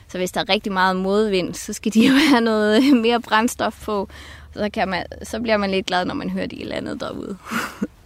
Så 0.09 0.19
hvis 0.19 0.33
der 0.33 0.41
er 0.41 0.49
rigtig 0.49 0.73
meget 0.73 0.97
modvind, 0.97 1.55
så 1.55 1.73
skal 1.73 1.95
de 1.95 2.07
jo 2.09 2.15
have 2.31 2.41
noget 2.41 2.97
mere 2.97 3.21
brændstof 3.21 3.85
på. 3.85 4.09
Så, 4.55 4.71
kan 4.73 4.89
man, 4.89 5.05
så 5.23 5.41
bliver 5.41 5.57
man 5.57 5.71
lidt 5.71 5.87
glad, 5.87 6.05
når 6.05 6.15
man 6.15 6.31
hører 6.31 6.47
det 6.47 6.61
eller 6.61 6.77
andet 6.77 7.01
derude. 7.01 7.37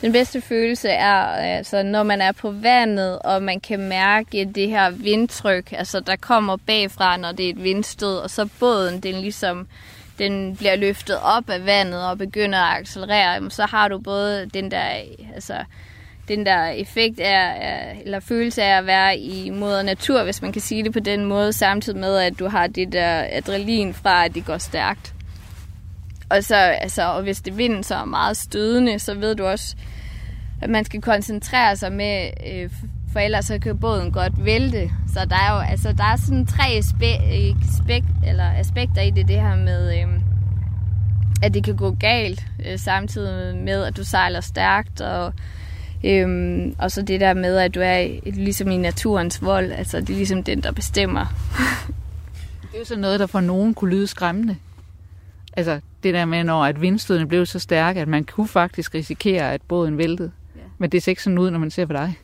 Den 0.00 0.12
bedste 0.12 0.40
følelse 0.40 0.88
er, 0.88 1.14
altså, 1.58 1.82
når 1.82 2.02
man 2.02 2.20
er 2.20 2.32
på 2.32 2.50
vandet, 2.50 3.18
og 3.18 3.42
man 3.42 3.60
kan 3.60 3.80
mærke 3.80 4.44
det 4.44 4.68
her 4.68 4.90
vindtryk, 4.90 5.72
altså 5.72 6.00
der 6.00 6.16
kommer 6.16 6.56
bagfra, 6.56 7.16
når 7.16 7.32
det 7.32 7.46
er 7.46 7.50
et 7.50 7.62
vindstød, 7.64 8.16
og 8.16 8.30
så 8.30 8.48
båden, 8.60 9.00
den 9.00 9.14
ligesom 9.14 9.66
den 10.18 10.56
bliver 10.56 10.76
løftet 10.76 11.16
op 11.22 11.50
af 11.50 11.66
vandet 11.66 12.06
og 12.06 12.18
begynder 12.18 12.58
at 12.58 12.80
accelerere, 12.80 13.50
så 13.50 13.66
har 13.66 13.88
du 13.88 13.98
både 13.98 14.46
den 14.54 14.70
der, 14.70 14.84
altså, 15.34 15.54
den 16.28 16.46
der 16.46 16.64
effekt 16.66 17.20
er, 17.22 17.52
eller 18.04 18.20
følelse 18.20 18.62
af 18.62 18.78
at 18.78 18.86
være 18.86 19.18
i 19.18 19.50
moder 19.50 19.82
natur, 19.82 20.24
hvis 20.24 20.42
man 20.42 20.52
kan 20.52 20.62
sige 20.62 20.84
det 20.84 20.92
på 20.92 21.00
den 21.00 21.24
måde, 21.24 21.52
samtidig 21.52 21.98
med, 21.98 22.18
at 22.18 22.38
du 22.38 22.48
har 22.48 22.66
det 22.66 22.92
der 22.92 23.26
adrenalin 23.30 23.94
fra, 23.94 24.24
at 24.24 24.34
det 24.34 24.46
går 24.46 24.58
stærkt. 24.58 25.14
Og 26.30 26.44
så, 26.44 26.56
altså, 26.56 27.02
og 27.02 27.22
hvis 27.22 27.40
det 27.40 27.58
vinden 27.58 27.82
så 27.82 27.94
er 27.94 28.04
meget 28.04 28.36
stødende, 28.36 28.98
så 28.98 29.14
ved 29.14 29.34
du 29.34 29.44
også, 29.46 29.76
at 30.62 30.70
man 30.70 30.84
skal 30.84 31.00
koncentrere 31.00 31.76
sig 31.76 31.92
med, 31.92 32.30
øh, 32.52 32.70
for 33.12 33.20
ellers 33.20 33.44
så 33.44 33.58
kan 33.58 33.78
båden 33.78 34.12
godt 34.12 34.44
vælte. 34.44 34.90
Så 35.14 35.24
der 35.24 35.36
er 35.36 35.54
jo, 35.54 35.60
altså, 35.60 35.92
der 35.92 36.04
er 36.04 36.16
sådan 36.16 36.46
tre 36.46 36.64
aspekt, 36.78 38.06
øh, 38.22 38.28
eller 38.28 38.44
aspekter 38.44 39.02
i 39.02 39.10
det, 39.10 39.28
det 39.28 39.40
her 39.40 39.56
med, 39.56 39.98
øh, 39.98 40.20
at 41.42 41.54
det 41.54 41.64
kan 41.64 41.76
gå 41.76 41.90
galt, 42.00 42.46
øh, 42.66 42.78
samtidig 42.78 43.56
med, 43.56 43.84
at 43.84 43.96
du 43.96 44.04
sejler 44.04 44.40
stærkt, 44.40 45.00
og 45.00 45.32
Øhm, 46.04 46.74
og 46.78 46.90
så 46.90 47.02
det 47.02 47.20
der 47.20 47.34
med, 47.34 47.56
at 47.56 47.74
du 47.74 47.80
er 47.80 48.20
ligesom 48.24 48.70
i 48.70 48.76
naturens 48.76 49.42
vold, 49.42 49.72
altså 49.72 50.00
det 50.00 50.10
er 50.10 50.16
ligesom 50.16 50.42
den, 50.42 50.62
der 50.62 50.72
bestemmer. 50.72 51.26
det 52.62 52.74
er 52.74 52.78
jo 52.78 52.84
sådan 52.84 53.00
noget, 53.00 53.20
der 53.20 53.26
for 53.26 53.40
nogen 53.40 53.74
kunne 53.74 53.90
lyde 53.90 54.06
skræmmende. 54.06 54.56
Altså 55.56 55.80
det 56.02 56.14
der 56.14 56.24
med, 56.24 56.44
når 56.44 56.64
at 56.64 56.80
vindstødene 56.80 57.28
blev 57.28 57.46
så 57.46 57.58
stærke, 57.58 58.00
at 58.00 58.08
man 58.08 58.24
kunne 58.24 58.48
faktisk 58.48 58.94
risikere, 58.94 59.52
at 59.52 59.62
båden 59.62 59.98
væltede. 59.98 60.32
Ja. 60.56 60.60
Men 60.78 60.90
det 60.90 61.02
ser 61.02 61.12
ikke 61.12 61.22
sådan 61.22 61.38
ud, 61.38 61.50
når 61.50 61.58
man 61.58 61.70
ser 61.70 61.86
på 61.86 61.92
dig. 61.92 62.18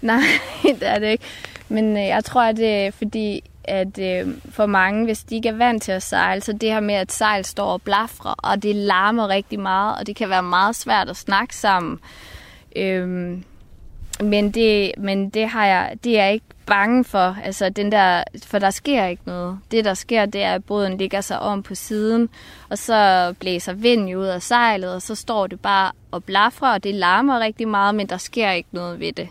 Nej, 0.00 0.20
det 0.80 0.88
er 0.88 0.98
det 0.98 1.10
ikke. 1.10 1.24
Men 1.68 1.96
øh, 1.96 2.06
jeg 2.06 2.24
tror, 2.24 2.42
at 2.42 2.56
det 2.56 2.86
er 2.86 2.90
fordi, 2.90 3.42
at 3.64 3.98
øh, 3.98 4.34
for 4.50 4.66
mange, 4.66 5.04
hvis 5.04 5.24
de 5.24 5.34
ikke 5.34 5.48
er 5.48 5.56
vant 5.56 5.82
til 5.82 5.92
at 5.92 6.02
sejle, 6.02 6.40
så 6.40 6.52
det 6.52 6.72
her 6.72 6.80
med, 6.80 6.94
at 6.94 7.12
sejl 7.12 7.44
står 7.44 7.72
og 7.72 7.82
blafrer, 7.82 8.34
og 8.38 8.62
det 8.62 8.76
larmer 8.76 9.28
rigtig 9.28 9.60
meget, 9.60 9.98
og 9.98 10.06
det 10.06 10.16
kan 10.16 10.28
være 10.28 10.42
meget 10.42 10.76
svært 10.76 11.08
at 11.08 11.16
snakke 11.16 11.56
sammen. 11.56 11.98
Øhm, 12.76 13.44
men 14.20 14.50
det, 14.50 14.92
men 14.98 15.30
det 15.30 15.48
har 15.48 15.66
jeg, 15.66 15.96
det 16.04 16.18
er 16.18 16.24
jeg 16.24 16.32
ikke 16.32 16.46
bange 16.66 17.04
for. 17.04 17.36
Altså 17.44 17.68
den 17.68 17.92
der, 17.92 18.24
for 18.44 18.58
der 18.58 18.70
sker 18.70 19.06
ikke 19.06 19.22
noget. 19.26 19.58
Det 19.70 19.84
der 19.84 19.94
sker, 19.94 20.26
det 20.26 20.42
er, 20.42 20.54
at 20.54 20.64
båden 20.64 20.98
ligger 20.98 21.20
sig 21.20 21.38
om 21.38 21.62
på 21.62 21.74
siden, 21.74 22.28
og 22.68 22.78
så 22.78 23.34
blæser 23.40 23.72
vinden 23.72 24.16
ud 24.16 24.24
af 24.24 24.42
sejlet, 24.42 24.94
og 24.94 25.02
så 25.02 25.14
står 25.14 25.46
det 25.46 25.60
bare 25.60 25.92
og 26.10 26.24
blafrer, 26.24 26.72
og 26.72 26.84
det 26.84 26.94
larmer 26.94 27.40
rigtig 27.40 27.68
meget, 27.68 27.94
men 27.94 28.06
der 28.06 28.16
sker 28.16 28.50
ikke 28.50 28.68
noget 28.72 29.00
ved 29.00 29.12
det. 29.12 29.28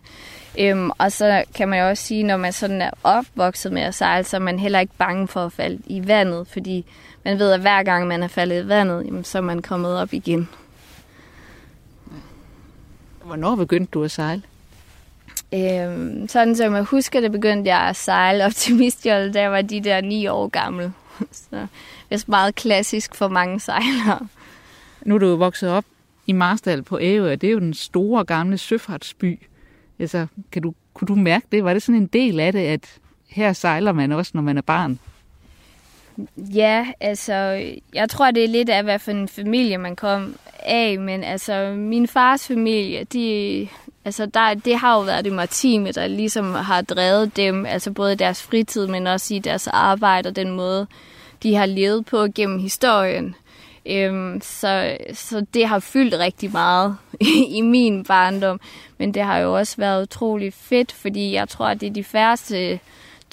Øhm, 0.59 0.91
og 0.97 1.11
så 1.11 1.43
kan 1.55 1.69
man 1.69 1.79
jo 1.79 1.89
også 1.89 2.03
sige, 2.03 2.23
når 2.23 2.37
man 2.37 2.53
sådan 2.53 2.81
er 2.81 2.91
opvokset 3.03 3.71
med 3.71 3.81
at 3.81 3.95
sejle, 3.95 4.23
så 4.23 4.37
er 4.37 4.41
man 4.41 4.59
heller 4.59 4.79
ikke 4.79 4.93
bange 4.97 5.27
for 5.27 5.45
at 5.45 5.51
falde 5.51 5.79
i 5.87 6.07
vandet, 6.07 6.47
fordi 6.47 6.85
man 7.23 7.39
ved, 7.39 7.51
at 7.51 7.59
hver 7.59 7.83
gang 7.83 8.07
man 8.07 8.23
er 8.23 8.27
faldet 8.27 8.63
i 8.63 8.67
vandet, 8.67 9.05
jamen, 9.05 9.23
så 9.23 9.37
er 9.37 9.41
man 9.41 9.61
kommet 9.61 9.97
op 9.97 10.13
igen. 10.13 10.49
Hvornår 13.23 13.55
begyndte 13.55 13.91
du 13.91 14.03
at 14.03 14.11
sejle? 14.11 14.41
Øhm, 15.53 16.27
sådan 16.27 16.55
som 16.55 16.73
jeg 16.75 16.83
husker 16.83 17.21
det, 17.21 17.31
begyndte 17.31 17.69
jeg 17.69 17.79
at 17.79 17.95
sejle 17.95 18.45
optimistjolle, 18.45 19.33
da 19.33 19.41
jeg 19.41 19.51
var 19.51 19.61
de 19.61 19.81
der 19.81 20.01
ni 20.01 20.27
år 20.27 20.47
gammel. 20.47 20.91
Så 21.31 21.67
det 22.09 22.21
er 22.21 22.23
meget 22.27 22.55
klassisk 22.55 23.15
for 23.15 23.27
mange 23.27 23.59
sejlere. 23.59 24.27
Nu 25.05 25.15
er 25.15 25.19
du 25.19 25.35
vokset 25.35 25.69
op 25.69 25.85
i 26.27 26.31
Marstal 26.31 26.83
på 26.83 26.99
Ærø, 27.01 27.31
det 27.31 27.43
er 27.43 27.51
jo 27.51 27.59
den 27.59 27.73
store 27.73 28.25
gamle 28.25 28.57
søfartsby. 28.57 29.39
Altså, 29.99 30.27
kan 30.51 30.61
du, 30.61 30.73
kunne 30.93 31.07
du 31.07 31.15
mærke 31.15 31.47
det? 31.51 31.63
Var 31.63 31.73
det 31.73 31.83
sådan 31.83 32.01
en 32.01 32.07
del 32.07 32.39
af 32.39 32.53
det, 32.53 32.59
at 32.59 32.99
her 33.27 33.53
sejler 33.53 33.91
man 33.91 34.11
også, 34.11 34.31
når 34.33 34.41
man 34.41 34.57
er 34.57 34.61
barn? 34.61 34.99
Ja, 36.37 36.87
altså, 36.99 37.33
jeg 37.93 38.09
tror, 38.09 38.31
det 38.31 38.43
er 38.43 38.47
lidt 38.47 38.69
af, 38.69 38.83
hvad 38.83 38.99
for 38.99 39.11
en 39.11 39.27
familie 39.27 39.77
man 39.77 39.95
kom 39.95 40.35
af, 40.59 40.99
men 40.99 41.23
altså, 41.23 41.73
min 41.77 42.07
fars 42.07 42.47
familie, 42.47 43.03
de, 43.03 43.67
altså, 44.05 44.25
der, 44.25 44.53
det 44.53 44.75
har 44.75 44.95
jo 44.95 45.01
været 45.01 45.25
det 45.25 45.33
maritime, 45.33 45.91
der 45.91 46.07
ligesom 46.07 46.53
har 46.53 46.81
drevet 46.81 47.37
dem, 47.37 47.65
altså 47.65 47.91
både 47.91 48.13
i 48.13 48.15
deres 48.15 48.43
fritid, 48.43 48.87
men 48.87 49.07
også 49.07 49.33
i 49.33 49.39
deres 49.39 49.67
arbejde 49.67 50.27
og 50.27 50.35
den 50.35 50.51
måde, 50.51 50.87
de 51.43 51.55
har 51.55 51.65
levet 51.65 52.05
på 52.05 52.27
gennem 52.35 52.59
historien. 52.59 53.35
Øhm, 53.85 54.41
så, 54.41 54.97
så 55.13 55.45
det 55.53 55.67
har 55.67 55.79
fyldt 55.79 56.13
rigtig 56.19 56.51
meget 56.51 56.97
i 57.57 57.61
min 57.61 58.03
barndom, 58.03 58.59
men 58.97 59.13
det 59.13 59.23
har 59.23 59.37
jo 59.37 59.57
også 59.57 59.77
været 59.77 60.03
utrolig 60.03 60.53
fedt, 60.53 60.91
fordi 60.91 61.33
jeg 61.33 61.49
tror, 61.49 61.67
at 61.67 61.81
det 61.81 61.87
er 61.87 61.93
de 61.93 62.03
færreste 62.03 62.79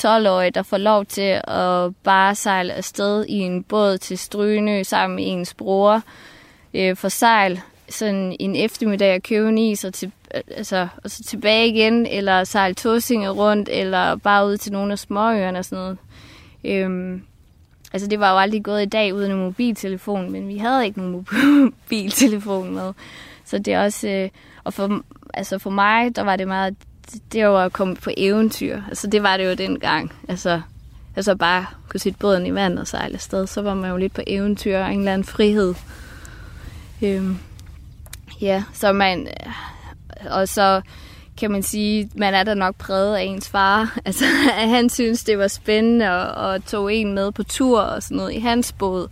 12-årige, 0.03 0.51
der 0.51 0.63
får 0.63 0.79
lov 0.79 1.05
til 1.05 1.41
at 1.45 1.97
bare 2.03 2.35
sejle 2.35 2.73
afsted 2.73 3.25
i 3.29 3.39
en 3.39 3.63
båd 3.63 3.99
til 3.99 4.19
Strynø 4.19 4.83
sammen 4.83 5.17
med 5.17 5.25
ens 5.27 5.55
bror 5.55 6.03
øh, 6.75 6.97
for 6.97 7.09
sejl 7.09 7.61
sådan 7.93 8.37
en 8.41 8.57
eftermiddag 8.57 9.09
at 9.09 9.23
købe 9.23 9.49
en 9.49 9.59
is 9.59 9.85
og, 9.85 9.95
til, 9.95 10.13
altså, 10.31 10.89
og 11.05 11.11
så 11.11 11.25
tilbage 11.25 11.69
igen, 11.69 12.07
eller 12.07 12.45
sejle 12.45 12.75
Tåsinge 12.75 13.29
rundt, 13.29 13.69
eller 13.73 14.17
bare 14.17 14.47
ud 14.47 14.57
til 14.57 14.73
nogle 14.73 14.93
af 14.93 14.99
småøerne 14.99 15.59
og 15.59 15.65
sådan 15.65 15.79
noget. 15.79 15.99
Øhm, 16.65 17.23
altså 17.93 18.09
det 18.09 18.21
var 18.21 18.33
jo 18.33 18.39
aldrig 18.39 18.65
gået 18.65 18.83
i 18.83 18.89
dag 18.89 19.15
uden 19.15 19.31
en 19.31 19.39
mobiltelefon, 19.39 20.33
men 20.33 20.49
vi 20.49 20.59
havde 20.59 20.85
ikke 20.85 20.99
nogen 20.99 21.13
mobiltelefon 21.63 22.75
med. 22.75 22.93
Så 23.45 23.59
det 23.59 23.75
er 23.75 23.85
også, 23.85 24.09
øh, 24.09 24.29
og 24.65 24.75
for, 24.75 25.03
altså 25.35 25.59
for 25.59 25.71
mig, 25.71 26.17
der 26.17 26.23
var 26.23 26.37
det 26.37 26.49
meget 26.49 26.77
det 27.33 27.47
var 27.47 27.65
at 27.65 27.73
komme 27.73 27.97
på 27.97 28.11
eventyr. 28.17 28.81
Altså, 28.89 29.07
det 29.07 29.23
var 29.23 29.37
det 29.37 29.45
jo 29.45 29.55
dengang. 29.55 30.13
Altså, 30.29 30.61
altså 31.17 31.35
bare 31.37 31.67
kunne 31.89 32.01
sætte 32.01 32.19
båden 32.19 32.47
i 32.47 32.55
vand 32.55 32.79
og 32.79 32.87
sejle 32.87 33.15
afsted, 33.15 33.47
så 33.47 33.63
var 33.63 33.75
man 33.75 33.91
jo 33.91 33.97
lidt 33.97 34.15
på 34.15 34.23
eventyr 34.27 34.79
og 34.79 34.93
en 34.93 34.99
eller 34.99 35.13
anden 35.13 35.25
frihed. 35.25 35.75
Øhm, 37.03 37.39
ja, 38.43 38.65
så 38.73 38.93
man... 38.93 39.29
Og 40.31 40.49
så 40.49 40.81
kan 41.39 41.51
man 41.51 41.63
sige, 41.63 42.11
man 42.15 42.35
er 42.35 42.45
da 42.45 42.55
nok 42.55 42.77
præget 42.77 43.17
af 43.17 43.23
ens 43.23 43.49
far. 43.49 43.95
Altså, 44.05 44.25
han 44.49 44.89
synes, 44.89 45.25
det 45.25 45.39
var 45.39 45.49
spændende 45.49 46.11
og, 46.11 46.51
og 46.51 46.65
tog 46.65 46.95
en 46.95 47.15
med 47.15 47.33
på 47.33 47.43
tur 47.43 47.81
og 47.81 48.03
sådan 48.03 48.17
noget 48.17 48.33
i 48.33 48.39
hans 48.39 48.73
båd. 48.73 49.09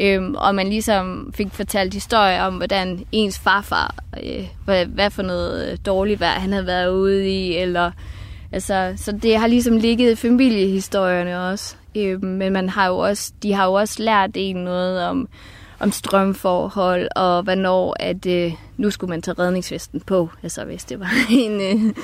Øhm, 0.00 0.34
og 0.34 0.54
man 0.54 0.68
ligesom 0.68 1.32
fik 1.34 1.48
fortalt 1.52 1.94
historier 1.94 2.42
om, 2.42 2.54
hvordan 2.54 3.06
ens 3.12 3.38
farfar, 3.38 3.94
øh, 4.22 4.48
hvad, 4.64 4.86
hvad 4.86 5.10
for 5.10 5.22
noget 5.22 5.72
øh, 5.72 5.78
dårligt 5.86 6.20
vejr 6.20 6.40
han 6.40 6.52
havde 6.52 6.66
været 6.66 6.90
ude 6.90 7.28
i, 7.28 7.56
eller 7.56 7.90
altså, 8.52 8.92
så 8.96 9.12
det 9.12 9.38
har 9.38 9.46
ligesom 9.46 9.76
ligget 9.76 10.12
i 10.12 10.14
familiehistorierne 10.14 11.40
også. 11.50 11.76
Øhm, 11.96 12.24
men 12.24 12.52
man 12.52 12.68
har 12.68 12.86
jo 12.86 12.98
også, 12.98 13.32
de 13.42 13.52
har 13.52 13.64
jo 13.64 13.72
også 13.72 14.02
lært 14.02 14.30
en 14.34 14.56
noget 14.56 15.04
om, 15.04 15.28
om 15.80 15.92
strømforhold, 15.92 17.08
og 17.16 17.42
hvornår 17.42 17.96
at 18.00 18.26
øh, 18.26 18.52
nu 18.76 18.90
skulle 18.90 19.10
man 19.10 19.22
tage 19.22 19.38
redningsvesten 19.38 20.00
på, 20.00 20.30
altså 20.42 20.64
hvis 20.64 20.84
det 20.84 21.00
var 21.00 21.10
en... 21.30 21.60
Øh, 21.60 21.94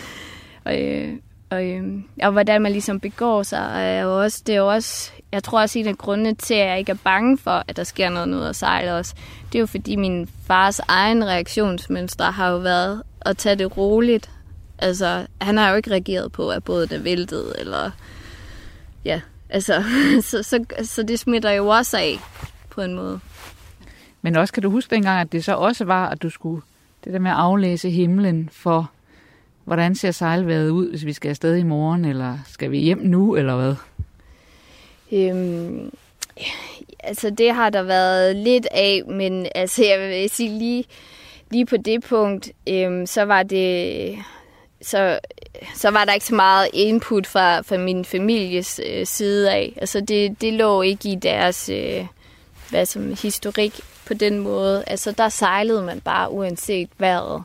øh, 0.75 1.17
og, 1.51 1.65
øh, 1.65 1.85
og 2.23 2.33
hvordan 2.33 2.63
man 2.63 2.73
ligesom 2.73 3.01
begår 3.01 3.43
sig, 3.43 3.71
er 3.75 4.03
jo 4.03 4.23
også, 4.23 4.43
det 4.47 4.55
er 4.55 4.59
jo 4.59 4.73
også 4.73 5.13
jeg 5.35 5.43
tror 5.43 5.61
også, 5.61 5.79
en 5.79 5.87
af 5.87 5.99
grundene 5.99 6.35
til, 6.35 6.55
at 6.55 6.69
jeg 6.69 6.79
ikke 6.79 6.93
er 6.93 6.97
bange 7.05 7.39
for, 7.39 7.65
at 7.69 7.77
der 7.77 7.85
sker 7.85 8.11
noget 8.11 8.35
ud 8.35 8.43
at 8.43 8.57
sejle 8.57 8.95
også, 8.95 9.15
det 9.53 9.59
er 9.59 9.61
jo 9.61 9.67
fordi 9.67 9.97
min 9.97 10.29
fars 10.47 10.81
egen 10.89 11.25
reaktionsmønster 11.25 12.31
har 12.31 12.51
jo 12.51 12.57
været 12.57 13.03
at 13.21 13.37
tage 13.37 13.57
det 13.57 13.77
roligt. 13.77 14.31
Altså, 14.79 15.27
han 15.41 15.57
har 15.57 15.71
jo 15.71 15.77
ikke 15.77 15.91
reageret 15.91 16.33
på, 16.33 16.49
at 16.49 16.65
både 16.65 16.87
det 16.87 17.05
væltede, 17.05 17.55
eller... 17.59 17.91
Ja, 19.05 19.21
altså, 19.51 19.85
så, 20.31 20.43
så, 20.43 20.65
så 20.83 21.03
det 21.03 21.19
smitter 21.19 21.51
jo 21.51 21.69
også 21.69 21.97
af, 21.97 22.19
på 22.71 22.81
en 22.81 22.95
måde. 22.95 23.21
Men 24.25 24.37
også 24.37 24.55
kan 24.55 24.63
du 24.63 24.71
huske 24.71 24.95
dengang, 24.95 25.21
at 25.21 25.33
det 25.33 25.45
så 25.45 25.55
også 25.55 25.85
var, 25.85 26.09
at 26.09 26.23
du 26.23 26.31
skulle 26.31 26.63
det 27.05 27.13
der 27.13 27.19
med 27.19 27.31
at 27.31 27.37
aflæse 27.37 27.91
himlen 27.91 28.49
for, 28.53 28.91
hvordan 29.65 29.95
ser 29.95 30.11
sejlværet 30.11 30.71
ud, 30.71 30.91
hvis 30.91 31.07
vi 31.07 31.13
skal 31.13 31.29
afsted 31.29 31.57
i 31.57 31.63
morgen, 31.63 32.05
eller 32.05 32.39
skal 32.47 32.71
vi 32.71 32.79
hjem 32.79 32.99
nu, 32.99 33.37
eller 33.37 33.57
hvad? 33.57 33.75
Øhm, 35.13 35.91
altså 36.99 37.31
det 37.31 37.55
har 37.55 37.71
der 37.71 37.83
været 37.83 38.37
lidt 38.37 38.67
af, 38.71 39.03
men 39.07 39.47
altså 39.55 39.85
jeg 39.85 40.01
vil 40.01 40.31
sige 40.31 40.59
lige, 40.59 40.85
lige 41.51 41.67
på 41.67 41.77
det 41.77 42.03
punkt, 42.03 42.51
øhm, 42.69 43.07
så 43.07 43.23
var 43.23 43.43
det 43.43 44.17
så, 44.83 45.19
så 45.75 45.91
var 45.91 46.05
der 46.05 46.13
ikke 46.13 46.27
så 46.27 46.35
meget 46.35 46.69
input 46.73 47.27
fra, 47.27 47.61
fra 47.61 47.77
min 47.77 48.05
families 48.05 48.81
øh, 48.91 49.07
side 49.07 49.53
af. 49.53 49.73
Altså 49.77 50.01
det, 50.01 50.41
det 50.41 50.53
lå 50.53 50.83
ikke 50.83 51.09
i 51.09 51.15
deres 51.15 51.69
øh, 51.69 52.07
hvad 52.71 52.87
som, 52.87 53.15
historik 53.23 53.81
på 54.07 54.15
den 54.15 54.39
måde. 54.39 54.85
Altså 54.87 55.13
der 55.13 55.29
sejlede 55.29 55.83
man 55.83 56.01
bare 56.01 56.31
uanset 56.31 56.89
vejret. 56.99 57.43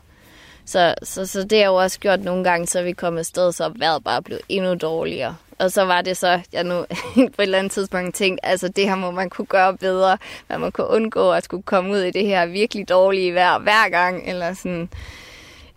Så, 0.66 0.96
så, 1.04 1.26
så 1.26 1.44
det 1.44 1.60
har 1.60 1.66
jo 1.66 1.76
også 1.76 2.00
gjort 2.00 2.24
nogle 2.24 2.44
gange, 2.44 2.68
så 2.68 2.84
vi 2.84 2.92
kom 2.92 3.18
afsted, 3.18 3.52
så 3.52 3.72
vejret 3.76 4.04
bare 4.04 4.22
blev 4.22 4.40
endnu 4.50 4.76
dårligere. 4.76 5.36
Og 5.60 5.72
så 5.72 5.82
var 5.86 6.02
det 6.02 6.18
så, 6.18 6.42
jeg 6.54 6.64
nu 6.64 6.86
på 7.16 7.22
et 7.22 7.44
eller 7.44 7.58
andet 7.58 7.72
tidspunkt 7.72 8.16
tænkte, 8.16 8.46
altså 8.46 8.68
det 8.68 8.88
her 8.88 8.96
må 8.96 9.12
man 9.12 9.30
kunne 9.30 9.46
gøre 9.46 9.78
bedre. 9.78 10.18
Man 10.50 10.60
må 10.60 10.70
kunne 10.70 10.88
undgå 10.88 11.32
at 11.32 11.44
skulle 11.44 11.64
komme 11.64 11.92
ud 11.92 12.00
i 12.00 12.12
det 12.12 12.26
her 12.26 12.46
virkelig 12.46 12.90
dårlige 12.90 13.34
vejr 13.34 13.60
hver 13.60 13.90
gang. 13.90 14.30
Eller 14.30 14.54
sådan. 14.54 14.90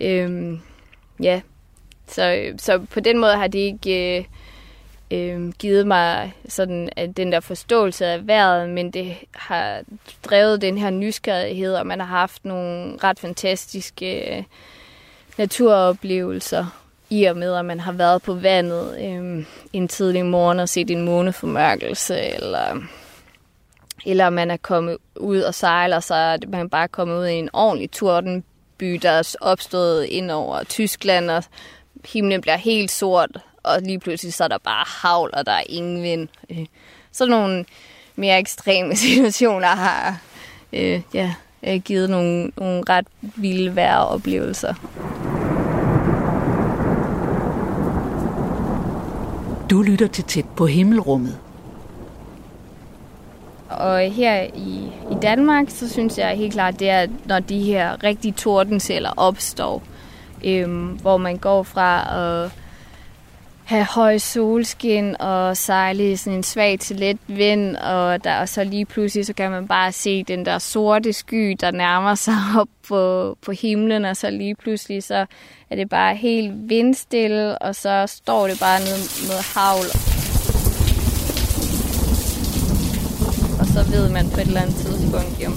Øhm, 0.01 0.61
ja, 1.23 1.41
så, 2.07 2.53
så 2.59 2.79
på 2.79 3.01
den 3.01 3.19
måde 3.19 3.37
har 3.37 3.47
det 3.47 3.59
ikke 3.59 4.19
øh, 4.19 4.25
øh, 5.13 5.53
givet 5.59 5.87
mig 5.87 6.35
sådan 6.49 6.89
at 6.97 7.17
den 7.17 7.33
der 7.33 7.41
forståelse 7.41 8.07
af 8.07 8.27
vejret, 8.27 8.69
men 8.69 8.91
det 8.91 9.17
har 9.35 9.83
drevet 10.25 10.63
den 10.63 10.79
her 10.79 10.91
nysgerrighed, 10.91 11.75
og 11.75 11.87
man 11.87 12.01
har 12.01 12.07
haft 12.07 12.45
nogle 12.45 12.97
ret 13.05 13.21
fantastiske 13.21 14.37
øh, 14.37 14.43
naturoplevelser 15.39 16.67
i 17.11 17.25
og 17.25 17.37
med, 17.37 17.55
at 17.55 17.65
man 17.65 17.81
har 17.81 17.93
været 17.93 18.23
på 18.23 18.35
vandet 18.35 18.99
øh, 19.01 19.47
en 19.73 19.89
tidlig 19.89 20.27
morgen 20.27 20.61
og 20.61 20.69
set 20.69 20.91
en 20.91 21.03
måneformørkelse, 21.03 22.19
eller, 22.19 22.77
eller 24.07 24.31
man 24.31 24.51
er 24.51 24.57
kommet 24.57 24.97
ud 25.17 25.41
og 25.41 25.55
sejler, 25.55 26.01
så 26.01 26.15
er 26.15 26.37
man 26.49 26.71
bare 26.71 26.89
kommet 26.89 27.19
ud 27.19 27.27
i 27.27 27.35
en 27.35 27.51
ordentlig 27.53 27.91
tordenby, 27.91 28.95
der 29.03 29.11
er 29.11 29.35
opstået 29.41 30.05
ind 30.05 30.31
over 30.31 30.65
Tyskland, 30.65 31.31
og 31.31 31.45
himlen 32.05 32.41
bliver 32.41 32.57
helt 32.57 32.91
sort, 32.91 33.39
og 33.63 33.83
lige 33.83 33.99
pludselig 33.99 34.35
så 34.35 34.45
er 34.45 34.49
der 34.49 34.59
bare 34.59 34.85
havl, 34.87 35.31
og 35.33 35.47
der 35.47 35.53
er 35.53 35.63
ingen 35.67 36.03
vind. 36.03 36.29
Øh, 36.51 36.67
så 37.13 37.27
nogle 37.27 37.65
mere 38.17 38.39
ekstreme 38.39 38.97
situationer 39.07 39.69
har 39.69 40.19
øh, 40.73 41.01
ja, 41.15 41.35
givet 41.85 42.11
nogle, 42.11 42.53
nogle 42.57 42.83
ret 42.89 43.07
vilde 43.21 43.77
vejroplevelser. 43.77 44.75
Du 49.71 49.83
lytter 49.83 50.07
til 50.07 50.25
tæt 50.25 50.45
på 50.57 50.67
himmelrummet. 50.67 51.39
Og 53.69 54.01
her 54.01 54.43
i, 54.43 54.93
i 55.11 55.15
Danmark, 55.23 55.67
så 55.69 55.89
synes 55.89 56.19
jeg 56.19 56.37
helt 56.37 56.53
klart, 56.53 56.79
det 56.79 56.91
er, 56.91 57.07
når 57.25 57.41
de 57.41 57.63
her 57.63 58.05
rigtige 58.05 58.33
tordenceller 58.33 59.11
opstår, 59.17 59.83
øhm, 60.45 60.87
hvor 60.87 61.17
man 61.17 61.37
går 61.37 61.63
fra 61.63 62.19
at 62.45 62.51
have 63.73 63.85
høj 63.85 64.19
solskin 64.19 65.17
og 65.21 65.57
sejle 65.57 66.13
i 66.13 66.17
sådan 66.17 66.37
en 66.37 66.43
svag 66.43 66.79
til 66.81 66.97
let 66.97 67.19
vind, 67.27 67.77
og, 67.77 68.25
der, 68.25 68.41
og 68.41 68.49
så 68.49 68.65
lige 68.65 68.85
pludselig, 68.85 69.27
så 69.27 69.33
kan 69.33 69.51
man 69.51 69.69
bare 69.69 69.93
se 69.93 70.25
den 70.25 70.47
der 70.47 70.59
sorte 70.59 71.13
sky, 71.13 71.57
der 71.61 71.71
nærmer 71.71 72.15
sig 72.15 72.35
op 72.61 72.69
på, 72.89 73.37
på 73.43 73.53
himlen, 73.53 74.05
og 74.05 74.17
så 74.17 74.31
lige 74.31 74.55
pludselig, 74.55 75.03
så 75.03 75.27
er 75.71 75.77
det 75.77 75.89
bare 75.89 76.17
helt 76.17 76.53
vindstille, 76.69 77.59
og 77.59 77.75
så 77.75 78.05
står 78.07 78.49
det 78.49 78.61
bare 78.61 78.81
ned 78.81 79.29
med 79.29 79.41
havl. 79.55 79.87
Og 83.61 83.67
så 83.67 83.91
ved 83.91 84.09
man 84.13 84.31
på 84.31 84.41
et 84.41 84.47
eller 84.47 84.61
andet 84.61 84.77
tidspunkt, 84.77 85.45
jo, 85.45 85.51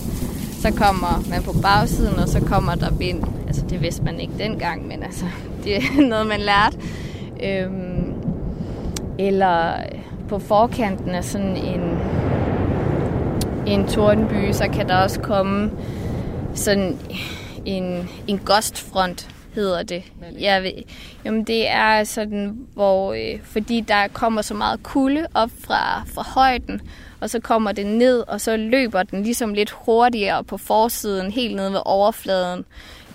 så 0.61 0.71
kommer 0.77 1.23
man 1.29 1.43
på 1.43 1.53
bagsiden, 1.61 2.19
og 2.19 2.29
så 2.29 2.39
kommer 2.39 2.75
der 2.75 2.91
vind. 2.91 3.23
Altså 3.47 3.65
det 3.69 3.81
vidste 3.81 4.03
man 4.03 4.19
ikke 4.19 4.33
dengang, 4.37 4.87
men 4.87 5.03
altså, 5.03 5.25
det 5.63 5.75
er 5.75 6.01
noget, 6.01 6.27
man 6.27 6.39
lærte. 6.39 6.77
Øhm, 7.43 7.94
eller 9.19 9.73
på 10.29 10.39
forkanten 10.39 11.09
af 11.09 11.23
sådan 11.23 11.57
en, 11.57 11.99
en 13.67 13.87
tordenby, 13.87 14.51
så 14.51 14.67
kan 14.73 14.89
der 14.89 14.95
også 14.95 15.19
komme 15.19 15.71
sådan 16.53 16.99
en, 17.65 18.09
en 18.27 18.37
gostfront, 18.37 19.29
hedder 19.55 19.83
det. 19.83 20.03
Jeg 20.39 20.63
ved, 20.63 20.71
jamen 21.25 21.43
det 21.43 21.69
er 21.69 22.03
sådan, 22.03 22.57
hvor 22.73 23.13
øh, 23.13 23.39
fordi 23.43 23.81
der 23.81 24.07
kommer 24.07 24.41
så 24.41 24.53
meget 24.53 24.83
kulde 24.83 25.27
op 25.33 25.49
fra, 25.63 26.03
fra 26.13 26.23
højden, 26.35 26.81
og 27.19 27.29
så 27.29 27.39
kommer 27.39 27.71
det 27.71 27.85
ned, 27.85 28.19
og 28.27 28.41
så 28.41 28.57
løber 28.57 29.03
den 29.03 29.23
ligesom 29.23 29.53
lidt 29.53 29.71
hurtigere 29.71 30.43
på 30.43 30.57
forsiden, 30.57 31.31
helt 31.31 31.55
ned 31.55 31.69
ved 31.69 31.79
overfladen. 31.85 32.65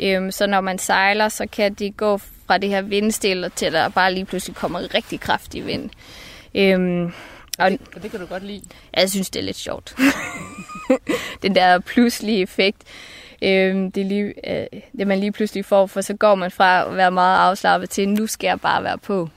Øhm, 0.03 0.31
så 0.31 0.47
når 0.47 0.61
man 0.61 0.79
sejler, 0.79 1.29
så 1.29 1.47
kan 1.53 1.75
det 1.75 1.97
gå 1.97 2.21
fra 2.51 2.59
det 2.59 2.69
her 2.69 2.83
vindstille 2.83 3.49
til, 3.49 3.67
at 3.67 3.73
der 3.73 3.89
bare 3.89 4.15
lige 4.15 4.25
pludselig 4.25 4.57
kommer 4.57 4.95
rigtig 4.95 5.21
kraftig 5.21 5.67
vind. 5.67 5.91
Øhm, 6.55 7.13
og, 7.59 7.71
det, 7.71 7.81
og 7.97 8.03
det 8.03 8.11
kan 8.11 8.21
du 8.21 8.27
godt 8.27 8.45
lide? 8.45 8.63
Ja, 8.97 9.01
jeg 9.01 9.11
synes, 9.11 9.31
det 9.31 9.41
er 9.41 9.45
lidt 9.45 9.57
sjovt. 9.57 9.95
Den 11.43 11.55
der 11.55 11.79
pludselige 11.79 12.43
effekt. 12.43 12.83
Øhm, 13.43 13.93
det, 13.93 14.07
lige, 14.07 14.51
øh, 14.51 14.67
det 14.99 15.07
man 15.07 15.21
lige 15.21 15.33
pludselig 15.33 15.65
får, 15.65 15.87
for 15.87 16.01
så 16.01 16.15
går 16.15 16.35
man 16.35 16.51
fra 16.51 16.91
at 16.91 16.97
være 16.97 17.11
meget 17.11 17.39
afslappet 17.39 17.91
til, 17.91 18.09
nu 18.09 18.27
skal 18.27 18.49
jeg 18.49 18.61
bare 18.61 18.85
være 18.85 18.99
på. 18.99 19.29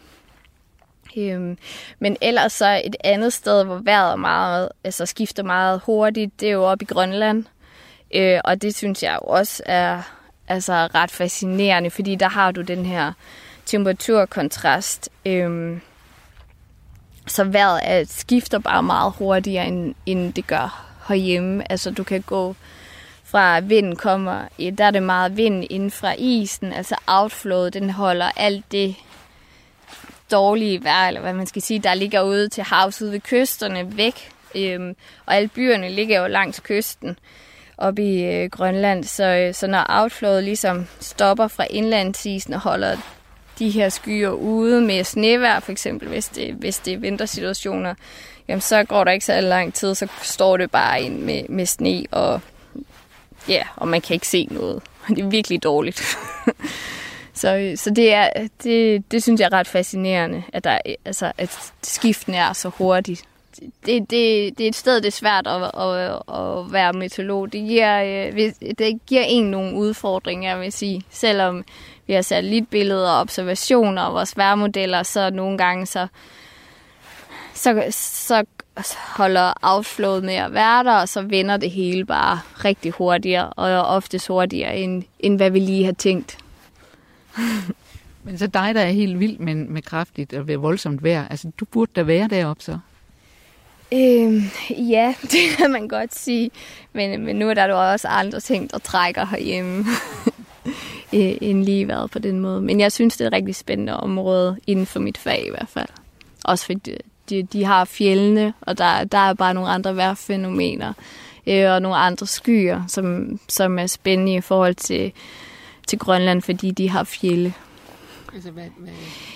Øhm, 1.18 1.57
men 1.99 2.18
ellers 2.22 2.53
så 2.53 2.82
et 2.84 2.95
andet 3.03 3.34
sted, 3.34 3.64
hvor 3.64 3.82
vejret 3.84 4.11
er 4.11 4.16
meget, 4.16 4.70
altså 4.84 5.05
skifter 5.05 5.43
meget 5.43 5.82
hurtigt, 5.86 6.39
det 6.39 6.47
er 6.47 6.53
jo 6.53 6.64
oppe 6.64 6.84
i 6.84 6.86
Grønland. 6.86 7.45
Øh, 8.16 8.39
og 8.43 8.61
det 8.61 8.76
synes 8.76 9.03
jeg 9.03 9.20
også 9.22 9.64
er 9.66 10.01
altså 10.54 10.74
ret 10.74 11.12
fascinerende, 11.12 11.89
fordi 11.89 12.16
der 12.16 12.30
har 12.30 12.51
du 12.51 12.62
den 12.62 12.86
her 12.86 13.14
temperaturkontrast. 13.66 15.10
Øhm, 15.26 15.82
så 17.28 17.43
vejret 17.43 17.80
er, 17.84 18.04
skifter 18.08 18.60
bare 18.60 18.84
meget 18.84 19.14
hurtigere, 19.18 19.68
end, 19.68 19.95
end 20.06 20.34
det 20.34 20.47
gør 20.47 20.93
herhjemme. 21.08 21.72
Altså 21.72 21.91
du 21.91 22.04
kan 22.04 22.22
gå 22.22 22.56
fra 23.24 23.60
vinden 23.60 23.95
kommer, 23.95 24.41
der 24.78 24.86
er 24.86 24.91
det 24.91 25.04
meget 25.04 25.38
vind 25.38 25.66
inden 25.70 25.91
fra 25.91 26.14
isen, 26.18 26.74
altså 26.74 26.95
outflowet, 27.08 27.74
den 27.74 27.89
holder 27.89 28.32
alt 28.36 28.72
det 28.72 28.95
dårlige 30.32 30.84
vejr, 30.84 31.08
eller 31.08 31.22
hvad 31.22 31.34
man 31.34 31.47
skal 31.47 31.62
sige, 31.62 31.80
der 31.80 31.93
ligger 31.93 32.22
ude 32.22 32.49
til 32.49 32.64
havs 32.64 33.01
ude 33.01 33.12
ved 33.12 33.20
kysterne 33.20 33.97
væk. 33.97 34.30
Øhm, 34.56 34.95
og 35.26 35.36
alle 35.36 35.47
byerne 35.47 35.89
ligger 35.89 36.22
jo 36.22 36.28
langs 36.28 36.60
kysten 36.60 37.18
op 37.78 38.00
i 38.00 38.24
øh, 38.24 38.50
Grønland. 38.50 39.04
Så, 39.04 39.24
øh, 39.24 39.54
så 39.54 39.68
når 39.68 39.86
outflowet 39.90 40.44
ligesom 40.44 40.88
stopper 41.00 41.48
fra 41.48 41.66
indlandsisen 41.70 42.54
og 42.54 42.60
holder 42.60 42.98
de 43.60 43.70
her 43.70 43.90
skyer 43.90 44.30
ude 44.30 44.82
med 44.82 45.04
snevær, 45.04 45.60
for 45.60 45.72
eksempel, 45.72 46.08
hvis 46.08 46.28
det, 46.28 46.54
hvis 46.54 46.78
det 46.78 46.94
er 46.94 46.98
vintersituationer, 46.98 47.94
jamen 48.48 48.62
så 48.62 48.84
går 48.84 49.04
der 49.04 49.12
ikke 49.12 49.26
så 49.26 49.42
lang 49.42 49.74
tid, 49.74 49.96
så 49.96 50.08
står 50.22 50.58
det 50.58 50.72
bare 50.72 51.02
ind 51.02 51.20
med, 51.20 51.44
med 51.50 51.66
sne, 51.66 52.06
og, 52.12 52.42
ja, 53.48 53.64
og 53.76 53.88
man 53.88 54.02
kan 54.02 54.14
ikke 54.14 54.28
se 54.28 54.48
noget. 54.52 54.82
Det 55.10 55.20
er 55.20 55.28
virkelig 55.28 55.64
dårligt. 55.64 56.18
så, 57.34 57.56
øh, 57.56 57.78
så 57.78 57.90
det, 57.90 58.14
er, 58.14 58.30
det, 58.64 59.12
det 59.12 59.24
synes 59.24 59.42
jeg 59.42 59.46
er 59.46 59.54
ret 59.54 59.68
fascinerende, 59.68 60.44
at, 60.54 60.64
der, 60.64 60.78
altså, 61.06 61.32
at 61.38 61.74
skiften 61.84 62.34
er 62.34 62.54
så 62.54 62.70
hurtigt 62.70 63.24
det, 63.60 64.10
det, 64.10 64.58
det 64.58 64.60
er 64.62 64.68
et 64.68 64.76
sted, 64.76 64.95
det 64.95 65.08
er 65.08 65.12
svært 65.12 65.47
at, 65.47 65.62
at, 65.64 66.22
at 66.39 66.74
være 66.74 66.93
meteorolog. 66.93 67.54
Det 67.54 67.62
giver, 67.68 68.04
øh, 68.04 68.51
det 68.78 68.99
giver 69.08 69.24
en 69.24 69.45
nogle 69.45 69.76
udfordringer, 69.76 70.49
jeg 70.49 70.60
vil 70.60 70.72
sige. 70.72 71.01
Selvom 71.10 71.64
vi 72.08 72.14
har 72.14 72.22
satellitbilleder 72.22 73.10
og 73.10 73.20
observationer 73.20 74.01
og 74.01 74.14
vores 74.14 74.38
værmodeller, 74.38 75.04
så 75.04 75.30
nogle 75.30 75.58
gange 75.58 75.86
så, 75.86 76.08
så, 77.54 77.84
så 77.91 78.45
holder 78.97 79.54
outflowet 79.62 80.24
med 80.24 80.34
at 80.34 80.54
være 80.54 80.84
der, 80.84 80.93
og 80.93 81.10
så 81.10 81.22
vender 81.22 81.58
det 81.58 81.72
hele 81.72 82.06
bare 82.06 82.39
rigtig 82.66 82.91
hurtigere, 82.91 83.49
og 83.49 83.82
oftest 83.82 84.28
hurtigere, 84.28 84.78
end, 84.78 85.04
end 85.20 85.38
hvad 85.38 85.49
vi 85.49 85.60
lige 85.60 85.86
har 85.86 85.91
tænkt. 85.91 86.38
Men 88.24 88.38
så 88.38 88.47
dig, 88.47 88.76
der 88.76 88.82
er 88.82 88.91
helt 88.91 89.20
vild 89.20 89.38
med, 89.38 89.56
med 89.56 89.82
kraftigt 89.82 90.34
og 90.34 90.47
voldsomt 90.47 91.04
vejr, 91.04 91.28
altså 91.28 91.51
du 91.60 91.66
burde 91.66 91.91
da 91.95 92.04
være 92.04 92.28
deroppe 92.28 92.64
så? 92.64 92.80
Øhm, 93.92 94.42
ja, 94.70 95.14
det 95.32 95.58
kan 95.58 95.72
man 95.72 95.88
godt 95.88 96.16
sige. 96.16 96.52
Men, 96.94 97.26
men 97.26 97.36
nu 97.36 97.50
er 97.50 97.54
der 97.54 97.66
jo 97.66 97.92
også 97.92 98.08
andre 98.08 98.40
ting, 98.40 98.72
der 98.72 98.78
trækker 98.78 99.26
herhjemme, 99.26 99.86
end 101.12 101.64
lige 101.64 101.88
været 101.88 102.12
på 102.12 102.20
den 102.20 102.40
måde. 102.40 102.62
Men 102.62 102.80
jeg 102.80 102.92
synes, 102.92 103.18
det 103.18 103.24
er 103.24 103.28
et 103.28 103.34
rigtig 103.34 103.56
spændende 103.56 103.98
område 103.98 104.58
inden 104.68 104.86
for 104.86 105.00
mit 105.00 105.18
fag 105.18 105.48
i 105.48 105.50
hvert 105.50 105.70
fald. 105.70 105.90
Også 106.44 106.66
fordi 106.66 106.98
de, 107.30 107.44
de 107.44 107.66
har 107.66 107.86
fjellene, 107.86 108.54
og 108.62 108.78
der, 108.78 109.04
der 109.04 109.18
er 109.18 109.34
bare 109.34 109.54
nogle 109.54 109.70
andre 109.70 109.96
vejrfænomener 109.96 110.94
øh, 111.48 111.72
og 111.72 111.82
nogle 111.82 111.98
andre 111.98 112.28
skyer, 112.28 112.82
som, 112.88 113.40
som 113.50 113.80
er 113.80 113.88
spændende 113.88 114.34
i 114.34 114.42
forhold 114.42 114.76
til, 114.76 115.12
til 115.88 116.00
Grønland, 116.00 116.42
fordi 116.42 116.72
de 116.72 116.90
har 116.90 117.04
fjelle. 117.04 117.54
Altså, 118.34 118.52
hvad, 118.52 118.64
hvad? 118.78 118.94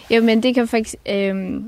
Jamen, 0.09 0.43
det 0.43 0.55
kan 0.55 0.67
faktisk... 0.67 0.95
Øh, 1.09 1.61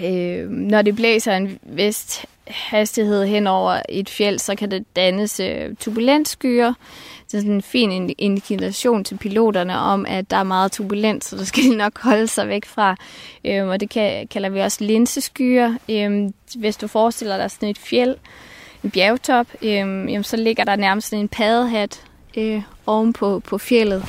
Øh, 0.00 0.50
når 0.50 0.82
det 0.82 0.96
blæser 0.96 1.36
en 1.36 1.58
vist 1.62 2.26
hastighed 2.46 3.26
hen 3.26 3.46
over 3.46 3.82
et 3.88 4.10
fjeld, 4.10 4.38
så 4.38 4.54
kan 4.54 4.70
det 4.70 4.84
dannes 4.96 5.40
øh, 5.40 5.74
turbulensskyer. 5.80 6.74
Det 7.26 7.38
er 7.38 7.42
sådan 7.42 7.52
en 7.52 7.62
fin 7.62 8.14
indikation 8.18 9.04
til 9.04 9.16
piloterne 9.16 9.78
om, 9.78 10.06
at 10.08 10.30
der 10.30 10.36
er 10.36 10.42
meget 10.42 10.72
turbulens, 10.72 11.24
så 11.24 11.36
der 11.36 11.44
skal 11.44 11.62
de 11.62 11.76
nok 11.76 12.00
holde 12.00 12.26
sig 12.26 12.48
væk 12.48 12.64
fra. 12.64 12.96
Øhm, 13.44 13.68
og 13.68 13.80
det 13.80 13.90
kan, 13.90 14.28
kalder 14.28 14.48
vi 14.48 14.60
også 14.60 14.84
linseskyer. 14.84 15.74
Øhm, 15.90 16.34
hvis 16.56 16.76
du 16.76 16.86
forestiller 16.86 17.36
dig 17.36 17.50
sådan 17.50 17.68
et 17.68 17.78
fjeld, 17.78 18.16
en 18.84 18.90
bjergtop, 18.90 19.46
øhm, 19.62 20.08
jamen, 20.08 20.24
så 20.24 20.36
ligger 20.36 20.64
der 20.64 20.76
nærmest 20.76 21.08
sådan 21.08 21.20
en 21.20 21.28
paddehat 21.28 22.04
øh, 22.36 22.62
ovenpå 22.86 23.38
på 23.38 23.58
fjellet. 23.58 24.04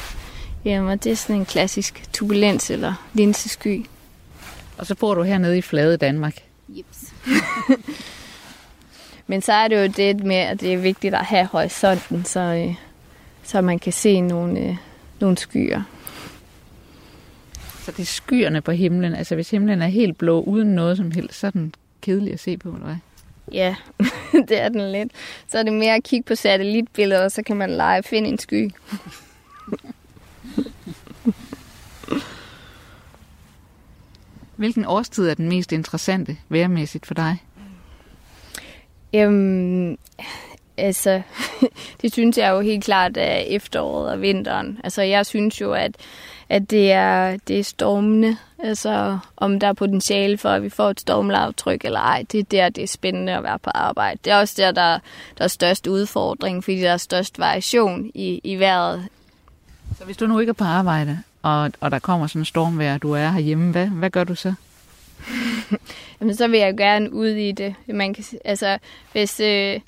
Øh, 0.65 0.85
og 0.85 1.03
det 1.03 1.11
er 1.11 1.15
sådan 1.15 1.35
en 1.35 1.45
klassisk 1.45 2.03
turbulens 2.13 2.69
eller 2.69 2.93
linsesky. 3.13 3.85
Og 4.77 4.85
så 4.85 4.95
bor 4.95 5.15
du 5.15 5.23
hernede 5.23 5.57
i 5.57 5.61
flade 5.61 5.97
Danmark. 5.97 6.35
Jeps. 6.69 7.13
Men 9.27 9.41
så 9.41 9.53
er 9.53 9.67
det 9.67 9.81
jo 9.81 9.87
det 9.87 10.23
med, 10.23 10.35
at 10.35 10.61
det 10.61 10.73
er 10.73 10.77
vigtigt 10.77 11.15
at 11.15 11.25
have 11.25 11.45
horisonten, 11.45 12.25
så, 12.25 12.39
øh, 12.39 12.75
så 13.43 13.61
man 13.61 13.79
kan 13.79 13.93
se 13.93 14.21
nogle, 14.21 14.59
øh, 14.59 14.75
nogle 15.19 15.37
skyer. 15.37 15.81
Så 17.79 17.91
det 17.91 17.99
er 17.99 18.05
skyerne 18.05 18.61
på 18.61 18.71
himlen. 18.71 19.15
Altså 19.15 19.35
hvis 19.35 19.49
himlen 19.51 19.81
er 19.81 19.87
helt 19.87 20.17
blå, 20.17 20.41
uden 20.41 20.75
noget 20.75 20.97
som 20.97 21.11
helst, 21.11 21.39
så 21.39 21.47
er 21.47 21.51
den 21.51 21.73
kedelig 22.01 22.33
at 22.33 22.39
se 22.39 22.57
på, 22.57 22.69
eller 22.69 22.85
hvad? 22.85 22.95
Ja, 23.51 23.75
det 24.49 24.61
er 24.61 24.69
den 24.69 24.91
lidt. 24.91 25.11
Så 25.47 25.57
er 25.57 25.63
det 25.63 25.73
mere 25.73 25.95
at 25.95 26.03
kigge 26.03 26.23
på 26.23 26.35
satellitbilleder, 26.35 27.23
og 27.23 27.31
så 27.31 27.43
kan 27.43 27.57
man 27.57 27.69
lege 27.69 28.03
finde 28.03 28.29
en 28.29 28.39
sky. 28.39 28.71
Hvilken 34.55 34.85
årstid 34.85 35.29
er 35.29 35.33
den 35.33 35.49
mest 35.49 35.71
interessante 35.71 36.37
vejrmæssigt 36.49 37.05
for 37.05 37.13
dig? 37.13 37.43
Øhm, 39.15 39.97
altså, 40.77 41.21
det 42.01 42.13
synes 42.13 42.37
jeg 42.37 42.51
jo 42.51 42.59
helt 42.59 42.83
klart 42.83 43.17
er 43.17 43.35
efteråret 43.35 44.11
og 44.11 44.21
vinteren. 44.21 44.79
Altså, 44.83 45.01
jeg 45.01 45.25
synes 45.25 45.61
jo, 45.61 45.73
at, 45.73 45.95
at 46.49 46.69
det, 46.69 46.91
er, 46.91 47.37
det 47.47 47.59
er 47.59 47.63
stormende. 47.63 48.37
Altså, 48.59 49.19
om 49.37 49.59
der 49.59 49.67
er 49.67 49.73
potentiale 49.73 50.37
for, 50.37 50.49
at 50.49 50.63
vi 50.63 50.69
får 50.69 50.89
et 50.89 50.99
stormlavtryk 50.99 51.85
eller 51.85 51.99
ej, 51.99 52.25
det 52.31 52.39
er 52.39 52.43
der, 52.43 52.69
det 52.69 52.83
er 52.83 52.87
spændende 52.87 53.33
at 53.33 53.43
være 53.43 53.59
på 53.59 53.69
arbejde. 53.69 54.19
Det 54.25 54.33
er 54.33 54.37
også 54.37 54.53
der, 54.57 54.71
der, 54.71 54.99
der 55.37 55.43
er 55.43 55.47
størst 55.47 55.87
udfordring, 55.87 56.63
fordi 56.63 56.81
der 56.81 56.91
er 56.91 56.97
størst 56.97 57.39
variation 57.39 58.11
i, 58.13 58.41
i 58.43 58.55
vejret. 58.55 59.07
Så 59.97 60.05
hvis 60.05 60.17
du 60.17 60.27
nu 60.27 60.39
ikke 60.39 60.49
er 60.49 60.53
på 60.53 60.63
arbejde, 60.63 61.19
og, 61.43 61.71
og 61.79 61.91
der 61.91 61.99
kommer 61.99 62.27
sådan 62.27 62.41
en 62.41 62.45
stormvejr, 62.45 62.97
du 62.97 63.11
er 63.11 63.29
herhjemme, 63.29 63.71
hvad, 63.71 63.87
hvad 63.87 64.09
gør 64.09 64.23
du 64.23 64.35
så? 64.35 64.53
Jamen, 66.19 66.35
så 66.35 66.47
vil 66.47 66.59
jeg 66.59 66.77
gerne 66.77 67.13
ud 67.13 67.27
i 67.27 67.51
det. 67.51 67.75
Man 67.87 68.13
kan, 68.13 68.23
altså, 68.45 68.77
hvis, 69.11 69.39
øh, 69.39 69.79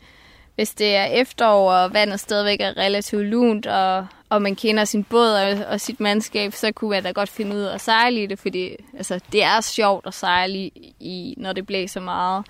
hvis 0.55 0.73
det 0.73 0.95
er 0.95 1.05
efterår, 1.05 1.71
og 1.71 1.93
vandet 1.93 2.19
stadigvæk 2.19 2.61
er 2.61 2.77
relativt 2.77 3.25
lunt, 3.25 3.65
og, 3.67 4.07
og 4.29 4.41
man 4.41 4.55
kender 4.55 4.85
sin 4.85 5.03
båd 5.03 5.29
og, 5.29 5.65
og 5.67 5.81
sit 5.81 5.99
mandskab, 5.99 6.53
så 6.53 6.71
kunne 6.71 6.95
jeg 6.95 7.03
da 7.03 7.11
godt 7.11 7.29
finde 7.29 7.55
ud 7.55 7.61
af 7.61 7.73
at 7.73 7.81
sejle 7.81 8.23
i 8.23 8.25
det, 8.25 8.39
fordi 8.39 8.75
altså, 8.97 9.19
det 9.31 9.43
er 9.43 9.61
sjovt 9.61 10.07
at 10.07 10.13
sejle 10.13 10.57
i, 10.57 10.95
i 10.99 11.33
når 11.37 11.53
det 11.53 11.67
blæser 11.67 12.01
meget. 12.01 12.45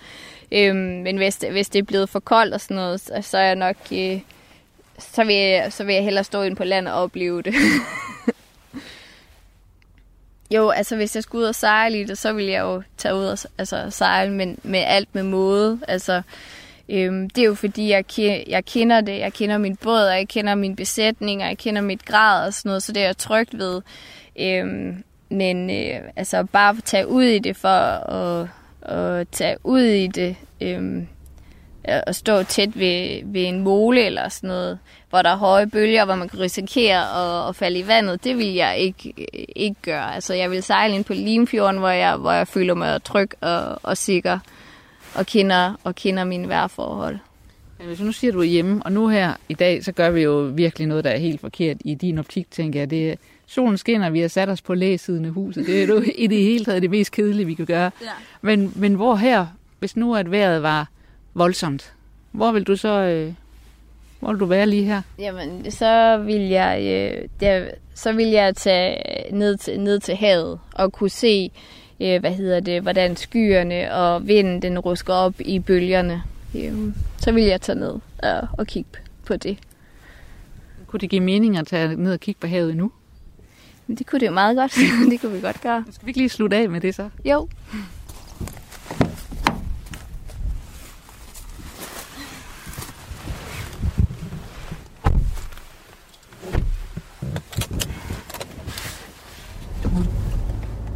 Øhm, 0.51 0.77
men 0.77 1.17
hvis 1.17 1.35
det, 1.35 1.51
hvis 1.51 1.69
det 1.69 1.79
er 1.79 1.83
blevet 1.83 2.09
for 2.09 2.19
koldt 2.19 2.53
og 2.53 2.61
sådan 2.61 2.77
noget, 2.77 3.01
så, 3.01 3.13
så 3.21 3.37
er 3.37 3.43
jeg 3.43 3.55
nok... 3.55 3.75
Øh, 3.91 4.19
så 4.99 5.23
vil, 5.23 5.35
jeg, 5.35 5.73
så 5.73 5.83
vil 5.83 5.95
jeg 5.95 6.03
hellere 6.03 6.23
stå 6.23 6.41
ind 6.41 6.55
på 6.55 6.63
land 6.63 6.87
og 6.87 6.93
opleve 6.93 7.41
det. 7.41 7.55
jo, 10.51 10.69
altså 10.69 10.95
hvis 10.95 11.15
jeg 11.15 11.23
skulle 11.23 11.41
ud 11.41 11.47
og 11.47 11.55
sejle 11.55 12.01
i 12.01 12.03
det, 12.03 12.17
så 12.17 12.33
ville 12.33 12.51
jeg 12.51 12.61
jo 12.61 12.83
tage 12.97 13.15
ud 13.15 13.25
og 13.25 13.37
altså, 13.57 13.89
sejle 13.89 14.31
men 14.31 14.59
med 14.63 14.79
alt 14.79 15.15
med 15.15 15.23
måde. 15.23 15.79
Altså, 15.87 16.21
øhm, 16.89 17.29
det 17.29 17.41
er 17.41 17.45
jo 17.45 17.55
fordi, 17.55 17.89
jeg, 17.89 18.05
jeg 18.47 18.65
kender 18.65 19.01
det. 19.01 19.19
Jeg 19.19 19.33
kender 19.33 19.57
min 19.57 19.75
båd, 19.75 20.01
og 20.01 20.17
jeg 20.17 20.27
kender 20.27 20.55
min 20.55 20.75
besætning, 20.75 21.41
og 21.41 21.47
jeg 21.47 21.57
kender 21.57 21.81
mit 21.81 22.05
grad 22.05 22.47
og 22.47 22.53
sådan 22.53 22.69
noget, 22.69 22.83
så 22.83 22.91
det 22.91 23.01
er 23.01 23.05
jeg 23.05 23.17
trygt 23.17 23.57
ved. 23.57 23.81
Øhm, 24.39 25.03
men 25.29 25.69
øh, 25.69 26.01
altså 26.15 26.43
bare 26.43 26.75
at 26.77 26.83
tage 26.83 27.07
ud 27.07 27.23
i 27.23 27.39
det 27.39 27.57
for 27.57 27.69
at, 27.69 28.47
at 28.81 29.27
tage 29.29 29.57
ud 29.63 29.81
i 29.81 30.07
det, 30.07 30.35
øhm, 30.61 31.07
at 31.87 32.15
stå 32.15 32.43
tæt 32.43 32.79
ved, 32.79 33.21
ved 33.25 33.41
en 33.41 33.59
mole 33.59 34.05
eller 34.05 34.29
sådan 34.29 34.47
noget, 34.47 34.79
hvor 35.09 35.21
der 35.21 35.29
er 35.29 35.37
høje 35.37 35.67
bølger, 35.67 36.05
hvor 36.05 36.15
man 36.15 36.29
kan 36.29 36.39
risikere 36.39 36.99
at, 36.99 37.49
at 37.49 37.55
falde 37.55 37.79
i 37.79 37.87
vandet, 37.87 38.23
det 38.23 38.37
vil 38.37 38.53
jeg 38.53 38.77
ikke, 38.77 39.13
ikke 39.55 39.81
gøre. 39.81 40.15
Altså, 40.15 40.33
jeg 40.33 40.51
vil 40.51 40.63
sejle 40.63 40.95
ind 40.95 41.05
på 41.05 41.13
Limfjorden, 41.13 41.79
hvor 41.79 41.89
jeg, 41.89 42.15
hvor 42.15 42.31
jeg 42.31 42.47
føler 42.47 42.73
mig 42.73 43.03
tryg 43.03 43.29
og, 43.41 43.79
og 43.83 43.97
sikker 43.97 44.39
og 45.15 45.25
kender, 45.25 45.73
og 45.83 45.95
kender 45.95 46.23
mine 46.23 46.47
vejrforhold. 46.47 47.17
Hvis 47.85 47.99
nu 47.99 48.11
siger, 48.11 48.31
du 48.31 48.39
er 48.39 48.43
hjemme, 48.43 48.81
og 48.85 48.91
nu 48.91 49.07
her 49.07 49.33
i 49.49 49.53
dag, 49.53 49.83
så 49.83 49.91
gør 49.91 50.09
vi 50.09 50.21
jo 50.21 50.51
virkelig 50.55 50.87
noget, 50.87 51.03
der 51.03 51.09
er 51.09 51.17
helt 51.17 51.41
forkert 51.41 51.77
i 51.85 51.95
din 51.95 52.17
optik, 52.17 52.51
tænker 52.51 52.79
jeg. 52.79 52.89
Det 52.89 53.11
er, 53.11 53.15
solen 53.47 53.77
skinner, 53.77 54.09
vi 54.09 54.19
har 54.19 54.27
sat 54.27 54.49
os 54.49 54.61
på 54.61 54.73
læsiden 54.73 55.25
af 55.25 55.31
huset. 55.31 55.65
Det 55.65 55.83
er 55.83 55.87
jo 55.87 56.03
i 56.15 56.27
det 56.27 56.37
hele 56.37 56.65
taget 56.65 56.81
det 56.81 56.89
mest 56.89 57.11
kedelige, 57.11 57.45
vi 57.45 57.53
kan 57.53 57.65
gøre. 57.65 57.91
Ja. 58.01 58.07
Men, 58.41 58.73
men 58.75 58.93
hvor 58.93 59.15
her, 59.15 59.45
hvis 59.79 59.95
nu 59.95 60.15
at 60.15 60.31
vejret 60.31 60.63
var 60.63 60.87
voldsomt, 61.35 61.93
hvor 62.31 62.51
vil 62.51 62.63
du 62.63 62.75
så 62.75 62.89
øh, 62.89 63.33
hvor 64.19 64.31
vil 64.31 64.39
du 64.39 64.45
være 64.45 64.67
lige 64.67 64.83
her? 64.83 65.01
Jamen, 65.19 65.71
så 65.71 66.17
vil 66.17 66.41
jeg, 66.41 66.81
øh, 66.81 67.27
der, 67.39 67.69
så 67.93 68.13
vil 68.13 68.27
jeg 68.27 68.55
tage 68.55 68.97
ned 69.31 69.57
til, 69.57 69.79
ned 69.79 69.99
til 69.99 70.15
havet 70.15 70.59
og 70.73 70.93
kunne 70.93 71.09
se, 71.09 71.51
øh, 71.99 72.19
hvad 72.19 72.31
hedder 72.31 72.59
det, 72.59 72.81
hvordan 72.81 73.15
skyerne 73.15 73.93
og 73.93 74.27
vinden 74.27 74.61
den 74.61 74.79
rusker 74.79 75.13
op 75.13 75.33
i 75.39 75.59
bølgerne. 75.59 76.23
Øh, 76.55 76.73
så 77.17 77.31
vil 77.31 77.43
jeg 77.43 77.61
tage 77.61 77.79
ned 77.79 77.99
og, 78.23 78.47
og 78.57 78.67
kigge 78.67 78.89
på 79.25 79.35
det. 79.35 79.57
Kunne 80.87 80.99
det 80.99 81.09
give 81.09 81.21
mening 81.21 81.57
at 81.57 81.67
tage 81.67 81.95
ned 81.95 82.13
og 82.13 82.19
kigge 82.19 82.39
på 82.39 82.47
havet 82.47 82.77
nu? 82.77 82.91
Det 83.87 84.07
kunne 84.07 84.19
det 84.19 84.27
jo 84.27 84.31
meget 84.31 84.57
godt. 84.57 84.75
det 85.11 85.21
kunne 85.21 85.31
vi 85.31 85.41
godt 85.41 85.61
gøre. 85.61 85.85
Skal 85.91 86.05
vi 86.05 86.09
ikke 86.09 86.19
lige 86.19 86.29
slutte 86.29 86.57
af 86.57 86.69
med 86.69 86.81
det 86.81 86.95
så? 86.95 87.09
Jo. 87.25 87.49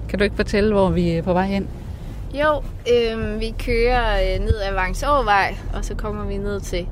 Kan 0.10 0.20
du 0.20 0.24
ikke 0.24 0.36
fortælle, 0.36 0.74
hvor 0.74 0.90
vi 0.90 1.10
er 1.10 1.22
på 1.22 1.34
vej 1.34 1.46
hen? 1.46 1.68
Jo, 2.34 2.62
øh, 2.94 3.40
vi 3.40 3.54
kører 3.66 4.36
øh, 4.36 4.46
ned 4.46 4.56
ad 4.56 4.74
Vangsårvej, 4.74 5.56
og 5.74 5.86
så 5.86 5.96
kommer 5.96 6.26
vi 6.26 6.38
ned 6.38 6.60
til 6.60 6.88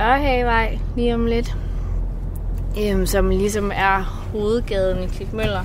Ørhavevej 0.00 0.78
lige 0.96 1.14
om 1.14 1.26
lidt, 1.26 1.56
øh, 2.82 3.06
som 3.06 3.28
ligesom 3.28 3.70
er 3.74 4.28
hovedgaden 4.32 5.02
i 5.02 5.06
Klitmøller. 5.06 5.64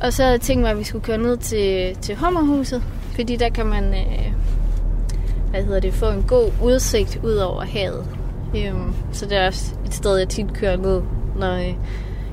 Og 0.00 0.12
så 0.12 0.22
havde 0.22 0.32
jeg 0.32 0.40
tænkt 0.40 0.62
mig, 0.62 0.70
at 0.70 0.78
vi 0.78 0.84
skulle 0.84 1.04
køre 1.04 1.18
ned 1.18 1.36
til, 1.36 1.96
til 1.96 2.16
Hummerhuset, 2.16 2.82
fordi 3.14 3.36
der 3.36 3.48
kan 3.48 3.66
man 3.66 3.84
øh, 3.84 4.32
hvad 5.50 5.62
hedder 5.62 5.80
det, 5.80 5.94
få 5.94 6.10
en 6.10 6.22
god 6.28 6.50
udsigt 6.62 7.20
ud 7.24 7.34
over 7.34 7.62
havet. 7.62 8.06
Øh, 8.56 8.74
så 9.12 9.26
det 9.26 9.38
er 9.38 9.46
også 9.46 9.74
et 9.86 9.94
sted, 9.94 10.16
jeg 10.16 10.28
tit 10.28 10.54
kører 10.54 10.76
ned, 10.76 11.02
når 11.36 11.54
øh, 11.54 11.74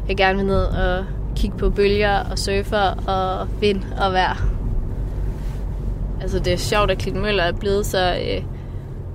jeg 0.08 0.18
gerne 0.18 0.38
vil 0.38 0.45
ned 0.45 0.64
og 0.64 1.05
kigge 1.38 1.58
på 1.58 1.70
bølger 1.70 2.20
og 2.32 2.40
surfer 2.40 3.08
og 3.08 3.48
vind 3.62 3.84
og 4.02 4.14
vejr. 4.14 4.48
Altså 6.22 6.40
det 6.40 6.54
er 6.54 6.58
sjovt, 6.58 6.92
at 6.92 6.98
Klitmøller 6.98 7.44
er 7.44 7.52
blevet 7.52 7.86
så 7.86 8.16
øh, 8.16 8.44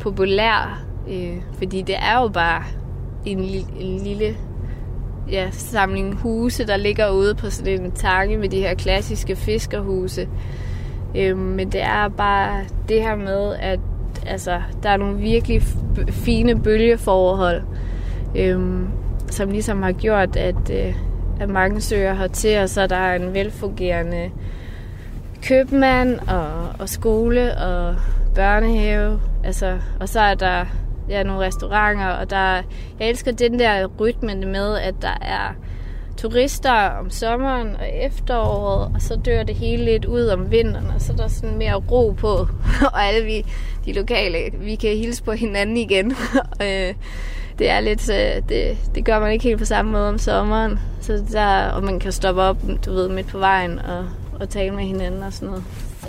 populær, 0.00 0.82
øh, 1.08 1.36
fordi 1.58 1.82
det 1.82 1.94
er 1.98 2.20
jo 2.22 2.28
bare 2.28 2.62
en, 3.24 3.38
en 3.80 3.98
lille 3.98 4.36
ja, 5.30 5.48
samling 5.50 6.14
huse, 6.14 6.66
der 6.66 6.76
ligger 6.76 7.10
ude 7.10 7.34
på 7.34 7.50
sådan 7.50 7.80
en 7.80 7.92
tange 7.92 8.36
med 8.36 8.48
de 8.48 8.60
her 8.60 8.74
klassiske 8.74 9.36
fiskerhuse. 9.36 10.28
Øh, 11.16 11.38
men 11.38 11.72
det 11.72 11.82
er 11.82 12.08
bare 12.08 12.64
det 12.88 13.02
her 13.02 13.16
med, 13.16 13.54
at 13.60 13.80
altså, 14.26 14.62
der 14.82 14.88
er 14.88 14.96
nogle 14.96 15.18
virkelig 15.18 15.62
fine 16.08 16.60
bølgeforhold, 16.62 17.62
øh, 18.36 18.60
som 19.30 19.50
ligesom 19.50 19.82
har 19.82 19.92
gjort, 19.92 20.36
at 20.36 20.70
øh, 20.70 20.94
at 21.42 21.48
mange 21.48 21.80
søger 21.80 22.14
hertil, 22.14 22.58
og 22.58 22.68
så 22.68 22.86
der 22.86 22.96
er 22.96 23.16
en 23.16 23.34
velfungerende 23.34 24.30
købmand 25.42 26.18
og, 26.18 26.68
og 26.78 26.88
skole 26.88 27.56
og 27.58 27.96
børnehave. 28.34 29.20
Altså, 29.44 29.78
og 30.00 30.08
så 30.08 30.20
er 30.20 30.34
der 30.34 30.66
ja, 31.08 31.22
nogle 31.22 31.46
restauranter, 31.46 32.06
og 32.06 32.30
der, 32.30 32.62
jeg 33.00 33.08
elsker 33.08 33.32
den 33.32 33.58
der 33.58 33.86
rytme 33.86 34.34
med, 34.34 34.78
at 34.78 34.94
der 35.02 35.18
er 35.20 35.54
turister 36.16 36.88
om 36.88 37.10
sommeren 37.10 37.68
og 37.76 37.88
efteråret, 38.02 38.90
og 38.94 39.02
så 39.02 39.16
dør 39.16 39.42
det 39.42 39.54
hele 39.54 39.84
lidt 39.84 40.04
ud 40.04 40.26
om 40.26 40.50
vinteren, 40.50 40.86
og 40.86 41.00
så 41.00 41.12
er 41.12 41.16
der 41.16 41.28
sådan 41.28 41.58
mere 41.58 41.74
ro 41.74 42.14
på, 42.18 42.48
og 42.92 43.04
alle 43.04 43.24
vi, 43.24 43.46
de 43.84 43.92
lokale, 43.92 44.38
vi 44.58 44.74
kan 44.74 44.96
hilse 44.96 45.22
på 45.22 45.32
hinanden 45.32 45.76
igen. 45.76 46.12
Øh, 46.62 46.94
det 47.58 47.70
er 47.70 47.80
lidt, 47.80 48.10
øh, 48.10 48.48
det, 48.48 48.78
det 48.94 49.04
gør 49.04 49.20
man 49.20 49.32
ikke 49.32 49.42
helt 49.42 49.58
på 49.58 49.64
samme 49.64 49.92
måde 49.92 50.08
om 50.08 50.18
sommeren. 50.18 50.78
Så 51.00 51.24
der, 51.32 51.70
og 51.70 51.84
man 51.84 51.98
kan 52.00 52.12
stoppe 52.12 52.42
op, 52.42 52.56
du 52.86 52.92
ved, 52.92 53.08
midt 53.08 53.26
på 53.26 53.38
vejen 53.38 53.78
og, 53.78 54.06
og 54.40 54.48
tale 54.48 54.74
med 54.74 54.84
hinanden 54.84 55.22
og 55.22 55.32
sådan 55.32 55.48
noget. 55.48 55.64
Så. 56.00 56.08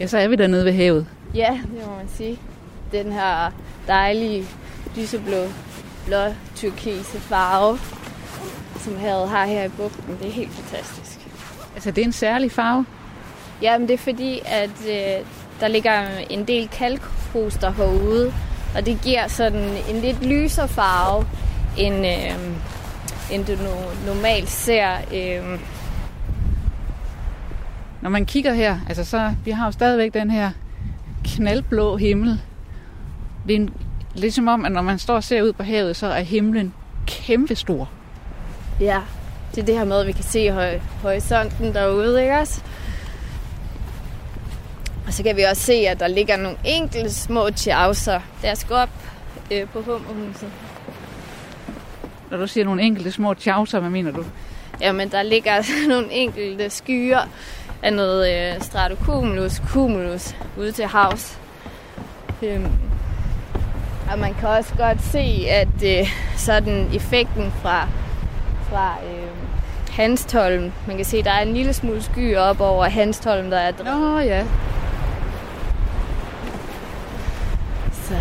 Ja, 0.00 0.06
så 0.06 0.18
er 0.18 0.28
vi 0.28 0.36
dernede 0.36 0.64
ved 0.64 0.72
havet. 0.72 1.06
Ja, 1.34 1.60
det 1.62 1.86
må 1.86 1.96
man 1.96 2.08
sige. 2.08 2.38
Den 2.92 3.12
her 3.12 3.52
dejlige 3.86 4.44
lyseblå, 4.96 5.44
blå, 6.06 6.22
turkise 6.56 7.20
farve, 7.20 7.78
som 8.80 8.96
havet 8.98 9.28
har 9.28 9.46
her 9.46 9.64
i 9.64 9.68
bugten, 9.68 10.16
det 10.20 10.28
er 10.28 10.32
helt 10.32 10.52
fantastisk. 10.52 11.18
Altså, 11.74 11.90
det 11.90 12.02
er 12.02 12.06
en 12.06 12.12
særlig 12.12 12.52
farve? 12.52 12.86
Ja, 13.62 13.78
men 13.78 13.88
det 13.88 13.94
er 13.94 13.98
fordi, 13.98 14.40
at 14.46 14.70
øh, 14.88 15.26
der 15.60 15.68
ligger 15.68 16.18
en 16.30 16.44
del 16.44 16.68
kalkhoster 16.68 17.72
herude, 17.72 18.32
og 18.76 18.86
det 18.86 19.00
giver 19.02 19.28
sådan 19.28 19.68
en 19.90 20.00
lidt 20.00 20.26
lysere 20.26 20.68
farve, 20.68 21.26
end, 21.78 22.06
øh, 22.06 22.34
end 23.30 23.44
du 23.44 23.52
normalt 24.06 24.50
ser. 24.50 24.92
Øh. 25.14 25.60
Når 28.02 28.10
man 28.10 28.26
kigger 28.26 28.52
her, 28.52 28.78
altså 28.88 29.04
så, 29.04 29.34
vi 29.44 29.50
har 29.50 29.66
jo 29.66 29.72
stadigvæk 29.72 30.14
den 30.14 30.30
her 30.30 30.50
knaldblå 31.24 31.96
himmel. 31.96 32.40
Det 33.46 33.56
er 33.56 33.60
en, 33.60 33.70
lidt 34.14 34.34
som 34.34 34.48
om, 34.48 34.64
at 34.64 34.72
når 34.72 34.82
man 34.82 34.98
står 34.98 35.14
og 35.14 35.24
ser 35.24 35.42
ud 35.42 35.52
på 35.52 35.62
havet, 35.62 35.96
så 35.96 36.06
er 36.06 36.20
himlen 36.20 36.74
kæmpestor. 37.06 37.90
Ja, 38.80 39.00
det 39.54 39.60
er 39.60 39.66
det 39.66 39.78
her 39.78 39.84
med, 39.84 40.00
at 40.00 40.06
vi 40.06 40.12
kan 40.12 40.24
se 40.24 40.50
høj, 40.50 40.78
horisonten 41.02 41.74
derude, 41.74 42.20
ikke 42.22 42.38
også? 42.38 42.62
Og 45.06 45.12
så 45.12 45.22
kan 45.22 45.36
vi 45.36 45.42
også 45.42 45.62
se, 45.62 45.72
at 45.72 46.00
der 46.00 46.08
ligger 46.08 46.36
nogle 46.36 46.58
enkelte 46.64 47.14
små 47.14 47.50
tjavser. 47.50 48.20
Der 48.42 48.54
skal 48.54 48.76
op 48.76 48.88
øh, 49.52 49.68
på 49.68 49.80
hummerhuset. 49.80 50.50
Når 52.30 52.36
du 52.38 52.46
siger 52.46 52.64
nogle 52.64 52.82
enkelte 52.82 53.12
små 53.12 53.34
tjavser, 53.34 53.80
hvad 53.80 53.90
mener 53.90 54.10
du? 54.10 54.24
Jamen, 54.80 55.08
der 55.08 55.22
ligger 55.22 55.62
nogle 55.92 56.12
enkelte 56.12 56.70
skyer 56.70 57.20
af 57.82 57.92
noget 57.92 58.54
øh, 58.54 58.62
stratocumulus, 58.62 59.52
cumulus 59.52 60.36
ude 60.58 60.72
til 60.72 60.84
havs. 60.84 61.38
Øhm, 62.42 62.72
og 64.12 64.18
man 64.18 64.34
kan 64.34 64.48
også 64.48 64.74
godt 64.74 65.02
se, 65.02 65.46
at 65.48 66.00
øh, 66.00 66.08
sådan 66.36 66.88
effekten 66.94 67.52
fra, 67.62 67.88
fra 68.70 68.96
øh, 69.04 69.28
Hanstholm, 69.90 70.72
man 70.86 70.96
kan 70.96 71.04
se, 71.04 71.22
der 71.22 71.30
er 71.30 71.42
en 71.42 71.54
lille 71.54 71.72
smule 71.72 72.02
sky 72.02 72.36
op 72.36 72.60
over 72.60 72.84
Hanstholm, 72.84 73.50
der 73.50 73.58
er 73.58 73.72
Nå 73.84 74.18
ja. 74.18 74.44
Så. 77.92 78.14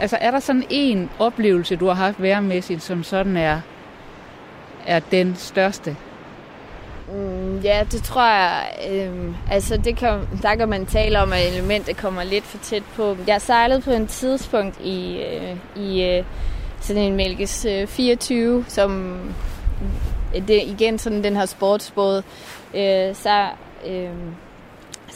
Altså 0.00 0.18
er 0.20 0.30
der 0.30 0.40
sådan 0.40 0.64
en 0.70 1.10
oplevelse, 1.18 1.76
du 1.76 1.86
har 1.86 1.94
haft 1.94 2.22
værmæssigt, 2.22 2.82
som 2.82 3.02
sådan 3.02 3.36
er, 3.36 3.60
er 4.86 4.98
den 4.98 5.36
største? 5.36 5.96
Mm, 7.12 7.58
ja, 7.58 7.84
det 7.90 8.02
tror 8.02 8.26
jeg. 8.26 8.68
Øhm, 8.90 9.34
altså, 9.50 9.76
det 9.76 9.96
kan, 9.96 10.20
der 10.42 10.54
kan 10.54 10.68
man 10.68 10.86
tale 10.86 11.20
om, 11.20 11.32
at 11.32 11.52
elementet 11.52 11.96
kommer 11.96 12.24
lidt 12.24 12.44
for 12.44 12.58
tæt 12.58 12.82
på. 12.96 13.16
Jeg 13.26 13.40
sejlede 13.40 13.80
på 13.80 13.90
en 13.90 14.06
tidspunkt 14.06 14.80
i, 14.80 15.22
øh, 15.22 15.56
i 15.76 16.02
øh, 16.02 16.24
sådan 16.80 17.02
en 17.02 17.16
Mælkes 17.16 17.64
øh, 17.64 17.86
24, 17.86 18.64
som 18.68 19.20
øh, 20.34 20.48
det 20.48 20.62
igen 20.62 20.98
sådan 20.98 21.24
den 21.24 21.36
her 21.36 21.46
sportsbåd. 21.46 22.22
Øh, 22.74 23.14
så, 23.14 23.48
øh, 23.86 24.10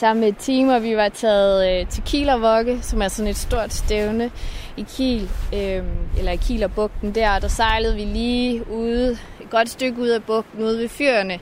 sammen 0.00 0.20
med 0.20 0.28
et 0.28 0.36
team, 0.38 0.68
og 0.68 0.82
vi 0.82 0.96
var 0.96 1.08
taget 1.08 1.80
øh, 1.80 1.88
til 1.88 2.02
Kielervogge, 2.02 2.78
som 2.82 3.02
er 3.02 3.08
sådan 3.08 3.30
et 3.30 3.36
stort 3.36 3.72
stævne 3.72 4.30
i 4.76 4.86
Kiel, 4.96 5.30
øh, 5.54 5.82
eller 6.18 6.32
i 6.32 6.36
Kielerbugten 6.36 7.14
der, 7.14 7.38
der 7.38 7.48
sejlede 7.48 7.94
vi 7.94 8.04
lige 8.04 8.70
ude, 8.70 9.10
et 9.40 9.50
godt 9.50 9.68
stykke 9.68 10.00
ud 10.00 10.08
af 10.08 10.24
bugten, 10.24 10.64
ude 10.64 10.78
ved 10.78 10.88
fyrene, 10.88 11.38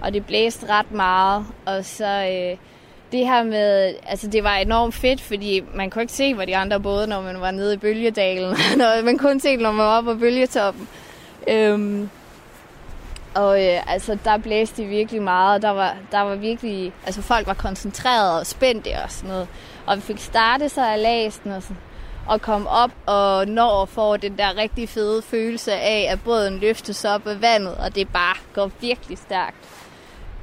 og 0.00 0.14
det 0.14 0.26
blæste 0.26 0.66
ret 0.66 0.92
meget, 0.92 1.46
og 1.66 1.84
så 1.84 2.06
øh, 2.06 2.56
det 3.12 3.26
her 3.26 3.42
med, 3.42 3.94
altså 4.06 4.26
det 4.26 4.44
var 4.44 4.56
enormt 4.56 4.94
fedt, 4.94 5.20
fordi 5.20 5.62
man 5.74 5.90
kunne 5.90 6.02
ikke 6.02 6.14
se, 6.14 6.34
hvor 6.34 6.44
de 6.44 6.56
andre 6.56 6.80
både, 6.80 7.06
når 7.06 7.22
man 7.22 7.40
var 7.40 7.50
nede 7.50 7.74
i 7.74 7.76
bølgedalen, 7.76 8.56
man 9.04 9.18
kunne 9.18 9.40
se, 9.40 9.56
når 9.56 9.72
man 9.72 9.86
var 9.86 9.98
oppe 9.98 10.12
på 10.12 10.18
bølgetoppen. 10.18 10.88
Øhm, 11.48 12.10
og 13.34 13.64
øh, 13.64 13.92
altså, 13.92 14.18
der 14.24 14.38
blæste 14.38 14.82
de 14.82 14.86
virkelig 14.86 15.22
meget, 15.22 15.54
og 15.54 15.62
der 15.62 15.70
var, 15.70 15.96
der 16.12 16.20
var 16.20 16.34
virkelig, 16.34 16.92
altså 17.06 17.22
folk 17.22 17.46
var 17.46 17.54
koncentreret 17.54 18.38
og 18.40 18.46
spændte 18.46 18.90
og 19.04 19.10
sådan 19.10 19.30
noget. 19.30 19.48
Og 19.86 19.96
vi 19.96 20.02
fik 20.02 20.18
startet 20.18 20.70
sig 20.70 20.92
af 20.92 21.02
læsen 21.02 21.50
og, 21.50 21.62
sådan, 21.62 21.76
og 22.26 22.40
kom 22.40 22.66
op 22.66 22.90
og 23.06 23.48
når 23.48 23.82
at 23.82 23.88
få 23.88 24.16
den 24.16 24.38
der 24.38 24.56
rigtig 24.56 24.88
fede 24.88 25.22
følelse 25.22 25.72
af, 25.72 26.08
at 26.10 26.22
båden 26.24 26.58
løftes 26.58 27.04
op 27.04 27.26
af 27.26 27.42
vandet, 27.42 27.74
og 27.74 27.94
det 27.94 28.08
bare 28.08 28.36
går 28.54 28.70
virkelig 28.80 29.18
stærkt. 29.18 29.56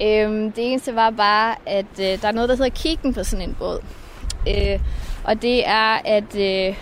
Øhm, 0.02 0.52
det 0.52 0.72
eneste 0.72 0.96
var 0.96 1.10
bare, 1.10 1.56
at 1.66 1.86
øh, 2.00 2.22
der 2.22 2.28
er 2.28 2.32
noget, 2.32 2.50
der 2.50 2.56
hedder 2.56 2.70
kiggen 2.70 3.14
på 3.14 3.24
sådan 3.24 3.50
en 3.50 3.56
båd. 3.60 3.80
Øh, 4.48 4.80
og 5.24 5.42
det 5.42 5.68
er, 5.68 6.02
at 6.06 6.36
øh, 6.36 6.76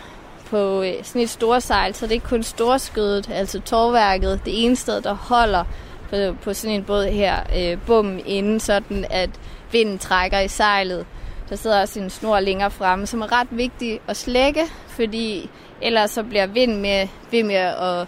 på 0.49 0.81
øh, 0.81 0.93
sådan 1.03 1.21
et 1.21 1.29
storsejl, 1.29 1.93
så 1.93 2.05
det 2.05 2.11
er 2.11 2.15
ikke 2.15 2.27
kun 2.27 2.43
storskødet, 2.43 3.29
altså 3.29 3.61
torværket, 3.61 4.41
det 4.45 4.65
ene 4.65 4.75
sted, 4.75 5.01
der 5.01 5.13
holder 5.13 5.63
på, 6.09 6.15
på 6.43 6.53
sådan 6.53 6.75
en 6.75 6.83
båd 6.83 7.05
her, 7.05 7.35
øh, 7.57 7.77
bum 7.85 8.19
inden, 8.25 8.59
sådan 8.59 9.05
at 9.09 9.29
vinden 9.71 9.97
trækker 9.97 10.39
i 10.39 10.47
sejlet. 10.47 11.05
Der 11.49 11.55
sidder 11.55 11.81
også 11.81 11.99
en 11.99 12.09
snor 12.09 12.39
længere 12.39 12.71
fremme, 12.71 13.07
som 13.07 13.21
er 13.21 13.31
ret 13.31 13.47
vigtig 13.51 13.99
at 14.07 14.17
slække, 14.17 14.61
fordi 14.87 15.49
ellers 15.81 16.11
så 16.11 16.23
bliver 16.23 16.45
vind 16.45 16.79
med, 16.79 17.07
ved 17.31 17.43
med 17.43 17.55
at, 17.55 18.07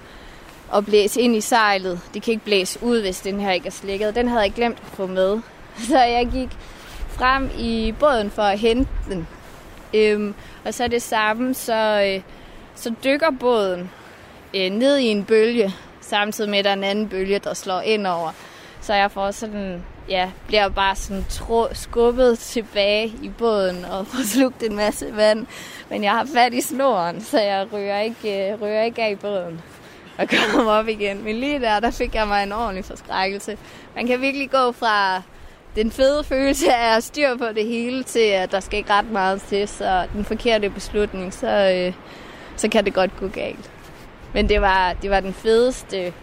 at 0.76 0.86
blæse 0.86 1.22
ind 1.22 1.36
i 1.36 1.42
sejlet. 1.42 2.00
Det 2.14 2.22
kan 2.22 2.32
ikke 2.32 2.46
blæse 2.46 2.80
ud, 2.84 3.02
hvis 3.02 3.20
den 3.20 3.40
her 3.40 3.52
ikke 3.52 3.68
er 3.68 3.72
slækket. 3.72 4.16
Den 4.16 4.28
havde 4.28 4.42
jeg 4.42 4.54
glemt 4.54 4.78
at 4.82 4.88
få 4.88 5.06
med. 5.08 5.40
Så 5.90 6.00
jeg 6.00 6.28
gik 6.34 6.50
frem 7.08 7.50
i 7.58 7.94
båden 8.00 8.32
for 8.32 8.42
at 8.42 8.60
hente 8.60 8.92
den. 9.10 9.28
Øhm, 9.94 10.36
og 10.66 10.74
så 10.74 10.84
er 10.84 10.88
det 10.88 11.02
samme, 11.02 11.54
så, 11.54 12.04
øh, 12.06 12.22
så 12.76 12.94
dykker 13.04 13.32
båden 13.40 13.92
øh, 14.54 14.70
ned 14.70 14.98
i 14.98 15.06
en 15.06 15.26
bølge, 15.26 15.74
samtidig 16.08 16.50
med, 16.50 16.60
at 16.60 16.66
der 16.66 16.72
er 16.72 16.76
en 16.76 16.84
anden 16.84 17.10
bølge, 17.10 17.40
der 17.40 17.54
slår 17.54 17.82
ind 17.82 18.08
over. 18.08 18.32
Så 18.82 18.94
jeg 18.94 19.12
får 19.12 19.32
sådan, 19.32 19.84
ja, 20.10 20.32
bliver 20.48 20.70
bare 20.70 20.96
sådan 20.96 21.26
tro, 21.30 21.68
skubbet 21.74 22.40
tilbage 22.40 23.14
i 23.24 23.30
båden 23.38 23.86
og 23.86 24.08
får 24.08 24.24
slugt 24.34 24.64
en 24.64 24.76
masse 24.76 25.16
vand. 25.16 25.46
Men 25.90 26.04
jeg 26.04 26.12
har 26.12 26.28
fat 26.34 26.54
i 26.54 26.62
snoren, 26.62 27.22
så 27.22 27.40
jeg 27.40 27.68
rører 27.74 28.02
ikke, 28.02 28.52
øh, 28.52 28.62
rører 28.62 28.84
ikke 28.84 29.04
af 29.04 29.12
i 29.12 29.16
båden 29.16 29.62
og 30.18 30.28
kommer 30.54 30.72
op 30.72 30.88
igen. 30.88 31.24
Men 31.24 31.36
lige 31.36 31.60
der, 31.60 31.80
der 31.80 31.92
fik 31.92 32.16
jeg 32.16 32.28
mig 32.28 32.44
en 32.44 32.52
ordentlig 32.52 32.86
forskrækkelse. 32.86 33.58
Man 33.96 34.08
kan 34.08 34.22
virkelig 34.22 34.52
gå 34.52 34.72
fra 34.72 35.22
den 35.76 35.92
fede 35.92 36.24
følelse 36.24 36.74
af 36.74 36.96
at 36.96 37.04
styr 37.04 37.38
på 37.38 37.46
det 37.56 37.66
hele 37.66 38.04
til, 38.04 38.20
at 38.20 38.52
der 38.52 38.60
skal 38.60 38.78
ikke 38.78 38.94
ret 38.94 39.12
meget 39.12 39.42
til, 39.42 39.68
så 39.68 40.08
den 40.14 40.26
forkerte 40.26 40.70
beslutning, 40.70 41.34
så, 41.34 41.48
øh, 41.48 41.94
så 42.56 42.70
kan 42.70 42.86
det 42.86 42.94
godt 42.94 43.12
gå 43.20 43.28
galt. 43.28 43.72
Men 44.38 44.50
det 44.50 44.62
var, 44.62 44.94
det 45.02 45.10
var 45.10 45.20
den 45.20 45.34
fedeste 45.34 46.14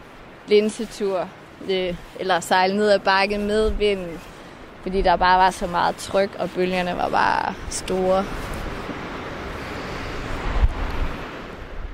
linsetur, 0.49 1.29
det, 1.69 1.97
eller 2.21 2.41
sejle 2.41 2.77
ned 2.77 2.91
ad 2.91 2.99
bakken 2.99 3.47
med 3.47 3.71
vinden, 3.71 4.21
fordi 4.83 5.03
der 5.03 5.17
bare 5.17 5.39
var 5.39 5.51
så 5.51 5.67
meget 5.67 5.97
tryk, 5.97 6.31
og 6.39 6.51
bølgerne 6.51 6.97
var 6.97 7.09
bare 7.09 7.55
store. 7.71 8.25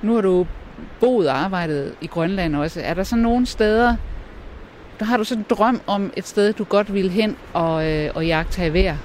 Nu 0.02 0.14
har 0.14 0.20
du 0.20 0.46
boet 1.00 1.28
og 1.28 1.38
arbejdet 1.38 1.94
i 2.00 2.06
Grønland 2.06 2.56
også. 2.56 2.80
Er 2.80 2.94
der 2.94 3.02
så 3.02 3.16
nogle 3.16 3.46
steder, 3.46 3.96
der 4.98 5.04
har 5.04 5.16
du 5.16 5.24
så 5.24 5.34
en 5.34 5.46
drøm 5.50 5.80
om 5.86 6.12
et 6.16 6.26
sted, 6.26 6.52
du 6.52 6.64
godt 6.64 6.94
vil 6.94 7.10
hen 7.10 7.36
og, 7.52 7.86
øh, 7.86 8.10
og 8.14 8.26
jagte 8.26 8.72
vejr? 8.72 8.96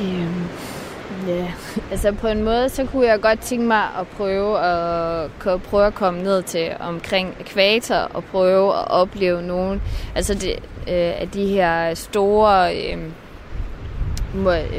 Øhm, 0.00 0.43
ja, 1.26 1.52
altså 1.90 2.12
på 2.12 2.26
en 2.26 2.42
måde, 2.42 2.68
så 2.68 2.84
kunne 2.84 3.06
jeg 3.06 3.20
godt 3.20 3.40
tænke 3.40 3.66
mig 3.66 3.82
at 4.00 4.08
prøve 4.08 4.58
at, 4.58 5.62
prøve 5.62 5.86
at 5.86 5.94
komme 5.94 6.22
ned 6.22 6.42
til 6.42 6.70
omkring 6.80 7.36
ekvator 7.40 7.96
og 7.96 8.24
prøve 8.24 8.68
at 8.78 8.90
opleve 8.90 9.42
nogle 9.42 9.80
altså 10.14 10.34
det, 10.34 10.52
øh, 10.88 11.20
af 11.20 11.28
de 11.34 11.46
her 11.46 11.94
store 11.94 12.76
øh, 12.76 12.98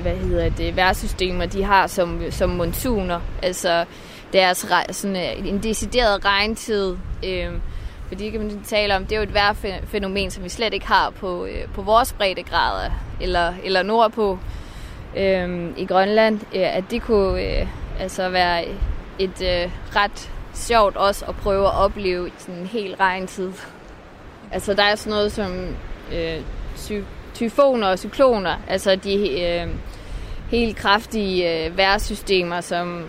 hvad 0.01 0.15
hedder 0.15 0.49
det, 0.49 0.75
vejrsystemer, 0.75 1.45
de 1.45 1.63
har 1.63 1.87
som, 1.87 2.21
som 2.29 2.49
monsuner. 2.49 3.19
Altså 3.41 3.85
deres 4.33 4.65
sådan 4.91 5.15
øh, 5.15 5.47
en 5.47 5.63
decideret 5.63 6.25
regntid. 6.25 6.97
Øh, 7.25 7.49
fordi 8.07 8.29
kan 8.29 8.41
man 8.41 8.63
tale 8.63 8.95
om, 8.95 9.05
det 9.05 9.11
er 9.11 9.17
jo 9.17 9.23
et 9.23 9.33
vejrfænomen, 9.33 10.31
som 10.31 10.43
vi 10.43 10.49
slet 10.49 10.73
ikke 10.73 10.87
har 10.87 11.09
på, 11.09 11.45
øh, 11.45 11.67
på 11.73 11.81
vores 11.81 12.13
breddegrader 12.13 12.91
eller, 13.21 13.53
eller 13.63 13.83
nordpå 13.83 14.39
øh, 15.17 15.69
i 15.77 15.85
Grønland. 15.85 16.39
Øh, 16.55 16.77
at 16.77 16.83
det 16.91 17.01
kunne 17.01 17.41
øh, 17.41 17.67
altså 17.99 18.29
være 18.29 18.65
et 19.19 19.41
øh, 19.41 19.71
ret 19.95 20.31
sjovt 20.53 20.95
også 20.95 21.25
at 21.25 21.35
prøve 21.35 21.65
at 21.65 21.75
opleve 21.75 22.31
sådan 22.37 22.61
en 22.61 22.67
hel 22.67 22.95
regntid. 22.95 23.51
Altså 24.51 24.73
der 24.73 24.83
er 24.83 24.95
sådan 24.95 25.11
noget 25.11 25.31
som 25.31 25.75
øh, 26.13 26.41
tyfoner 27.33 27.87
og 27.87 27.99
cykloner, 27.99 28.55
altså 28.67 28.95
de 28.95 29.41
øh, 29.41 29.67
helt 30.51 30.77
kraftige 30.77 31.65
øh, 31.65 31.77
vejrsystemer, 31.77 32.61
som 32.61 33.05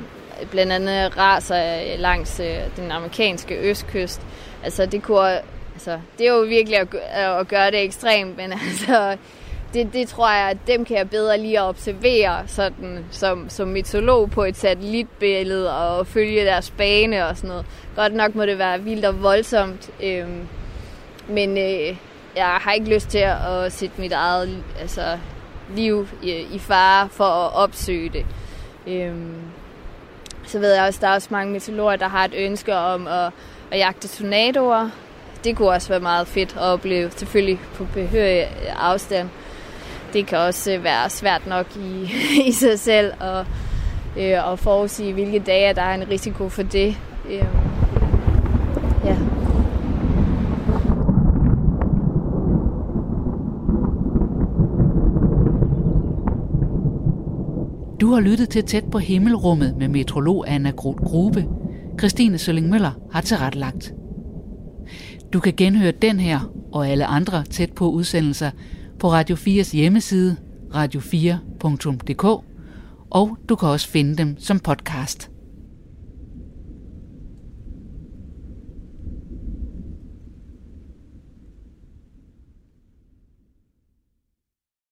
blandt 0.51 0.73
andet 0.73 1.19
raser 1.19 1.77
øh, 1.77 2.01
langs 2.01 2.41
øh, 2.41 2.77
den 2.77 2.91
amerikanske 2.91 3.57
østkyst. 3.57 4.21
Altså 4.65 4.87
det 4.87 5.03
kunne, 5.03 5.39
altså 5.75 6.01
det 6.19 6.27
er 6.27 6.33
jo 6.33 6.41
virkelig 6.41 6.79
at, 6.79 6.89
at 7.15 7.49
gøre 7.49 7.71
det 7.71 7.83
ekstremt, 7.83 8.37
men 8.37 8.53
altså 8.69 9.17
det, 9.77 9.93
det 9.93 10.09
tror 10.09 10.31
jeg, 10.31 10.51
at 10.51 10.57
dem 10.67 10.85
kan 10.85 10.97
jeg 10.97 11.11
bedre 11.11 11.39
lige 11.39 11.59
at 11.59 11.65
observere 11.65 12.43
sådan, 12.47 13.05
som, 13.11 13.49
som 13.49 13.69
mitolog 13.69 14.31
på 14.31 14.45
et 14.45 14.57
satellitbillede 14.57 15.77
og 15.77 16.07
følge 16.07 16.45
deres 16.45 16.71
bane 16.71 17.27
og 17.27 17.37
sådan 17.37 17.49
noget. 17.49 17.67
Godt 17.97 18.15
nok 18.15 18.35
må 18.35 18.47
det 18.47 18.59
være 18.59 18.81
vildt 18.83 19.05
og 19.05 19.23
voldsomt, 19.23 19.91
øh, 20.03 20.29
men 21.29 21.59
øh, 21.59 21.97
jeg 22.37 22.47
har 22.61 22.73
ikke 22.73 22.95
lyst 22.95 23.09
til 23.09 23.19
at 23.19 23.73
sætte 23.73 24.01
mit 24.01 24.13
eget 24.13 24.63
altså, 24.81 25.19
liv 25.75 26.09
i, 26.23 26.31
i 26.53 26.59
fare 26.59 27.09
for 27.09 27.25
at 27.25 27.55
opsøge 27.55 28.09
det. 28.09 28.27
Øhm, 28.87 29.35
så 30.47 30.59
ved 30.59 30.75
jeg 30.75 30.85
også, 30.85 30.99
at 30.99 31.03
der 31.03 31.09
er 31.09 31.15
også 31.15 31.29
mange 31.31 31.53
meteorologer, 31.53 31.97
der 31.97 32.09
har 32.09 32.25
et 32.25 32.35
ønske 32.37 32.75
om 32.75 33.07
at, 33.07 33.31
at 33.71 33.79
jagte 33.79 34.09
tornadoer. 34.09 34.91
Det 35.45 35.57
kunne 35.57 35.69
også 35.69 35.89
være 35.89 36.01
meget 36.01 36.27
fedt 36.27 36.57
at 36.57 36.63
opleve, 36.63 37.11
selvfølgelig 37.11 37.61
på 37.75 37.87
behørig 37.95 38.49
afstand 38.79 39.29
det 40.17 40.27
kan 40.27 40.39
også 40.39 40.73
øh, 40.73 40.85
være 40.85 41.11
svært 41.11 41.47
nok 41.47 41.67
i, 41.77 42.11
i 42.49 42.53
sig 42.53 42.79
selv 42.79 43.13
at, 43.21 43.47
øh, 44.17 44.53
at 44.53 44.59
forudsige, 44.59 45.13
hvilke 45.13 45.39
dage 45.39 45.75
der 45.75 45.83
er 45.83 45.95
en 45.95 46.09
risiko 46.09 46.49
for 46.49 46.63
det. 46.63 46.97
Øh, 47.29 47.45
ja. 49.05 49.17
Du 58.01 58.13
har 58.13 58.21
lyttet 58.21 58.49
til 58.49 58.65
Tæt 58.65 58.85
på 58.93 58.99
himmelrummet 58.99 59.77
med 59.79 59.89
metrolog 59.89 60.45
Anna 60.49 60.71
Groth 60.71 61.03
Grube. 61.03 61.47
Christine 61.99 62.39
Sølling 62.39 62.69
Møller 62.69 62.93
har 63.13 63.21
tilrettelagt. 63.21 63.95
Du 65.33 65.41
kan 65.41 65.55
genhøre 65.57 65.93
den 65.93 66.21
her 66.21 66.53
og 66.73 66.89
alle 66.89 67.07
andre 67.07 67.45
tæt 67.45 67.73
på 67.73 67.91
udsendelser 67.91 68.51
på 69.01 69.13
Radio 69.13 69.37
4's 69.37 69.77
hjemmeside 69.77 70.37
radio4.dk, 70.75 72.25
og 73.11 73.39
du 73.49 73.57
kan 73.57 73.69
også 73.69 73.89
finde 73.89 74.17
dem 74.17 74.37
som 74.39 74.61
podcast. 74.61 75.31